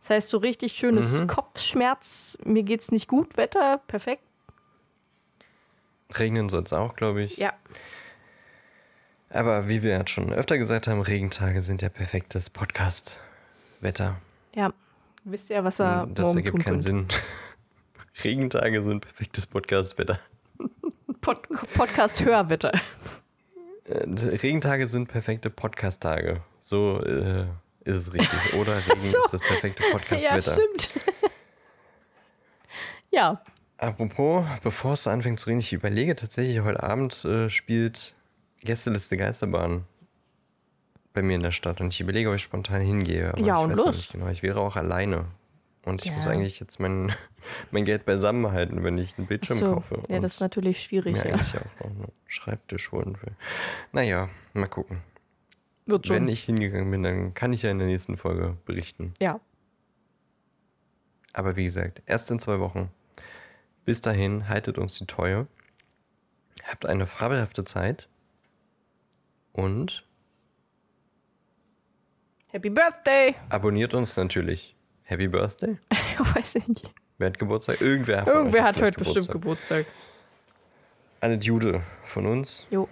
Das 0.00 0.10
heißt, 0.10 0.28
so 0.30 0.38
richtig 0.38 0.72
schönes 0.72 1.20
Mhm. 1.20 1.26
Kopfschmerz, 1.28 2.36
mir 2.44 2.62
geht's 2.62 2.90
nicht 2.90 3.06
gut, 3.06 3.36
Wetter, 3.36 3.80
perfekt. 3.86 4.22
Regnen 6.18 6.48
soll 6.48 6.62
es 6.64 6.72
auch, 6.72 6.94
glaube 6.96 7.22
ich. 7.22 7.36
Ja, 7.36 7.52
Aber 9.30 9.68
wie 9.68 9.82
wir 9.82 9.92
jetzt 9.96 10.10
schon 10.10 10.32
öfter 10.32 10.58
gesagt 10.58 10.86
haben, 10.88 11.00
Regentage 11.00 11.62
sind 11.62 11.80
ja 11.82 11.88
perfektes 11.88 12.50
Podcast-Wetter. 12.50 14.16
ja. 14.54 14.72
Wisst 15.24 15.50
ihr, 15.50 15.62
was 15.62 15.78
er 15.78 16.08
Das 16.12 16.24
morgen 16.24 16.38
ergibt 16.38 16.52
tun 16.56 16.62
keinen 16.64 16.72
könnt? 16.80 16.82
Sinn. 16.82 17.06
Regentage 18.22 18.82
sind 18.82 19.00
perfektes 19.00 19.46
Podcast-Wetter. 19.46 20.18
Pod 21.20 21.48
Podcast-Hörwetter. 21.74 22.72
Äh, 23.84 24.04
Regentage 24.36 24.86
sind 24.86 25.08
perfekte 25.08 25.50
Podcast-Tage. 25.50 26.42
So 26.62 27.00
äh, 27.04 27.46
ist 27.84 27.96
es 27.96 28.12
richtig. 28.12 28.54
Oder 28.54 28.76
Regen 28.86 29.00
so. 29.10 29.24
ist 29.24 29.32
das 29.34 29.40
perfekte 29.40 29.82
Ja, 29.82 29.90
Podcast-Wetter. 29.92 30.52
stimmt. 30.52 30.90
ja, 33.10 33.42
Apropos, 33.78 34.44
bevor 34.62 34.92
es 34.92 35.08
anfängt 35.08 35.40
zu 35.40 35.48
reden, 35.48 35.58
ich 35.58 35.72
überlege 35.72 36.14
tatsächlich, 36.14 36.60
heute 36.60 36.84
Abend 36.84 37.24
äh, 37.24 37.50
spielt 37.50 38.14
Gästeliste 38.60 39.16
Geisterbahn 39.16 39.84
bei 41.14 41.22
mir 41.22 41.34
in 41.34 41.42
der 41.42 41.50
Stadt 41.50 41.80
und 41.80 41.92
ich 41.92 42.00
überlege, 42.00 42.28
ob 42.30 42.36
ich 42.36 42.44
spontan 42.44 42.80
hingehe. 42.80 43.30
Aber 43.32 43.40
Ja, 43.40 43.56
ich 43.58 43.64
und 43.64 43.76
los. 43.76 43.96
Nicht 43.96 44.12
genau. 44.12 44.28
Ich 44.28 44.44
wäre 44.44 44.60
auch 44.60 44.76
alleine. 44.76 45.24
Und 45.84 46.02
ich 46.02 46.10
Ja. 46.10 46.16
muss 46.16 46.28
eigentlich 46.28 46.60
jetzt 46.60 46.78
mein, 46.78 47.12
mein 47.70 47.84
Geld 47.84 48.04
beisammen 48.04 48.50
halten, 48.52 48.82
wenn 48.84 48.98
ich 48.98 49.18
einen 49.18 49.26
Bildschirm 49.26 49.58
so, 49.58 49.74
kaufe. 49.74 50.02
ja, 50.08 50.18
das 50.18 50.34
ist 50.34 50.40
natürlich 50.40 50.82
schwierig, 50.82 51.14
mir 51.14 51.28
ja. 51.28 51.34
eigentlich 51.34 51.56
auch 51.56 51.84
einen 51.84 52.12
Schreibtisch 52.26 52.92
holen 52.92 53.16
will. 53.22 53.34
Naja, 53.92 54.28
mal 54.52 54.68
gucken. 54.68 55.02
Wird 55.86 56.06
schon. 56.06 56.16
Wenn 56.16 56.28
ich 56.28 56.44
hingegangen 56.44 56.90
bin, 56.90 57.02
dann 57.02 57.34
kann 57.34 57.52
ich 57.52 57.62
ja 57.62 57.70
in 57.70 57.78
der 57.78 57.88
nächsten 57.88 58.16
Folge 58.16 58.56
berichten. 58.64 59.14
ja. 59.20 59.40
Aber 61.34 61.56
wie 61.56 61.64
gesagt, 61.64 62.02
erst 62.04 62.30
in 62.30 62.38
zwei 62.38 62.60
Wochen. 62.60 62.90
Bis 63.86 64.02
dahin, 64.02 64.48
haltet 64.48 64.76
uns 64.76 64.98
die 64.98 65.06
Treue. 65.06 65.46
Habt 66.62 66.86
eine 66.86 67.06
fabelhafte 67.06 67.64
Zeit. 67.64 68.08
Und 69.52 70.06
Happy 72.48 72.68
Birthday! 72.68 73.34
abonniert 73.48 73.94
uns 73.94 74.16
natürlich. 74.16 74.76
Happy 75.04 75.28
Birthday. 75.28 75.78
Ich 76.22 76.36
weiß 76.36 76.54
nicht. 76.68 76.92
Wer 77.18 77.28
hat 77.28 77.38
Geburtstag? 77.38 77.80
Irgendwer, 77.80 78.24
von 78.24 78.34
Irgendwer 78.34 78.64
hat 78.64 78.76
vielleicht 78.76 78.96
heute 78.98 79.04
bestimmt 79.04 79.28
Geburtstag. 79.28 79.86
Eine 81.20 81.36
Jude 81.36 81.82
von 82.04 82.26
uns. 82.26 82.66
Jo. 82.70 82.88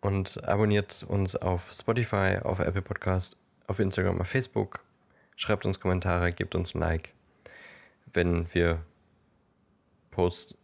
Und 0.00 0.42
abonniert 0.44 1.04
uns 1.06 1.36
auf 1.36 1.72
Spotify, 1.72 2.38
auf 2.42 2.58
Apple 2.58 2.82
Podcast, 2.82 3.36
auf 3.68 3.78
Instagram, 3.78 4.20
auf 4.20 4.28
Facebook. 4.28 4.80
Schreibt 5.36 5.64
uns 5.64 5.78
Kommentare, 5.78 6.32
gebt 6.32 6.54
uns 6.54 6.74
ein 6.74 6.80
Like, 6.80 7.10
wenn 8.12 8.52
wir 8.52 8.82
Posts 10.10 10.56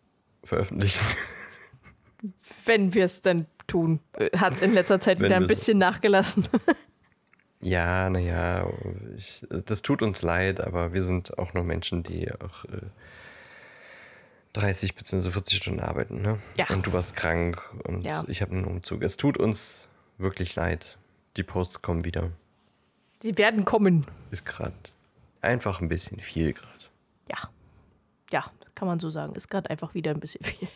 veröffentlichen. 0.45 1.07
Wenn 2.65 2.95
wir 2.95 3.05
es 3.05 3.23
dann 3.23 3.47
tun. 3.69 4.01
Äh, 4.15 4.37
Hat 4.37 4.61
in 4.61 4.75
letzter 4.75 5.01
Zeit 5.01 5.21
Wenn 5.21 5.27
wieder 5.27 5.37
ein 5.37 5.47
bisschen 5.47 5.79
nachgelassen. 5.79 6.49
Ja, 7.61 8.09
naja, 8.09 8.71
das 9.51 9.83
tut 9.83 10.03
uns 10.03 10.23
leid, 10.23 10.61
aber 10.61 10.93
wir 10.93 11.03
sind 11.05 11.39
auch 11.39 11.55
nur 11.55 11.65
Menschen, 11.65 12.03
die 12.05 12.31
auch 12.33 12.65
äh, 12.67 12.83
30 14.53 14.95
bzw. 14.95 15.31
40 15.31 15.59
Stunden 15.59 15.81
arbeiten. 15.81 16.23
Ne? 16.23 16.39
Ja. 16.57 16.69
Und 16.71 16.87
du 16.87 16.93
warst 16.93 17.17
krank 17.17 17.61
und 17.85 18.07
Ja. 18.07 18.25
ich 18.29 18.43
habe 18.43 18.53
einen 18.53 18.65
Umzug. 18.65 19.03
Es 19.03 19.17
tut 19.17 19.39
uns 19.39 19.89
wirklich 20.19 20.55
leid. 20.57 20.99
Die 21.37 21.43
Posts 21.43 21.83
kommen 21.83 22.05
wieder. 22.05 22.31
Sie 23.23 23.37
werden 23.37 23.65
kommen. 23.65 24.07
Ist 24.31 24.47
gerade 24.47 24.75
einfach 25.41 25.81
ein 25.81 25.89
bisschen 25.89 26.21
viel 26.21 26.53
gerade. 26.53 26.73
Ja. 27.29 27.51
Ja, 28.31 28.45
kann 28.75 28.87
man 28.89 29.01
so 29.01 29.11
sagen. 29.11 29.35
Ist 29.35 29.49
gerade 29.51 29.69
einfach 29.71 29.95
wieder 29.95 30.13
ein 30.13 30.21
bisschen 30.21 30.45
viel. 30.45 30.69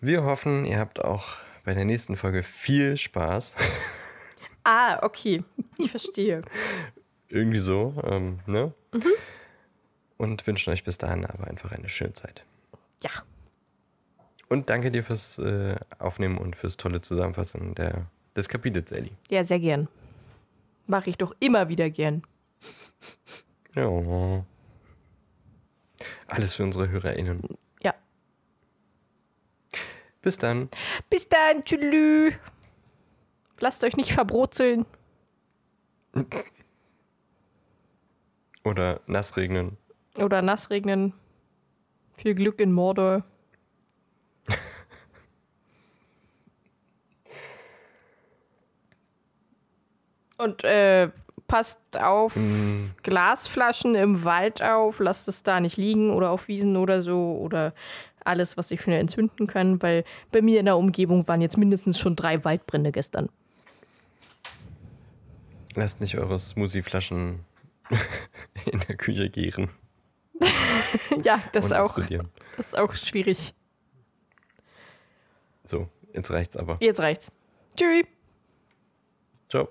Wir 0.00 0.22
hoffen, 0.24 0.64
ihr 0.66 0.78
habt 0.78 1.02
auch 1.02 1.24
bei 1.64 1.74
der 1.74 1.84
nächsten 1.84 2.16
Folge 2.16 2.42
viel 2.42 2.96
Spaß. 2.96 3.56
Ah, 4.64 4.98
okay. 5.02 5.44
Ich 5.76 5.90
verstehe. 5.90 6.42
Irgendwie 7.28 7.58
so, 7.58 7.94
ähm, 8.04 8.40
ne? 8.46 8.72
Mhm. 8.92 9.12
Und 10.16 10.46
wünschen 10.46 10.72
euch 10.72 10.84
bis 10.84 10.98
dahin 10.98 11.26
aber 11.26 11.46
einfach 11.48 11.72
eine 11.72 11.88
schöne 11.88 12.12
Zeit. 12.12 12.44
Ja. 13.02 13.10
Und 14.48 14.70
danke 14.70 14.90
dir 14.90 15.04
fürs 15.04 15.38
äh, 15.38 15.76
Aufnehmen 15.98 16.38
und 16.38 16.56
fürs 16.56 16.76
tolle 16.76 17.00
Zusammenfassen 17.00 17.74
der, 17.74 18.06
des 18.36 18.48
Kapitels, 18.48 18.92
Ellie. 18.92 19.12
Ja, 19.28 19.44
sehr 19.44 19.58
gern. 19.58 19.88
Mache 20.86 21.10
ich 21.10 21.18
doch 21.18 21.34
immer 21.40 21.68
wieder 21.68 21.90
gern. 21.90 22.22
Ja. 23.74 24.44
Alles 26.28 26.54
für 26.54 26.62
unsere 26.62 26.88
HörerInnen. 26.88 27.42
Ja. 27.82 27.94
Bis 30.22 30.38
dann. 30.38 30.68
Bis 31.10 31.28
dann. 31.28 31.64
Tschüss. 31.64 32.34
Lasst 33.60 33.84
euch 33.84 33.96
nicht 33.96 34.12
verbrutzeln. 34.12 34.84
Oder 38.64 39.00
nass 39.06 39.36
regnen. 39.36 39.76
Oder 40.16 40.42
nass 40.42 40.70
regnen. 40.70 41.12
Viel 42.12 42.34
Glück 42.34 42.60
in 42.60 42.72
Mordor. 42.72 43.24
Und 50.38 50.64
äh, 50.64 51.10
passt 51.46 51.78
auf 51.98 52.36
Glasflaschen 53.02 53.94
im 53.94 54.24
Wald 54.24 54.62
auf, 54.62 54.98
lasst 54.98 55.28
es 55.28 55.42
da 55.42 55.60
nicht 55.60 55.76
liegen 55.76 56.10
oder 56.10 56.30
auf 56.30 56.48
Wiesen 56.48 56.76
oder 56.76 57.02
so 57.02 57.38
oder 57.40 57.74
alles, 58.24 58.56
was 58.56 58.68
sich 58.68 58.80
schnell 58.80 58.98
entzünden 59.00 59.46
kann, 59.46 59.82
weil 59.82 60.04
bei 60.32 60.40
mir 60.42 60.58
in 60.58 60.64
der 60.66 60.78
Umgebung 60.78 61.28
waren 61.28 61.40
jetzt 61.42 61.58
mindestens 61.58 61.98
schon 61.98 62.16
drei 62.16 62.42
Waldbrände 62.44 62.90
gestern. 62.90 63.28
Lasst 65.74 66.00
nicht 66.00 66.16
eure 66.16 66.38
Smoothie-Flaschen 66.38 67.44
in 68.66 68.80
der 68.80 68.96
Küche 68.96 69.28
gären. 69.30 69.70
ja, 71.24 71.42
das 71.52 71.72
auch, 71.72 71.98
das 72.56 72.66
ist 72.66 72.76
auch 72.76 72.94
schwierig. 72.94 73.54
So, 75.64 75.88
jetzt 76.12 76.30
reicht's 76.30 76.56
aber. 76.56 76.76
Jetzt 76.80 77.00
reicht's. 77.00 77.30
Tschüss. 77.76 78.04
Ciao. 79.48 79.68